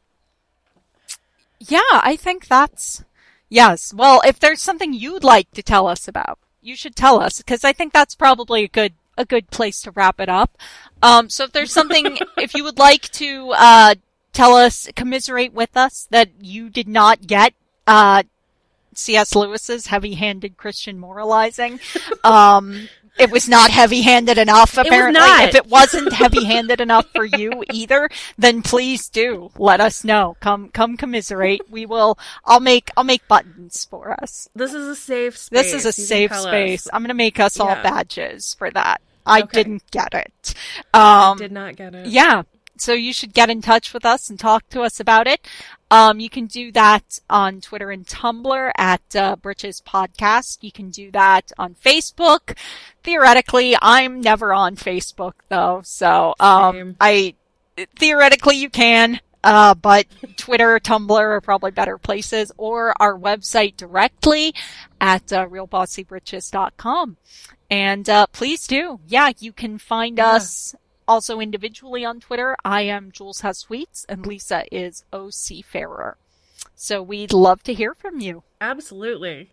yeah, 1.58 1.80
I 1.92 2.16
think 2.16 2.46
that's 2.46 3.04
yes. 3.48 3.94
Well, 3.94 4.20
if 4.24 4.38
there's 4.38 4.60
something 4.60 4.92
you'd 4.92 5.24
like 5.24 5.50
to 5.52 5.62
tell 5.62 5.86
us 5.86 6.06
about, 6.06 6.38
you 6.60 6.76
should 6.76 6.94
tell 6.94 7.20
us 7.20 7.38
because 7.38 7.64
I 7.64 7.72
think 7.72 7.92
that's 7.92 8.14
probably 8.14 8.64
a 8.64 8.68
good 8.68 8.94
a 9.16 9.24
good 9.24 9.50
place 9.50 9.82
to 9.82 9.90
wrap 9.90 10.20
it 10.20 10.28
up. 10.28 10.56
Um, 11.02 11.28
so 11.28 11.44
if 11.44 11.52
there's 11.52 11.72
something, 11.72 12.18
if 12.36 12.54
you 12.54 12.64
would 12.64 12.78
like 12.78 13.02
to 13.12 13.52
uh, 13.56 13.94
tell 14.32 14.54
us, 14.54 14.88
commiserate 14.94 15.52
with 15.52 15.76
us 15.76 16.06
that 16.10 16.30
you 16.40 16.70
did 16.70 16.88
not 16.88 17.26
get. 17.26 17.54
Uh, 17.86 18.22
C.S. 18.98 19.34
Lewis's 19.34 19.86
heavy-handed 19.86 20.56
Christian 20.56 20.98
moralizing. 20.98 21.80
Um, 22.24 22.88
it 23.18 23.30
was 23.30 23.48
not 23.48 23.70
heavy-handed 23.70 24.38
enough, 24.38 24.78
apparently. 24.78 25.18
not. 25.20 25.48
If 25.48 25.54
it 25.56 25.66
wasn't 25.66 26.12
heavy-handed 26.12 26.80
enough 26.80 27.06
for 27.14 27.24
you 27.24 27.64
either, 27.72 28.08
then 28.36 28.62
please 28.62 29.08
do 29.08 29.50
let 29.56 29.80
us 29.80 30.04
know. 30.04 30.36
Come, 30.40 30.68
come 30.68 30.96
commiserate. 30.96 31.62
We 31.70 31.84
will, 31.86 32.18
I'll 32.44 32.60
make, 32.60 32.90
I'll 32.96 33.04
make 33.04 33.26
buttons 33.26 33.84
for 33.90 34.16
us. 34.22 34.48
This 34.54 34.72
is 34.74 34.86
a 34.86 34.94
safe 34.96 35.36
space. 35.36 35.72
This 35.72 35.74
is 35.74 35.84
a 35.84 36.00
You 36.00 36.06
safe 36.06 36.30
tell 36.30 36.46
us. 36.46 36.50
space. 36.50 36.88
I'm 36.92 37.02
gonna 37.02 37.14
make 37.14 37.40
us 37.40 37.58
all 37.58 37.74
badges 37.74 38.54
for 38.54 38.70
that. 38.70 39.00
I 39.26 39.42
Okay. 39.42 39.62
didn't 39.64 39.82
get 39.90 40.14
it. 40.14 40.54
Um, 40.94 41.36
Did 41.38 41.52
not 41.52 41.76
get 41.76 41.94
it. 41.94 42.06
yeah. 42.06 42.42
So 42.80 42.92
you 42.92 43.12
should 43.12 43.32
get 43.34 43.50
in 43.50 43.60
touch 43.62 43.92
with 43.92 44.04
us 44.04 44.30
and 44.30 44.38
talk 44.38 44.68
to 44.70 44.82
us 44.82 45.00
about 45.00 45.26
it. 45.26 45.46
Um, 45.90 46.20
you 46.20 46.28
can 46.28 46.46
do 46.46 46.70
that 46.72 47.18
on 47.30 47.60
Twitter 47.60 47.90
and 47.90 48.06
Tumblr 48.06 48.72
at 48.76 49.16
uh, 49.16 49.36
Britches 49.36 49.80
Podcast. 49.86 50.58
You 50.62 50.70
can 50.72 50.90
do 50.90 51.10
that 51.12 51.50
on 51.58 51.74
Facebook. 51.74 52.56
Theoretically, 53.02 53.74
I'm 53.80 54.20
never 54.20 54.52
on 54.52 54.76
Facebook 54.76 55.32
though, 55.48 55.80
so 55.84 56.34
um, 56.40 56.96
I 57.00 57.34
theoretically 57.96 58.56
you 58.56 58.68
can. 58.70 59.20
Uh, 59.44 59.72
but 59.72 60.04
Twitter, 60.36 60.78
Tumblr 60.80 61.10
are 61.18 61.40
probably 61.40 61.70
better 61.70 61.96
places, 61.96 62.50
or 62.58 62.92
our 63.00 63.16
website 63.16 63.76
directly 63.76 64.52
at 65.00 65.32
uh, 65.32 65.46
realbossybritches.com. 65.46 67.16
And 67.70 68.08
uh, 68.10 68.26
please 68.32 68.66
do. 68.66 68.98
Yeah, 69.06 69.30
you 69.38 69.52
can 69.52 69.78
find 69.78 70.18
Yeah. 70.18 70.32
us 70.32 70.74
also 71.08 71.40
individually 71.40 72.04
on 72.04 72.20
Twitter. 72.20 72.54
I 72.64 72.82
am 72.82 73.10
Jules 73.10 73.40
Has 73.40 73.58
Sweets, 73.58 74.04
and 74.08 74.26
Lisa 74.26 74.64
is 74.70 75.04
OC 75.12 75.64
Ferrer. 75.64 76.18
So 76.74 77.02
we'd 77.02 77.32
love 77.32 77.62
to 77.64 77.74
hear 77.74 77.94
from 77.94 78.20
you. 78.20 78.44
Absolutely. 78.60 79.50